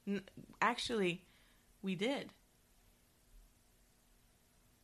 n- 0.07 0.23
actually 0.61 1.25
we 1.81 1.95
did 1.95 2.31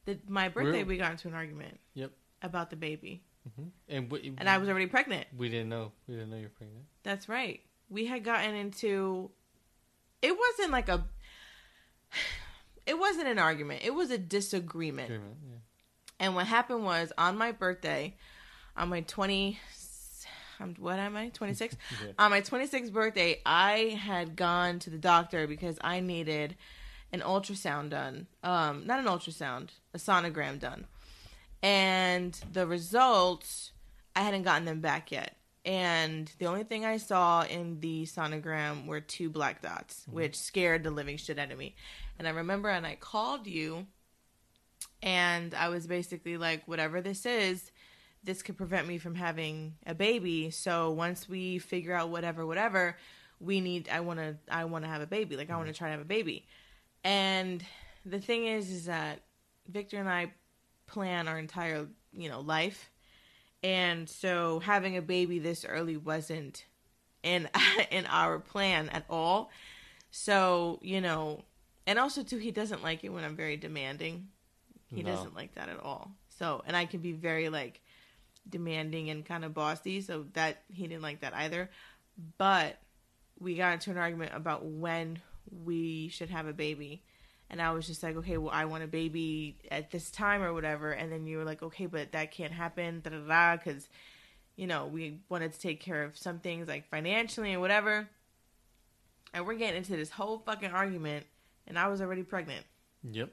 the, 0.04 0.18
my 0.28 0.48
birthday 0.48 0.70
Really? 0.70 0.84
we 0.84 0.96
got 0.96 1.10
into 1.12 1.28
an 1.28 1.34
argument 1.34 1.80
Yep. 1.94 2.12
About 2.42 2.70
the 2.70 2.76
baby 2.76 3.22
hmm 3.56 3.68
And 3.88 4.10
we, 4.10 4.34
and 4.38 4.48
i 4.48 4.58
was 4.58 4.68
already 4.68 4.86
pregnant 4.86 5.26
We 5.36 5.48
didn't 5.48 5.68
know. 5.70 5.92
We 6.06 6.14
didn't 6.14 6.30
know 6.30 6.36
you're 6.36 6.50
pregnant. 6.50 6.84
That's 7.02 7.28
right. 7.28 7.60
We 7.88 8.06
had 8.06 8.22
gotten 8.24 8.54
into 8.54 9.30
it 10.22 10.36
wasn't 10.36 10.70
like 10.72 10.88
a 10.88 11.04
it 12.86 12.98
wasn't 12.98 13.28
an 13.28 13.38
argument. 13.38 13.80
It 13.84 13.94
was 13.94 14.10
a 14.10 14.18
disagreement. 14.18 15.06
Agreement, 15.10 15.36
yeah. 15.48 15.56
And 16.18 16.34
what 16.34 16.46
happened 16.46 16.84
was 16.84 17.12
on 17.16 17.38
my 17.38 17.52
birthday, 17.52 18.16
on 18.76 18.88
my 18.88 19.00
20 19.02 19.58
um, 20.60 20.74
what 20.78 20.98
am 20.98 21.16
I? 21.16 21.30
26? 21.30 21.74
Yeah. 22.04 22.12
on 22.18 22.30
my 22.30 22.42
26th 22.42 22.92
birthday, 22.92 23.40
I 23.46 23.98
had 23.98 24.36
gone 24.36 24.78
to 24.80 24.90
the 24.90 24.98
doctor 24.98 25.46
because 25.46 25.78
I 25.80 26.00
needed 26.00 26.56
an 27.12 27.20
ultrasound 27.20 27.90
done. 27.90 28.26
Um 28.44 28.86
not 28.86 28.98
an 29.00 29.06
ultrasound, 29.06 29.70
a 29.94 29.98
sonogram 29.98 30.58
done. 30.60 30.86
And 31.62 32.38
the 32.52 32.66
results 32.66 33.72
I 34.16 34.22
hadn't 34.22 34.42
gotten 34.42 34.64
them 34.64 34.80
back 34.80 35.12
yet. 35.12 35.36
And 35.64 36.30
the 36.38 36.46
only 36.46 36.64
thing 36.64 36.84
I 36.84 36.96
saw 36.96 37.42
in 37.42 37.80
the 37.80 38.04
sonogram 38.06 38.86
were 38.86 39.00
two 39.00 39.28
black 39.28 39.62
dots, 39.62 40.00
mm-hmm. 40.00 40.12
which 40.12 40.38
scared 40.38 40.84
the 40.84 40.90
living 40.90 41.16
shit 41.16 41.38
out 41.38 41.52
of 41.52 41.58
me. 41.58 41.74
And 42.18 42.26
I 42.26 42.30
remember 42.30 42.68
and 42.68 42.86
I 42.86 42.96
called 42.96 43.46
you 43.46 43.86
and 45.02 45.54
I 45.54 45.68
was 45.68 45.86
basically 45.86 46.36
like, 46.36 46.66
whatever 46.66 47.00
this 47.00 47.26
is, 47.26 47.70
this 48.22 48.42
could 48.42 48.56
prevent 48.56 48.86
me 48.86 48.98
from 48.98 49.14
having 49.14 49.74
a 49.86 49.94
baby. 49.94 50.50
So 50.50 50.90
once 50.90 51.28
we 51.28 51.58
figure 51.58 51.94
out 51.94 52.10
whatever, 52.10 52.44
whatever, 52.44 52.96
we 53.38 53.60
need 53.60 53.88
I 53.88 54.00
wanna 54.00 54.36
I 54.50 54.66
wanna 54.66 54.88
have 54.88 55.00
a 55.00 55.06
baby. 55.06 55.36
Like 55.36 55.50
I 55.50 55.56
wanna 55.56 55.70
mm-hmm. 55.70 55.78
try 55.78 55.88
to 55.88 55.92
have 55.92 56.00
a 56.00 56.04
baby. 56.04 56.46
And 57.04 57.64
the 58.04 58.20
thing 58.20 58.46
is 58.46 58.70
is 58.70 58.84
that 58.86 59.20
Victor 59.66 59.98
and 59.98 60.08
I 60.08 60.32
plan 60.90 61.28
our 61.28 61.38
entire, 61.38 61.86
you 62.12 62.28
know, 62.28 62.40
life. 62.40 62.90
And 63.62 64.08
so 64.08 64.60
having 64.60 64.96
a 64.96 65.02
baby 65.02 65.38
this 65.38 65.64
early 65.64 65.96
wasn't 65.96 66.64
in 67.22 67.48
in 67.90 68.06
our 68.06 68.38
plan 68.38 68.88
at 68.90 69.04
all. 69.08 69.50
So, 70.10 70.78
you 70.82 71.00
know, 71.00 71.44
and 71.86 71.98
also 71.98 72.22
too 72.22 72.38
he 72.38 72.50
doesn't 72.50 72.82
like 72.82 73.04
it 73.04 73.10
when 73.10 73.24
I'm 73.24 73.36
very 73.36 73.56
demanding. 73.56 74.28
He 74.94 75.02
No. 75.02 75.12
doesn't 75.12 75.36
like 75.36 75.54
that 75.54 75.68
at 75.68 75.78
all. 75.80 76.10
So, 76.28 76.62
and 76.66 76.76
I 76.76 76.86
can 76.86 77.00
be 77.00 77.12
very 77.12 77.48
like 77.48 77.80
demanding 78.48 79.10
and 79.10 79.24
kind 79.24 79.44
of 79.44 79.54
bossy, 79.54 80.00
so 80.00 80.26
that 80.32 80.62
he 80.72 80.86
didn't 80.88 81.02
like 81.02 81.20
that 81.20 81.34
either. 81.34 81.70
But 82.38 82.78
we 83.38 83.54
got 83.54 83.74
into 83.74 83.90
an 83.90 83.98
argument 83.98 84.32
about 84.34 84.64
when 84.64 85.20
we 85.64 86.08
should 86.08 86.30
have 86.30 86.46
a 86.46 86.52
baby. 86.52 87.02
And 87.50 87.60
I 87.60 87.72
was 87.72 87.86
just 87.86 88.02
like, 88.04 88.16
okay, 88.16 88.36
well, 88.36 88.52
I 88.54 88.64
want 88.66 88.84
a 88.84 88.86
baby 88.86 89.58
at 89.72 89.90
this 89.90 90.10
time 90.10 90.40
or 90.40 90.52
whatever. 90.52 90.92
And 90.92 91.10
then 91.10 91.26
you 91.26 91.38
were 91.38 91.44
like, 91.44 91.62
okay, 91.64 91.86
but 91.86 92.12
that 92.12 92.30
can't 92.30 92.52
happen, 92.52 93.00
da 93.00 93.10
da 93.10 93.18
da, 93.26 93.56
because, 93.56 93.88
you 94.54 94.68
know, 94.68 94.86
we 94.86 95.18
wanted 95.28 95.52
to 95.52 95.58
take 95.58 95.80
care 95.80 96.04
of 96.04 96.16
some 96.16 96.38
things 96.38 96.68
like 96.68 96.88
financially 96.88 97.50
and 97.50 97.60
whatever. 97.60 98.08
And 99.34 99.46
we're 99.46 99.54
getting 99.54 99.78
into 99.78 99.96
this 99.96 100.10
whole 100.10 100.38
fucking 100.38 100.70
argument, 100.70 101.26
and 101.66 101.76
I 101.76 101.88
was 101.88 102.00
already 102.00 102.22
pregnant. 102.22 102.64
Yep. 103.02 103.30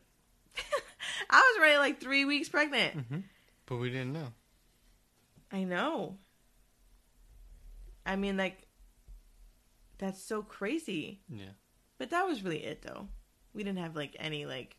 I 1.29 1.37
was 1.37 1.59
already 1.59 1.77
like 1.77 1.99
three 1.99 2.25
weeks 2.25 2.49
pregnant. 2.49 2.93
hmm 2.93 3.19
But 3.67 3.77
we 3.77 3.89
didn't 3.89 4.13
know. 4.13 4.33
I 5.51 5.63
know. 5.63 6.17
I 8.05 8.15
mean, 8.15 8.35
like, 8.37 8.67
that's 9.97 10.21
so 10.21 10.41
crazy. 10.41 11.21
Yeah. 11.29 11.51
But 11.97 12.09
that 12.11 12.25
was 12.27 12.43
really 12.43 12.63
it, 12.63 12.81
though. 12.81 13.07
We 13.57 13.63
didn't 13.63 13.79
have 13.79 13.95
like 13.95 14.15
any 14.19 14.45
like, 14.45 14.77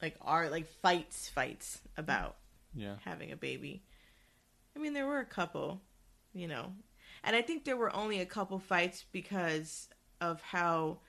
like 0.00 0.16
our 0.22 0.48
like 0.48 0.66
fights, 0.66 1.28
fights 1.28 1.82
about 1.98 2.36
Yeah. 2.74 2.96
having 3.04 3.30
a 3.30 3.36
baby. 3.36 3.84
I 4.74 4.78
mean, 4.78 4.94
there 4.94 5.06
were 5.06 5.20
a 5.20 5.26
couple, 5.26 5.82
you 6.32 6.48
know, 6.48 6.72
and 7.22 7.36
I 7.36 7.42
think 7.42 7.64
there 7.64 7.76
were 7.76 7.94
only 7.94 8.20
a 8.20 8.26
couple 8.26 8.58
fights 8.58 9.04
because 9.12 9.90
of 10.18 10.40
how 10.40 11.00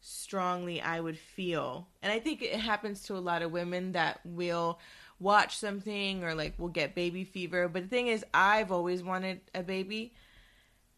strongly 0.00 0.82
I 0.82 1.00
would 1.00 1.18
feel. 1.18 1.88
And 2.02 2.12
I 2.12 2.20
think 2.20 2.42
it 2.42 2.54
happens 2.54 3.04
to 3.04 3.16
a 3.16 3.18
lot 3.24 3.40
of 3.40 3.52
women 3.52 3.92
that 3.92 4.20
will 4.22 4.78
watch 5.18 5.56
something 5.56 6.22
or 6.22 6.34
like 6.34 6.58
will 6.58 6.68
get 6.68 6.94
baby 6.94 7.24
fever. 7.24 7.68
But 7.68 7.84
the 7.84 7.88
thing 7.88 8.08
is, 8.08 8.22
I've 8.34 8.70
always 8.70 9.02
wanted 9.02 9.40
a 9.54 9.62
baby. 9.62 10.12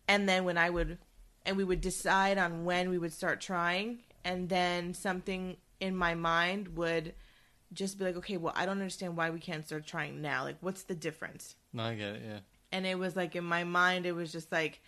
And 0.09 0.29
then 0.29 0.45
when 0.45 0.59
I 0.59 0.71
would, 0.71 0.99
and 1.47 1.57
we 1.57 1.65
would 1.65 1.81
decide 1.81 2.37
on 2.37 2.65
when 2.65 2.91
we 2.91 2.99
would 2.99 3.13
start 3.13 3.41
trying, 3.41 4.01
and 4.25 4.49
then 4.49 4.93
something 4.93 5.57
in 5.81 5.97
my 5.97 6.15
mind 6.15 6.77
would 6.77 7.15
just 7.73 7.99
be 7.99 8.05
like, 8.05 8.17
okay, 8.17 8.37
well, 8.37 8.53
I 8.57 8.67
don't 8.67 8.79
understand 8.81 9.17
why 9.17 9.31
we 9.31 9.41
can't 9.41 9.65
start 9.67 9.87
trying 9.87 10.21
now. 10.21 10.45
Like, 10.45 10.57
what's 10.61 10.83
the 10.85 10.95
difference? 10.95 11.57
No, 11.73 11.85
I 11.85 11.95
get 11.95 12.17
it. 12.17 12.23
Yeah. 12.27 12.39
And 12.73 12.85
it 12.87 12.99
was 12.99 13.17
like 13.17 13.35
in 13.37 13.45
my 13.45 13.65
mind, 13.65 14.07
it 14.07 14.13
was 14.13 14.31
just 14.33 14.53
like 14.53 14.81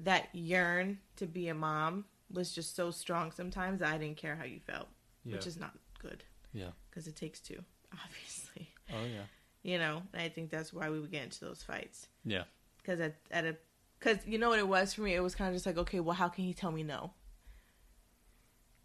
that 0.00 0.28
yearn 0.32 0.98
to 1.16 1.26
be 1.26 1.48
a 1.48 1.54
mom 1.54 2.04
was 2.32 2.52
just 2.52 2.74
so 2.74 2.90
strong 2.90 3.30
sometimes 3.30 3.82
I 3.82 3.98
didn't 3.98 4.16
care 4.16 4.34
how 4.34 4.44
you 4.44 4.58
felt, 4.60 4.88
Yeah. 5.24 5.34
which 5.36 5.46
is 5.46 5.56
not 5.58 5.72
good 6.00 6.24
Yeah. 6.52 6.70
because 6.90 7.06
it 7.06 7.16
takes 7.16 7.38
two, 7.40 7.62
obviously. 8.04 8.68
Oh 8.92 9.04
yeah. 9.04 9.24
You 9.62 9.78
know, 9.78 10.02
and 10.12 10.22
I 10.22 10.28
think 10.28 10.50
that's 10.50 10.72
why 10.72 10.90
we 10.90 11.00
would 11.00 11.10
get 11.12 11.22
into 11.24 11.44
those 11.44 11.62
fights. 11.62 12.08
Yeah. 12.24 12.44
Because 12.78 13.00
at, 13.00 13.14
at 13.30 13.44
a, 13.44 13.56
because 14.04 14.26
you 14.26 14.38
know 14.38 14.50
what 14.50 14.58
it 14.58 14.68
was 14.68 14.92
for 14.92 15.02
me? 15.02 15.14
It 15.14 15.22
was 15.22 15.34
kind 15.34 15.48
of 15.48 15.54
just 15.54 15.66
like, 15.66 15.78
okay, 15.78 16.00
well, 16.00 16.14
how 16.14 16.28
can 16.28 16.44
he 16.44 16.52
tell 16.52 16.70
me 16.70 16.82
no? 16.82 17.12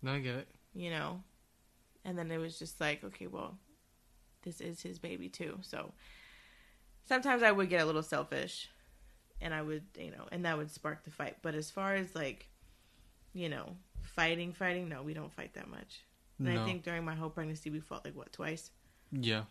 No, 0.02 0.14
I 0.14 0.20
get 0.20 0.36
it. 0.36 0.48
You 0.74 0.92
know? 0.92 1.22
And 2.06 2.18
then 2.18 2.32
it 2.32 2.38
was 2.38 2.58
just 2.58 2.80
like, 2.80 3.04
okay, 3.04 3.28
well, 3.28 3.58
this 4.44 4.62
is 4.62 4.82
his 4.82 5.00
baby 5.00 5.28
too. 5.28 5.60
So 5.62 5.92
sometimes 7.06 7.44
I 7.44 7.52
would 7.52 7.70
get 7.70 7.82
a 7.82 7.86
little 7.86 8.04
selfish 8.04 8.70
and 9.42 9.54
I 9.54 9.62
would, 9.62 9.84
you 9.98 10.12
know, 10.12 10.28
and 10.32 10.46
that 10.46 10.58
would 10.58 10.72
spark 10.72 11.04
the 11.04 11.12
fight. 11.12 11.38
But 11.42 11.56
as 11.56 11.70
far 11.70 11.96
as 11.96 12.15
like, 12.15 12.48
you 13.34 13.50
know, 13.50 13.76
fighting, 14.02 14.54
fighting, 14.54 14.88
no, 14.88 15.04
we 15.04 15.13
don't 15.13 15.34
fight 15.34 15.54
that 15.56 15.70
much. 15.70 16.02
And 16.38 16.54
no. 16.54 16.62
I 16.62 16.65
think 16.65 16.84
during 16.84 17.04
my 17.04 17.15
whole 17.15 17.30
pregnancy, 17.30 17.70
we 17.70 17.82
fought 17.82 18.06
like 18.06 18.15
what, 18.15 18.32
twice? 18.32 18.72
Yeah. 19.12 19.44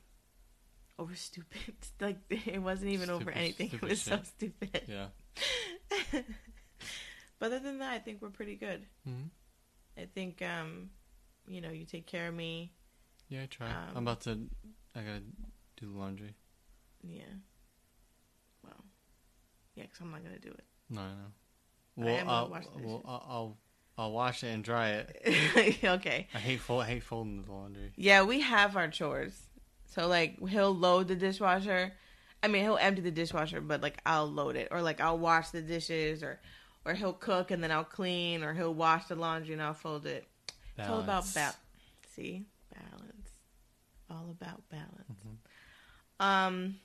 Over 0.99 1.15
stupid. 1.15 1.75
like, 2.01 2.17
it 2.31 2.63
wasn't 2.63 2.93
even 2.93 3.11
over 3.11 3.31
anything. 3.31 3.67
It 3.73 3.77
stupid 3.77 3.89
was 3.91 4.01
so 4.01 4.21
stupid. 4.25 4.83
Yeah. 4.89 5.07
But 7.39 7.47
other 7.47 7.59
than 7.59 7.79
that, 7.79 7.93
I 7.93 7.99
think 7.99 8.21
we're 8.23 8.31
pretty 8.31 8.57
good. 8.57 8.85
hmm 9.05 9.25
I 9.97 10.07
think, 10.15 10.43
um, 10.43 10.91
you 11.49 11.61
know, 11.61 11.71
you 11.71 11.85
take 11.85 12.07
care 12.07 12.29
of 12.29 12.35
me. 12.35 12.73
Yeah, 13.29 13.43
I 13.43 13.47
try. 13.47 13.67
Um, 13.67 13.75
I'm 13.97 14.03
about 14.05 14.21
to. 14.23 14.39
I 14.95 15.01
gotta 15.01 15.23
do 15.77 15.93
the 15.93 15.99
laundry. 15.99 16.35
Yeah. 17.03 17.23
Well, 18.63 18.85
yeah, 19.75 19.85
because 19.85 20.01
I'm 20.01 20.11
not 20.13 20.23
to 20.25 20.39
do 20.39 20.51
it. 20.51 20.65
No, 20.89 21.01
I 21.01 21.05
know. 21.05 21.15
I 21.99 22.05
Well, 22.05 22.15
am 22.15 22.27
gonna 22.27 22.39
I'll, 22.39 22.49
wash 22.49 22.65
the 22.67 22.87
well. 22.87 23.03
I'll, 23.07 23.27
I'll 23.29 23.59
I'll 23.99 24.13
wash 24.13 24.45
it 24.45 24.49
and 24.49 24.63
dry 24.63 24.91
it. 24.91 25.79
okay. 25.85 26.29
I 26.33 26.39
hate 26.39 26.61
fold. 26.61 26.83
I 26.85 26.87
hate 26.87 27.03
folding 27.03 27.43
the 27.43 27.51
laundry. 27.51 27.93
Yeah, 27.97 28.23
we 28.23 28.41
have 28.41 28.77
our 28.77 28.87
chores. 28.89 29.37
So, 29.87 30.07
like, 30.07 30.39
he'll 30.49 30.75
load 30.75 31.09
the 31.09 31.17
dishwasher. 31.17 31.93
I 32.43 32.49
mean, 32.49 32.63
he'll 32.63 32.77
empty 32.79 33.03
the 33.03 33.11
dishwasher, 33.11 33.61
but, 33.61 33.81
like, 33.81 33.99
I'll 34.07 34.27
load 34.31 34.55
it. 34.57 34.69
Or, 34.71 34.81
like, 34.81 35.01
I'll 35.01 35.19
wash 35.19 35.49
the 35.51 35.63
dishes 35.63 36.23
or 36.23 36.41
or 36.85 36.95
he'll 36.95 37.13
cook 37.13 37.51
and 37.51 37.63
then 37.63 37.71
I'll 37.71 37.85
clean, 37.85 38.43
or 38.43 38.55
he'll 38.55 38.73
wash 38.73 39.07
the 39.07 39.15
laundry 39.17 39.53
and 39.53 39.61
I'll 39.63 39.75
fold 39.75 40.07
it. 40.07 40.27
It's 40.77 40.89
all 40.89 41.01
about 41.01 41.07
Balance. 41.25 41.35
balance. 41.35 41.57
See, 42.15 42.47
balance. 42.73 43.31
All 44.09 44.31
about 44.31 44.63
balance. 44.71 45.13
Mhm. 46.21 46.25
Um. 46.25 46.81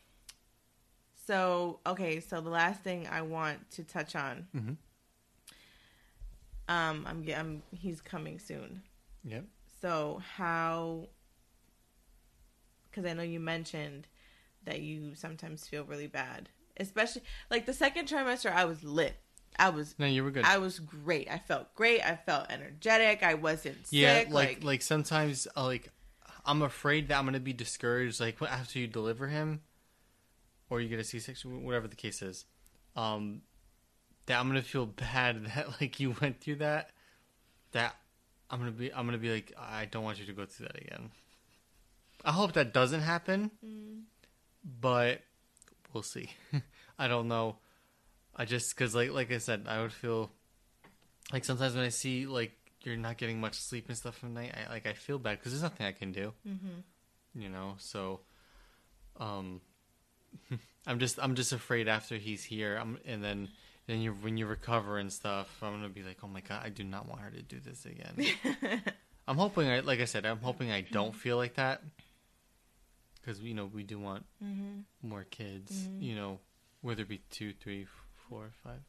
So 1.26 1.80
okay, 1.86 2.20
so 2.20 2.42
the 2.42 2.50
last 2.50 2.82
thing 2.82 3.08
I 3.08 3.22
want 3.22 3.70
to 3.72 3.84
touch 3.84 4.16
on. 4.16 4.48
Mhm. 4.54 4.78
Um, 6.68 7.06
I'm, 7.08 7.26
I'm 7.34 7.64
he's 7.72 8.02
coming 8.02 8.40
soon. 8.40 8.82
Yep. 9.24 9.46
So 9.82 10.22
how? 10.36 11.08
Because 12.90 13.06
I 13.06 13.14
know 13.14 13.24
you 13.24 13.40
mentioned 13.40 14.08
that 14.66 14.82
you 14.82 15.16
sometimes 15.16 15.68
feel 15.68 15.84
really 15.84 16.08
bad, 16.08 16.50
especially 16.78 17.24
like 17.52 17.66
the 17.66 17.74
second 17.74 18.08
trimester. 18.08 18.52
I 18.52 18.66
was 18.66 18.84
lit. 18.84 19.16
I 19.60 19.70
was 19.70 19.94
No, 20.00 20.06
you 20.08 20.24
were 20.24 20.32
good. 20.32 20.46
I 20.46 20.58
was 20.58 20.80
great. 20.80 21.30
I 21.30 21.38
felt 21.38 21.74
great. 21.76 22.02
I 22.02 22.16
felt 22.16 22.48
energetic. 22.50 23.22
I 23.24 23.36
wasn't 23.36 23.86
sick. 23.88 24.00
yeah, 24.00 24.24
like 24.30 24.32
like, 24.32 24.64
like 24.64 24.82
sometimes 24.82 25.48
uh, 25.56 25.64
like 25.66 25.90
I'm 26.46 26.62
afraid 26.62 27.08
that 27.10 27.20
I'm 27.20 27.26
gonna 27.26 27.40
be 27.40 27.54
discouraged 27.54 28.20
like 28.20 28.42
after 28.42 28.80
you 28.80 28.88
deliver 28.88 29.28
him, 29.28 29.62
or 30.70 30.82
you 30.82 30.90
get 30.90 31.00
a 31.00 31.04
C-section, 31.04 31.64
whatever 31.64 31.88
the 31.88 31.96
case 31.96 32.22
is. 32.22 32.46
Um, 32.96 33.42
that 34.26 34.40
I'm 34.40 34.48
gonna 34.48 34.62
feel 34.64 34.86
bad 34.88 35.46
that 35.56 35.80
like 35.82 36.00
you 36.00 36.16
went 36.20 36.42
through 36.42 36.56
that. 36.58 36.90
That 37.74 37.96
I'm 38.50 38.60
gonna 38.60 38.72
be 38.72 38.92
I'm 38.94 39.06
gonna 39.06 39.18
be 39.20 39.32
like 39.32 39.54
I 39.58 39.86
don't 39.86 40.04
want 40.04 40.20
you 40.20 40.26
to 40.26 40.34
go 40.34 40.46
through 40.46 40.68
that 40.68 40.78
again. 40.82 41.12
I 42.26 42.32
hope 42.32 42.54
that 42.54 42.74
doesn't 42.74 43.02
happen, 43.02 43.52
Mm. 43.66 44.04
But 44.64 45.22
we'll 45.94 46.04
see. 46.04 46.30
I 47.00 47.08
don't 47.08 47.28
know. 47.28 47.58
I 48.36 48.46
just 48.46 48.76
because 48.76 48.96
like 48.96 49.12
like 49.12 49.32
I 49.32 49.38
said, 49.38 49.66
I 49.68 49.82
would 49.82 49.94
feel 49.94 50.32
like 51.32 51.46
sometimes 51.46 51.76
when 51.76 51.84
I 51.86 51.90
see 51.90 52.26
like 52.26 52.52
you're 52.84 52.98
not 52.98 53.18
getting 53.18 53.40
much 53.40 53.56
sleep 53.56 53.86
and 53.88 53.98
stuff 53.98 54.24
at 54.24 54.30
night, 54.30 54.54
I 54.56 54.70
like 54.72 54.86
I 54.88 54.94
feel 54.94 55.18
bad 55.20 55.40
because 55.40 55.52
there's 55.54 55.64
nothing 55.64 55.86
I 55.86 55.92
can 55.92 56.12
do, 56.12 56.34
Mhm. 56.48 56.84
you 57.36 57.50
know. 57.50 57.76
So, 57.78 58.22
um, 59.20 59.62
I'm 60.88 61.00
just 61.00 61.20
I'm 61.22 61.36
just 61.36 61.54
afraid 61.54 61.88
after 61.88 62.18
he's 62.18 62.44
here, 62.44 62.76
I'm 62.78 62.98
and 63.06 63.24
then 63.24 63.50
then 63.88 64.02
you 64.02 64.14
when 64.14 64.38
you 64.38 64.46
recover 64.48 64.98
and 64.98 65.12
stuff, 65.12 65.48
I'm 65.62 65.74
gonna 65.74 65.90
be 65.90 66.04
like, 66.04 66.18
oh 66.24 66.28
my 66.28 66.42
god, 66.42 66.62
I 66.66 66.70
do 66.70 66.84
not 66.84 67.08
want 67.08 67.22
her 67.22 67.30
to 67.32 67.42
do 67.42 67.60
this 67.60 67.86
again. 67.86 68.16
I'm 69.28 69.38
hoping 69.38 69.70
I 69.70 69.80
like 69.82 70.00
I 70.02 70.06
said, 70.06 70.26
I'm 70.26 70.40
hoping 70.40 70.72
I 70.72 70.82
don't 70.82 71.16
feel 71.16 71.38
like 71.38 71.56
that 71.56 71.82
because 73.24 73.40
you 73.40 73.54
know 73.54 73.66
we 73.68 73.84
do 73.84 73.98
want 73.98 74.26
Mhm. 74.44 74.84
more 75.02 75.24
kids, 75.24 75.72
Mhm. 75.88 76.02
you 76.02 76.16
know, 76.16 76.40
whether 76.82 77.04
it 77.04 77.08
be 77.08 77.20
two, 77.30 77.54
three, 77.54 77.86
four, 78.28 78.52
five. 78.64 78.82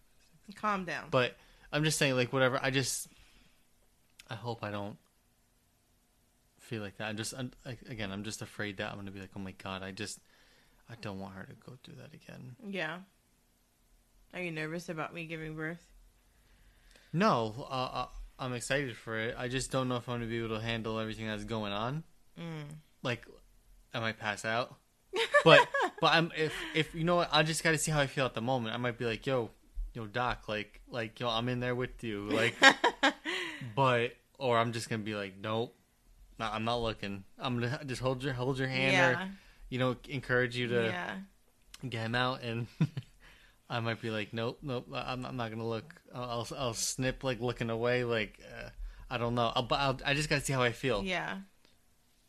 Calm 0.57 0.85
down. 0.85 1.09
But 1.11 1.37
I'm 1.72 1.85
just 1.85 1.99
saying, 1.99 2.16
like, 2.16 2.32
whatever. 2.32 2.59
I 2.62 2.70
just, 2.70 3.09
I 4.28 4.35
hope 4.35 4.62
I 4.64 4.70
don't 4.70 4.99
feel 6.59 6.82
like 6.82 6.97
that. 6.97 7.09
I'm 7.09 7.16
just, 7.16 7.32
I'm, 7.35 7.53
like, 7.64 7.80
again, 7.89 8.11
I'm 8.11 8.24
just 8.24 8.43
afraid 8.43 8.76
that 8.78 8.91
I'm 8.91 8.97
gonna 8.99 9.11
be 9.11 9.20
like, 9.20 9.30
oh 9.37 9.41
my 9.41 9.53
god, 9.53 9.82
I 9.82 9.91
just, 9.93 10.18
I 10.89 10.95
don't 10.97 11.18
want 11.20 11.35
her 11.35 11.45
to 11.45 11.55
go 11.55 11.78
through 11.82 11.97
that 11.97 12.12
again. 12.14 12.57
yeah. 12.66 13.01
Are 14.32 14.41
you 14.43 14.51
nervous 14.51 14.89
about 14.89 15.14
me 15.14 15.26
giving 15.26 15.55
birth? 15.55 15.87
No, 17.12 17.55
uh, 17.70 17.72
uh, 18.03 18.09
I'm 18.39 18.53
excited 18.53 18.97
for 18.97 19.16
it. 19.16 19.37
I 19.39 19.47
just 19.47 19.70
don't 19.70 19.89
know 19.89 19.97
if 19.97 20.09
I'm 20.09 20.16
gonna 20.18 20.26
be 20.28 20.39
able 20.39 20.57
to 20.59 20.61
handle 20.61 20.99
everything 20.99 21.28
that's 21.28 21.45
going 21.45 21.72
on. 21.72 22.03
Mm. 22.37 22.64
Like, 23.05 23.26
I 23.95 24.01
might 24.01 24.18
pass 24.18 24.45
out. 24.45 24.74
But, 25.45 25.68
but 26.01 26.14
I'm 26.14 26.32
if 26.38 26.55
if 26.74 26.95
you 26.95 27.05
know 27.05 27.16
what, 27.16 27.28
I 27.30 27.42
just 27.42 27.62
got 27.62 27.72
to 27.72 27.78
see 27.78 27.90
how 27.90 28.01
I 28.01 28.07
feel 28.07 28.24
at 28.24 28.32
the 28.32 28.40
moment. 28.40 28.74
I 28.74 28.78
might 28.78 28.97
be 28.97 29.05
like, 29.05 29.26
yo, 29.26 29.51
yo, 29.92 30.07
doc, 30.07 30.49
like, 30.49 30.80
like, 30.88 31.20
yo, 31.20 31.28
I'm 31.28 31.51
in 31.51 31.61
there 31.61 31.74
with 31.74 32.03
you, 32.03 32.30
like. 32.30 32.55
but 33.76 34.12
or 34.38 34.59
I'm 34.59 34.72
just 34.72 34.88
gonna 34.88 35.03
be 35.03 35.14
like, 35.14 35.34
nope, 35.40 35.74
no, 36.38 36.49
I'm 36.53 36.64
not 36.64 36.76
looking. 36.76 37.24
I'm 37.38 37.61
gonna 37.61 37.80
just 37.86 38.03
hold 38.03 38.22
your 38.22 38.34
hold 38.34 38.59
your 38.59 38.68
hand 38.68 38.92
yeah. 38.92 39.11
or 39.11 39.28
you 39.68 39.78
know 39.78 39.97
encourage 40.09 40.57
you 40.57 40.68
to 40.68 40.84
yeah. 40.84 41.16
get 41.88 42.01
him 42.01 42.14
out, 42.14 42.42
and 42.42 42.66
I 43.70 43.80
might 43.80 44.01
be 44.01 44.11
like, 44.11 44.32
nope, 44.32 44.59
nope, 44.62 44.86
I'm, 44.92 45.24
I'm 45.24 45.36
not 45.36 45.51
gonna 45.51 45.66
look. 45.66 45.95
I'll, 46.14 46.47
I'll 46.51 46.59
I'll 46.59 46.74
snip 46.74 47.24
like 47.24 47.40
looking 47.40 47.70
away, 47.70 48.05
like 48.05 48.40
uh, 48.42 48.70
I 49.11 49.18
don't 49.18 49.34
know. 49.34 49.53
I'll, 49.55 49.62
but 49.62 49.78
I'll, 49.78 49.99
I 50.05 50.14
just 50.14 50.28
gotta 50.28 50.45
see 50.45 50.53
how 50.53 50.62
I 50.62 50.72
feel. 50.72 51.03
Yeah. 51.05 51.38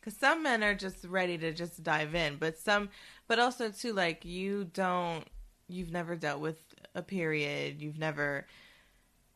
Cuz 0.06 0.16
some 0.16 0.44
men 0.44 0.62
are 0.62 0.74
just 0.76 1.04
ready 1.04 1.36
to 1.38 1.52
just 1.52 1.82
dive 1.82 2.14
in, 2.14 2.36
but 2.36 2.56
some 2.58 2.90
but 3.26 3.40
also 3.40 3.72
too 3.72 3.92
like 3.92 4.24
you 4.24 4.64
don't 4.64 5.26
you've 5.68 5.90
never 5.90 6.14
dealt 6.14 6.40
with 6.40 6.60
a 6.94 7.02
period. 7.02 7.82
You've 7.82 7.98
never 7.98 8.46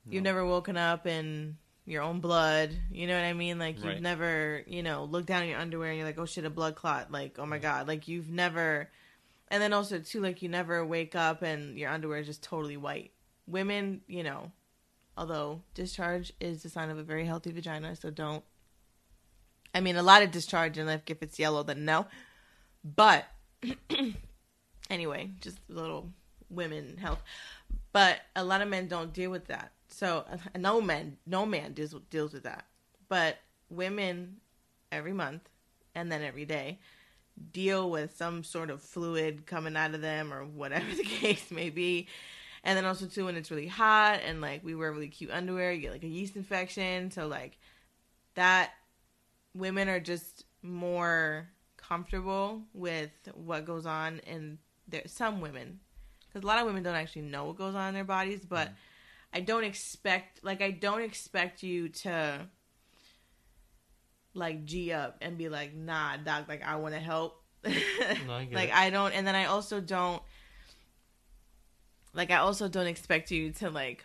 you've 0.09 0.23
never 0.23 0.47
woken 0.47 0.77
up 0.77 1.09
in 1.09 1.59
your 1.87 2.03
own 2.03 2.21
blood. 2.21 2.77
You 2.89 3.09
know 3.09 3.17
what 3.17 3.25
I 3.27 3.33
mean? 3.33 3.59
Like 3.59 3.83
you've 3.83 3.95
Right. 3.95 4.03
never, 4.03 4.63
you 4.69 4.85
know, 4.85 5.05
looked 5.05 5.27
down 5.27 5.43
at 5.43 5.49
your 5.49 5.59
underwear 5.59 5.91
and 5.91 5.99
you're 5.99 6.07
like, 6.07 6.19
"Oh 6.19 6.27
shit, 6.27 6.45
a 6.45 6.51
blood 6.51 6.77
clot." 6.77 7.11
Like, 7.11 7.39
"Oh 7.41 7.47
my 7.47 7.59
god." 7.59 7.89
Like 7.89 8.07
you've 8.07 8.31
never 8.31 8.91
and 9.49 9.61
then 9.63 9.73
also 9.73 9.99
too 9.99 10.21
like 10.21 10.43
you 10.43 10.49
never 10.49 10.87
wake 10.87 11.17
up 11.17 11.43
and 11.43 11.77
your 11.77 11.91
underwear 11.91 12.21
is 12.21 12.29
just 12.29 12.45
totally 12.45 12.77
white. 12.77 13.13
Women, 13.49 14.03
you 14.07 14.23
know, 14.23 14.53
although 15.17 15.63
discharge 15.75 16.33
is 16.41 16.65
a 16.65 16.71
sign 16.71 16.91
of 16.91 16.99
a 16.99 17.03
very 17.03 17.27
healthy 17.27 17.51
vagina, 17.51 17.97
so 17.97 18.11
don't 18.11 18.45
I 19.75 19.81
mean, 19.81 19.97
a 19.97 20.03
lot 20.03 20.23
of 20.23 20.31
discharge, 20.31 20.79
and 20.79 20.89
like 20.89 21.11
if 21.11 21.23
it's 21.23 21.39
yellow, 21.39 21.63
then 21.63 21.85
no. 21.85 22.07
But 22.85 23.27
anyway, 24.91 25.31
just 25.41 25.59
little 25.69 26.11
women 26.49 26.97
health. 26.97 27.23
But 27.93 28.21
a 28.37 28.45
lot 28.45 28.63
of 28.63 28.69
men 28.69 28.89
don't 28.89 29.13
deal 29.13 29.31
with 29.31 29.47
that. 29.47 29.73
So 29.89 30.25
no 30.57 30.81
man, 30.81 31.17
no 31.27 31.47
man 31.47 31.73
deals 31.73 31.95
deals 32.11 32.33
with 32.33 32.45
that. 32.45 32.67
But 33.09 33.39
women, 33.69 34.37
every 34.91 35.13
month, 35.13 35.49
and 35.95 36.11
then 36.11 36.23
every 36.23 36.45
day, 36.45 36.79
deal 37.53 37.91
with 37.91 38.17
some 38.17 38.45
sort 38.45 38.71
of 38.71 38.83
fluid 38.83 39.47
coming 39.47 39.77
out 39.77 39.95
of 39.95 40.01
them 40.01 40.33
or 40.33 40.45
whatever 40.45 40.95
the 40.95 41.05
case 41.05 41.51
may 41.51 41.71
be. 41.71 42.09
And 42.63 42.77
then 42.77 42.85
also 42.85 43.07
too 43.07 43.25
when 43.25 43.37
it's 43.37 43.51
really 43.51 43.67
hot 43.67 44.21
and 44.25 44.41
like 44.41 44.63
we 44.63 44.75
wear 44.75 44.93
really 44.93 45.09
cute 45.09 45.31
underwear, 45.31 45.73
you 45.73 45.81
get 45.81 45.93
like 45.93 46.05
a 46.05 46.09
yeast 46.09 46.37
infection. 46.37 47.11
So 47.11 47.27
like 47.27 47.59
that 48.35 48.73
women 49.55 49.89
are 49.89 50.01
just 50.01 50.45
more 50.63 51.49
comfortable 51.77 52.63
with 52.73 53.11
what 53.35 53.65
goes 53.65 53.87
on 53.87 54.21
in 54.21 54.59
there 54.89 55.03
some 55.07 55.41
women 55.41 55.81
because 56.29 56.45
a 56.45 56.47
lot 56.47 56.59
of 56.59 56.67
women 56.67 56.83
don't 56.83 56.95
actually 56.95 57.23
know 57.23 57.47
what 57.47 57.57
goes 57.57 57.75
on 57.75 57.89
in 57.89 57.95
their 57.95 58.05
bodies 58.05 58.45
but 58.45 58.69
Mhm. 58.69 58.75
i 59.35 59.41
don't 59.41 59.65
expect 59.65 60.45
like 60.45 60.61
i 60.63 60.71
don't 60.71 61.03
expect 61.03 61.63
you 61.63 61.89
to 61.89 62.47
like 64.35 64.65
g 64.65 64.93
up 64.93 65.17
and 65.21 65.37
be 65.39 65.49
like 65.49 65.75
nah 65.75 66.17
doc 66.19 66.47
like 66.49 66.63
i 66.65 66.77
want 66.77 66.95
to 66.95 67.01
help 67.01 67.43
I 67.65 68.17
like 68.29 68.53
it. 68.53 68.77
i 68.77 68.91
don't 68.91 69.13
and 69.13 69.27
then 69.27 69.35
i 69.35 69.47
also 69.47 69.81
don't 69.81 70.23
like 72.15 72.31
i 72.31 72.37
also 72.37 72.69
don't 72.69 72.87
expect 72.87 73.31
you 73.31 73.51
to 73.53 73.71
like 73.71 74.05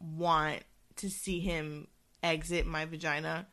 want 0.00 0.60
to 0.96 1.10
see 1.10 1.40
him 1.40 1.88
exit 2.22 2.66
my 2.66 2.84
vagina 2.84 3.46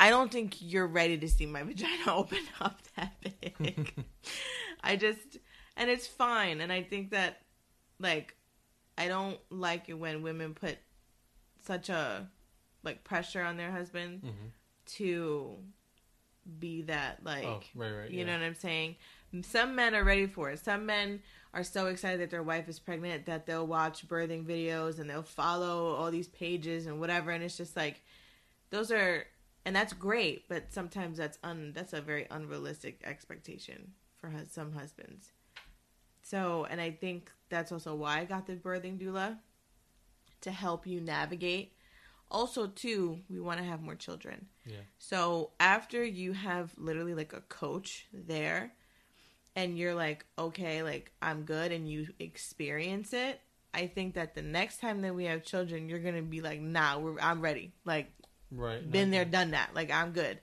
I 0.00 0.10
don't 0.10 0.32
think 0.32 0.56
you're 0.60 0.86
ready 0.86 1.18
to 1.18 1.28
see 1.28 1.46
my 1.46 1.62
vagina 1.70 2.14
open 2.14 2.38
up 2.60 2.80
that 2.96 3.12
big. 3.20 3.92
I 4.82 4.96
just, 4.96 5.38
and 5.76 5.90
it's 5.90 6.06
fine. 6.06 6.60
And 6.60 6.72
I 6.72 6.82
think 6.82 7.10
that, 7.10 7.42
like, 7.98 8.34
I 8.96 9.08
don't 9.08 9.38
like 9.50 9.88
it 9.88 9.94
when 9.94 10.22
women 10.22 10.54
put 10.54 10.78
such 11.64 11.90
a, 11.90 12.26
like, 12.82 13.04
pressure 13.04 13.42
on 13.42 13.56
their 13.56 13.70
husband 13.70 14.22
Mhm. 14.22 14.50
to 14.96 15.56
be 16.58 16.82
that, 16.82 17.22
like, 17.22 17.44
Oh, 17.44 17.60
right, 17.74 17.90
right. 17.92 18.10
you 18.10 18.20
yeah. 18.20 18.24
know 18.24 18.32
what 18.32 18.42
I'm 18.42 18.54
saying? 18.54 18.96
Some 19.42 19.74
men 19.76 19.94
are 19.94 20.02
ready 20.02 20.26
for 20.26 20.50
it. 20.50 20.58
Some 20.60 20.86
men 20.86 21.22
are 21.52 21.62
so 21.62 21.86
excited 21.88 22.20
that 22.20 22.30
their 22.30 22.42
wife 22.42 22.68
is 22.68 22.78
pregnant 22.78 23.26
that 23.26 23.44
they'll 23.46 23.66
watch 23.66 24.08
birthing 24.08 24.44
videos 24.46 24.98
and 24.98 25.08
they'll 25.10 25.22
follow 25.22 25.94
all 25.94 26.10
these 26.10 26.28
pages 26.28 26.86
and 26.86 26.98
whatever. 26.98 27.30
And 27.30 27.44
it's 27.44 27.56
just 27.56 27.76
like, 27.76 28.02
those 28.70 28.90
are, 28.90 29.26
and 29.64 29.76
that's 29.76 29.92
great, 29.92 30.48
but 30.48 30.72
sometimes 30.72 31.18
that's 31.18 31.38
un, 31.42 31.72
that's 31.74 31.92
a 31.92 32.00
very 32.00 32.26
unrealistic 32.30 33.00
expectation 33.04 33.92
for 34.16 34.30
hus- 34.30 34.52
some 34.52 34.72
husbands. 34.72 35.32
So, 36.22 36.66
and 36.70 36.80
I 36.80 36.90
think 36.90 37.30
that's 37.48 37.72
also 37.72 37.94
why 37.94 38.20
I 38.20 38.24
got 38.24 38.46
the 38.46 38.54
birthing 38.54 38.98
doula 38.98 39.38
to 40.42 40.50
help 40.50 40.86
you 40.86 41.00
navigate. 41.00 41.72
Also, 42.30 42.68
too, 42.68 43.20
we 43.28 43.40
want 43.40 43.58
to 43.58 43.64
have 43.64 43.82
more 43.82 43.96
children. 43.96 44.46
Yeah. 44.64 44.76
So 44.98 45.50
after 45.58 46.04
you 46.04 46.32
have 46.32 46.72
literally 46.76 47.14
like 47.14 47.32
a 47.32 47.40
coach 47.40 48.06
there 48.12 48.72
and 49.56 49.76
you're 49.76 49.94
like, 49.94 50.24
okay, 50.38 50.82
like 50.82 51.10
I'm 51.20 51.42
good 51.42 51.72
and 51.72 51.90
you 51.90 52.06
experience 52.20 53.12
it, 53.12 53.40
I 53.74 53.86
think 53.88 54.14
that 54.14 54.34
the 54.34 54.42
next 54.42 54.80
time 54.80 55.02
that 55.02 55.14
we 55.14 55.24
have 55.24 55.42
children, 55.42 55.88
you're 55.88 55.98
going 55.98 56.16
to 56.16 56.22
be 56.22 56.40
like, 56.40 56.60
nah, 56.60 56.98
we're, 56.98 57.18
I'm 57.20 57.40
ready. 57.40 57.72
Like, 57.84 58.12
Right. 58.52 58.88
been 58.90 59.10
there, 59.10 59.24
done 59.24 59.52
that. 59.52 59.74
Like, 59.74 59.90
I'm 59.90 60.12
good. 60.12 60.40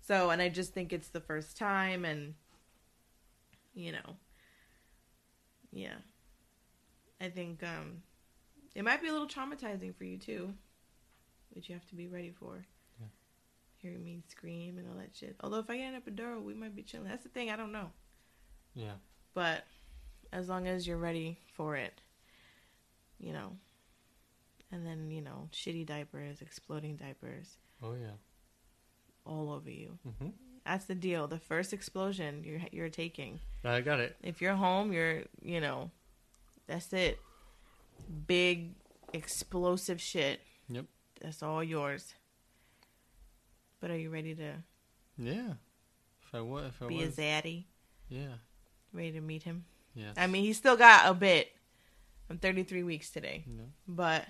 So, 0.00 0.30
and 0.30 0.40
I 0.40 0.48
just 0.48 0.72
think 0.72 0.92
it's 0.92 1.08
the 1.08 1.20
first 1.20 1.56
time 1.56 2.04
and, 2.04 2.34
you 3.74 3.92
know, 3.92 4.16
yeah. 5.72 5.96
I 7.20 7.28
think, 7.28 7.62
um, 7.62 8.02
It 8.74 8.84
might 8.84 9.02
be 9.02 9.08
a 9.08 9.12
little 9.12 9.26
traumatizing 9.26 9.94
for 9.96 10.04
you 10.04 10.18
too, 10.18 10.54
which 11.50 11.68
you 11.68 11.74
have 11.74 11.86
to 11.88 11.94
be 11.94 12.06
ready 12.06 12.30
for. 12.30 12.64
Yeah. 13.00 13.06
Hearing 13.78 14.04
me 14.04 14.22
scream 14.28 14.78
and 14.78 14.88
all 14.88 14.96
that 14.96 15.16
shit. 15.16 15.36
Although 15.40 15.58
if 15.58 15.68
I 15.68 15.78
get 15.78 15.94
an 15.94 16.00
epidural, 16.00 16.42
we 16.42 16.54
might 16.54 16.76
be 16.76 16.82
chilling. 16.82 17.08
That's 17.08 17.24
the 17.24 17.28
thing. 17.28 17.50
I 17.50 17.56
don't 17.56 17.72
know. 17.72 17.90
Yeah. 18.74 18.94
But 19.34 19.64
as 20.32 20.48
long 20.48 20.68
as 20.68 20.86
you're 20.86 20.96
ready 20.96 21.38
for 21.54 21.76
it, 21.76 22.00
you 23.18 23.32
know. 23.32 23.56
And 24.70 24.84
then 24.86 25.10
you 25.10 25.20
know, 25.22 25.48
shitty 25.52 25.86
diapers, 25.86 26.42
exploding 26.42 26.96
diapers, 26.96 27.56
Oh 27.82 27.94
yeah. 27.94 28.16
all 29.24 29.50
over 29.52 29.70
you. 29.70 29.98
hmm 30.18 30.28
That's 30.66 30.84
the 30.84 30.94
deal. 30.94 31.26
The 31.26 31.38
first 31.38 31.72
explosion 31.72 32.42
you're 32.44 32.60
you're 32.72 32.88
taking. 32.90 33.40
I 33.64 33.80
got 33.80 34.00
it. 34.00 34.16
If 34.22 34.40
you're 34.42 34.54
home, 34.56 34.92
you're 34.92 35.22
you 35.42 35.60
know, 35.60 35.90
that's 36.66 36.92
it. 36.92 37.18
Big 38.26 38.74
explosive 39.12 40.00
shit. 40.00 40.40
Yep. 40.68 40.84
That's 41.22 41.42
all 41.42 41.64
yours. 41.64 42.14
But 43.80 43.90
are 43.90 43.96
you 43.98 44.10
ready 44.10 44.34
to 44.34 44.52
Yeah. 45.16 45.52
If 46.22 46.34
I 46.34 46.40
was, 46.42 46.66
if 46.66 46.82
I 46.82 46.86
be 46.88 47.02
a 47.02 47.06
was, 47.06 47.16
zaddy? 47.16 47.64
yeah, 48.10 48.34
Ready 48.92 49.12
to 49.12 49.20
meet 49.22 49.44
him? 49.44 49.64
yeah. 49.94 50.12
I 50.16 50.26
mean, 50.26 50.44
he's 50.44 50.58
still 50.58 50.76
got 50.76 51.08
a 51.10 51.14
bit. 51.14 51.50
I'm 52.28 52.36
33 52.38 52.82
weeks 52.82 53.08
today, 53.10 53.44
no, 53.46 53.64
but 53.86 54.26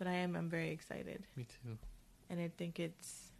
but 0.00 0.08
I 0.08 0.14
am 0.14 0.34
I'm 0.34 0.48
very 0.50 0.70
excited, 0.70 1.22
me 1.36 1.44
too. 1.44 1.76
and 2.28 2.40
I 2.40 2.50
think 2.58 2.80
it's. 2.80 3.30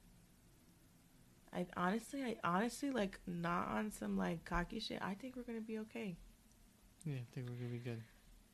I 1.52 1.66
honestly, 1.76 2.22
I 2.22 2.36
honestly 2.44 2.90
like 2.92 3.18
not 3.26 3.66
on 3.68 3.90
some 3.90 4.16
like 4.16 4.44
cocky 4.44 4.78
shit. 4.78 4.98
I 5.02 5.14
think 5.14 5.34
we're 5.34 5.42
gonna 5.42 5.60
be 5.60 5.78
okay. 5.80 6.16
Yeah, 7.04 7.14
I 7.16 7.24
think 7.34 7.48
we're 7.48 7.56
gonna 7.56 7.70
be 7.70 7.78
good. 7.78 8.00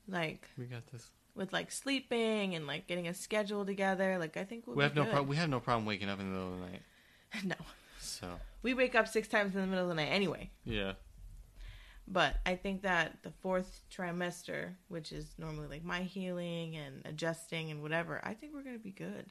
Like 0.09 0.49
We 0.57 0.65
got 0.65 0.87
this. 0.93 1.11
with 1.35 1.53
like 1.53 1.71
sleeping 1.71 2.55
and 2.55 2.67
like 2.67 2.87
getting 2.87 3.07
a 3.09 3.13
schedule 3.13 3.67
together. 3.67 4.17
Like 4.19 4.37
I 4.39 4.45
think 4.45 4.67
we'll 4.67 4.77
we 4.77 4.81
be 4.81 4.85
have 4.85 4.95
no 4.97 5.05
good. 5.05 5.13
pro- 5.13 5.23
we 5.25 5.37
have 5.37 5.51
no 5.51 5.61
problem 5.61 5.85
waking 5.85 6.09
up 6.09 6.21
in 6.21 6.33
the 6.33 6.39
middle 6.39 6.55
of 6.55 6.61
the 6.61 6.67
night. 6.67 6.83
no, 7.45 7.57
So 7.99 8.29
we 8.63 8.73
wake 8.73 8.95
up 8.95 9.09
six 9.09 9.29
times 9.29 9.55
in 9.55 9.61
the 9.61 9.67
middle 9.67 9.83
of 9.85 9.89
the 9.91 9.97
night 10.03 10.09
anyway. 10.13 10.49
yeah, 10.65 10.93
But 12.09 12.37
I 12.47 12.55
think 12.55 12.83
that 12.83 13.19
the 13.23 13.33
fourth 13.43 13.81
trimester, 13.91 14.75
which 14.89 15.11
is 15.11 15.35
normally 15.39 15.67
like 15.67 15.85
my 15.85 16.03
healing 16.03 16.77
and 16.77 17.03
adjusting 17.05 17.71
and 17.71 17.83
whatever, 17.83 18.21
I 18.23 18.35
think 18.35 18.55
we're 18.55 18.63
going 18.63 18.77
to 18.77 18.83
be 18.83 18.93
good. 18.93 19.27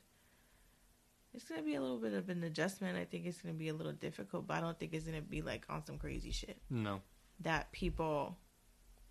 It's 1.34 1.46
going 1.46 1.60
to 1.60 1.66
be 1.66 1.76
a 1.76 1.82
little 1.82 2.00
bit 2.00 2.14
of 2.14 2.30
an 2.30 2.44
adjustment. 2.44 2.98
I 2.98 3.06
think 3.06 3.26
it's 3.26 3.42
going 3.42 3.54
to 3.54 3.60
be 3.60 3.70
a 3.70 3.74
little 3.74 3.94
difficult, 3.94 4.48
but 4.48 4.56
I 4.56 4.62
don't 4.62 4.78
think 4.78 4.94
it's 4.94 5.06
going 5.06 5.22
to 5.22 5.28
be 5.28 5.42
like 5.42 5.66
on 5.70 5.86
some 5.86 5.98
crazy 5.98 6.32
shit 6.32 6.58
no. 6.70 7.02
that 7.42 7.72
people, 7.72 8.38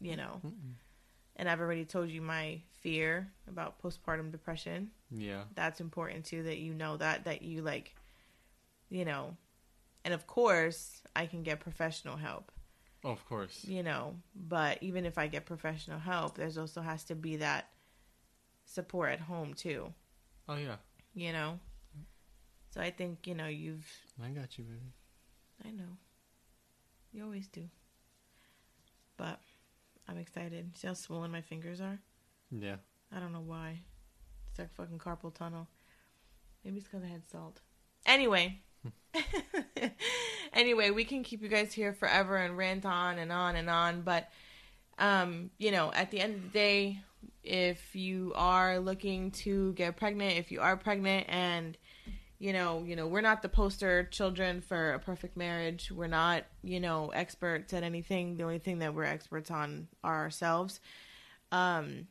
you 0.00 0.16
know, 0.16 0.40
Mm-mm. 0.44 0.74
and 1.36 1.48
I've 1.48 1.60
already 1.60 1.84
told 1.84 2.08
you 2.08 2.22
my 2.22 2.60
fear 2.80 3.30
about 3.48 3.82
postpartum 3.82 4.30
depression. 4.30 4.90
Yeah, 5.10 5.42
That's 5.54 5.80
important 5.80 6.24
too, 6.24 6.42
that 6.44 6.58
you 6.58 6.74
know 6.74 6.96
that, 6.96 7.24
that 7.24 7.42
you 7.42 7.62
like, 7.62 7.94
you 8.90 9.04
know, 9.04 9.36
and 10.04 10.12
of 10.12 10.26
course, 10.26 11.02
I 11.16 11.26
can 11.26 11.42
get 11.42 11.60
professional 11.60 12.16
help. 12.16 12.50
Oh, 13.04 13.10
of 13.10 13.24
course. 13.28 13.64
you 13.66 13.82
know 13.82 14.14
but 14.34 14.78
even 14.82 15.04
if 15.04 15.18
i 15.18 15.26
get 15.26 15.46
professional 15.46 15.98
help 15.98 16.36
there's 16.36 16.58
also 16.58 16.80
has 16.80 17.04
to 17.04 17.14
be 17.14 17.36
that 17.36 17.68
support 18.64 19.12
at 19.12 19.20
home 19.20 19.54
too. 19.54 19.92
Oh 20.48 20.56
yeah, 20.56 20.76
you 21.14 21.32
know? 21.32 21.58
So 22.70 22.80
i 22.80 22.90
think 22.90 23.26
you 23.26 23.34
know 23.34 23.46
you've 23.46 23.86
I 24.22 24.28
got 24.28 24.58
you, 24.58 24.64
baby. 24.64 24.92
i 25.64 25.70
know. 25.70 25.96
You 27.12 27.24
always 27.24 27.46
do. 27.48 27.68
But 29.16 29.38
i'm 30.08 30.18
excited. 30.18 30.76
See 30.76 30.86
how 30.86 30.94
swollen 30.94 31.30
my 31.30 31.40
fingers 31.40 31.80
are? 31.80 31.98
Yeah, 32.50 32.76
i 33.14 33.20
don't 33.20 33.32
know 33.32 33.44
why. 33.44 33.80
It's 34.50 34.58
like 34.58 34.74
fucking 34.74 34.98
carpal 34.98 35.34
tunnel. 35.34 35.68
Maybe 36.64 36.78
it's 36.78 36.86
because 36.86 37.04
i 37.04 37.08
had 37.08 37.28
salt. 37.28 37.60
Anyway 38.06 38.60
hmm. 38.82 39.18
anyway, 40.54 40.90
we 40.90 41.04
can 41.04 41.22
keep 41.22 41.42
you 41.42 41.48
guys 41.48 41.72
here 41.72 41.92
forever 41.92 42.36
and 42.36 42.56
rant 42.56 42.86
on 42.86 43.18
and 43.18 43.30
on 43.32 43.56
and 43.56 43.68
on, 43.68 44.02
but 44.02 44.28
um, 44.98 45.50
you 45.58 45.70
know, 45.70 45.92
at 45.92 46.10
the 46.10 46.20
end 46.20 46.36
of 46.36 46.42
the 46.44 46.48
day, 46.48 47.00
if 47.42 47.94
you 47.94 48.32
are 48.36 48.78
looking 48.78 49.30
to 49.32 49.72
get 49.74 49.96
pregnant, 49.96 50.38
if 50.38 50.50
you 50.50 50.60
are 50.60 50.76
pregnant 50.76 51.26
and 51.28 51.76
you 52.38 52.52
know, 52.52 52.84
you 52.84 52.94
know, 52.94 53.06
we're 53.06 53.20
not 53.20 53.42
the 53.42 53.48
poster 53.48 54.04
children 54.04 54.60
for 54.60 54.92
a 54.92 54.98
perfect 54.98 55.36
marriage. 55.36 55.90
We're 55.90 56.08
not, 56.08 56.44
you 56.62 56.78
know, 56.78 57.08
experts 57.08 57.72
at 57.72 57.82
anything. 57.82 58.36
The 58.36 58.42
only 58.42 58.58
thing 58.58 58.80
that 58.80 58.92
we're 58.94 59.04
experts 59.04 59.50
on 59.50 59.88
are 60.02 60.24
ourselves. 60.24 60.80
Um, 61.52 62.08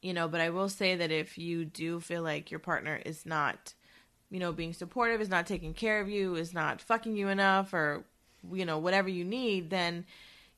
you 0.00 0.12
know, 0.12 0.26
but 0.26 0.40
I 0.40 0.50
will 0.50 0.68
say 0.68 0.96
that 0.96 1.12
if 1.12 1.38
you 1.38 1.64
do 1.64 2.00
feel 2.00 2.22
like 2.22 2.50
your 2.50 2.58
partner 2.58 3.00
is 3.04 3.24
not 3.24 3.74
you 4.32 4.40
know, 4.40 4.50
being 4.50 4.72
supportive, 4.72 5.20
is 5.20 5.28
not 5.28 5.46
taking 5.46 5.74
care 5.74 6.00
of 6.00 6.08
you, 6.08 6.36
is 6.36 6.54
not 6.54 6.80
fucking 6.80 7.14
you 7.14 7.28
enough, 7.28 7.74
or, 7.74 8.02
you 8.50 8.64
know, 8.64 8.78
whatever 8.78 9.10
you 9.10 9.24
need, 9.24 9.68
then, 9.68 10.06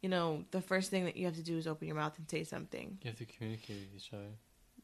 you 0.00 0.08
know, 0.08 0.44
the 0.52 0.60
first 0.60 0.92
thing 0.92 1.04
that 1.06 1.16
you 1.16 1.24
have 1.24 1.34
to 1.34 1.42
do 1.42 1.58
is 1.58 1.66
open 1.66 1.88
your 1.88 1.96
mouth 1.96 2.16
and 2.16 2.30
say 2.30 2.44
something, 2.44 2.98
you 3.02 3.10
have 3.10 3.18
to 3.18 3.24
communicate 3.26 3.78
with 3.92 3.96
each 3.96 4.12
other. 4.12 4.30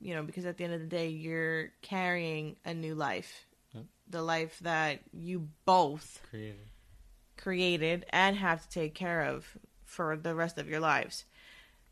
you 0.00 0.12
know, 0.14 0.24
because 0.24 0.44
at 0.44 0.56
the 0.56 0.64
end 0.64 0.74
of 0.74 0.80
the 0.80 0.86
day, 0.86 1.08
you're 1.08 1.70
carrying 1.82 2.56
a 2.64 2.74
new 2.74 2.96
life. 2.96 3.46
Yep. 3.74 3.84
The 4.08 4.22
life 4.22 4.58
that 4.62 4.98
you 5.12 5.48
both 5.64 6.20
created. 6.28 6.66
created 7.36 8.06
and 8.10 8.36
have 8.36 8.62
to 8.62 8.68
take 8.68 8.94
care 8.94 9.22
of 9.22 9.56
for 9.84 10.16
the 10.16 10.34
rest 10.34 10.58
of 10.58 10.68
your 10.68 10.80
lives. 10.80 11.26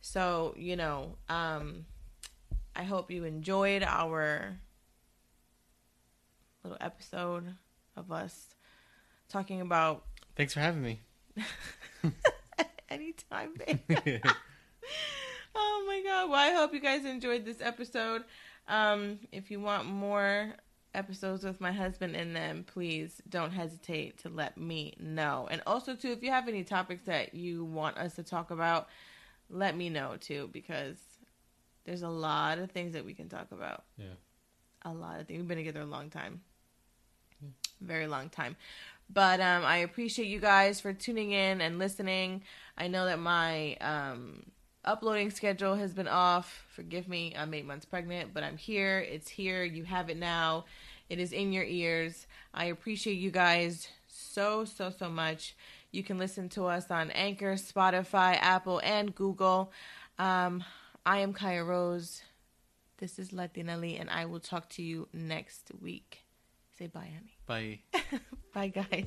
So, 0.01 0.53
you 0.57 0.75
know, 0.75 1.15
um, 1.29 1.87
I 2.75 2.83
hope 2.83 3.11
you 3.11 3.25
enjoyed 3.25 3.85
our 3.85 4.59
little 6.69 6.87
episode 6.87 7.55
of 7.97 8.13
us 8.13 8.49
talking 9.29 9.61
about 9.61 10.05
Thanks 10.37 10.53
for 10.53 10.61
having 10.61 10.83
me. 10.83 11.01
anytime, 12.91 13.55
babe. 13.67 13.81
oh 15.55 15.85
my 15.87 16.03
god. 16.05 16.31
Well, 16.31 16.39
I 16.39 16.53
hope 16.53 16.73
you 16.73 16.81
guys 16.81 17.05
enjoyed 17.05 17.45
this 17.45 17.61
episode. 17.61 18.23
Um, 18.69 19.19
if 19.33 19.51
you 19.51 19.61
want 19.61 19.87
more 19.87 20.55
episodes 20.95 21.43
with 21.43 21.61
my 21.61 21.73
husband 21.73 22.15
in 22.15 22.35
them, 22.35 22.65
please 22.65 23.21
don't 23.29 23.51
hesitate 23.51 24.19
to 24.19 24.29
let 24.29 24.59
me 24.59 24.95
know. 25.01 25.49
And 25.51 25.63
also 25.67 25.97
too, 25.97 26.13
if 26.13 26.23
you 26.23 26.31
have 26.31 26.47
any 26.49 26.63
topics 26.63 27.07
that 27.07 27.35
you 27.35 27.65
want 27.65 27.97
us 27.97 28.15
to 28.17 28.23
talk 28.23 28.51
about, 28.51 28.89
let 29.51 29.77
me 29.77 29.89
know 29.89 30.17
too 30.21 30.51
because 30.53 30.99
there's 31.85 32.03
a 32.03 32.09
lot 32.09 32.59
of 32.59 32.71
things 32.71 32.93
that 32.93 33.05
we 33.05 33.15
can 33.15 33.29
talk 33.29 33.51
about. 33.51 33.85
Yeah. 33.97 34.07
A 34.83 34.93
lot 34.93 35.19
of 35.19 35.27
things. 35.27 35.39
We've 35.39 35.49
been 35.49 35.57
together 35.57 35.81
a 35.81 35.87
long 35.87 36.11
time. 36.11 36.43
Very 37.81 38.07
long 38.07 38.29
time. 38.29 38.57
But 39.11 39.41
um, 39.41 39.65
I 39.65 39.79
appreciate 39.79 40.29
you 40.29 40.39
guys 40.39 40.81
for 40.81 40.93
tuning 40.93 41.33
in 41.33 41.61
and 41.61 41.79
listening. 41.79 42.43
I 42.77 42.89
know 42.89 43.07
that 43.07 43.19
my 43.19 43.75
um, 43.77 44.45
uploading 44.85 45.31
schedule 45.31 45.75
has 45.77 45.95
been 45.95 46.09
off. 46.09 46.65
Forgive 46.75 47.09
me, 47.09 47.35
I'm 47.37 47.55
eight 47.55 47.67
months 47.67 47.87
pregnant, 47.87 48.35
but 48.35 48.43
I'm 48.43 48.59
here. 48.59 48.99
It's 49.01 49.29
here. 49.29 49.65
You 49.65 49.85
have 49.85 50.11
it 50.11 50.19
now. 50.19 50.67
It 51.09 51.19
is 51.19 51.33
in 51.33 51.53
your 51.53 51.65
ears. 51.65 52.27
I 52.53 52.67
appreciate 52.67 53.15
you 53.15 53.31
guys 53.31 53.89
so, 54.09 54.67
so, 54.67 54.91
so 54.91 55.09
much. 55.09 55.57
You 55.91 56.03
can 56.03 56.19
listen 56.19 56.51
to 56.51 56.67
us 56.67 56.91
on 56.91 57.11
Anchor, 57.13 57.55
Spotify, 57.55 58.37
Apple, 58.41 58.81
and 58.85 59.15
Google. 59.15 59.73
Um, 60.19 60.65
I 61.07 61.21
am 61.21 61.33
Kaya 61.33 61.65
Rose. 61.65 62.21
This 62.99 63.19
is 63.19 63.33
Latina 63.33 63.79
Lee, 63.79 63.97
and 63.97 64.11
I 64.11 64.27
will 64.27 64.41
talk 64.41 64.69
to 64.71 64.83
you 64.83 65.09
next 65.15 65.71
week. 65.81 66.25
Say 66.77 66.89
bye, 66.89 67.11
honey. 67.15 67.38
Bye. 67.49 67.81
Bye, 68.55 68.69
guys. 68.69 69.07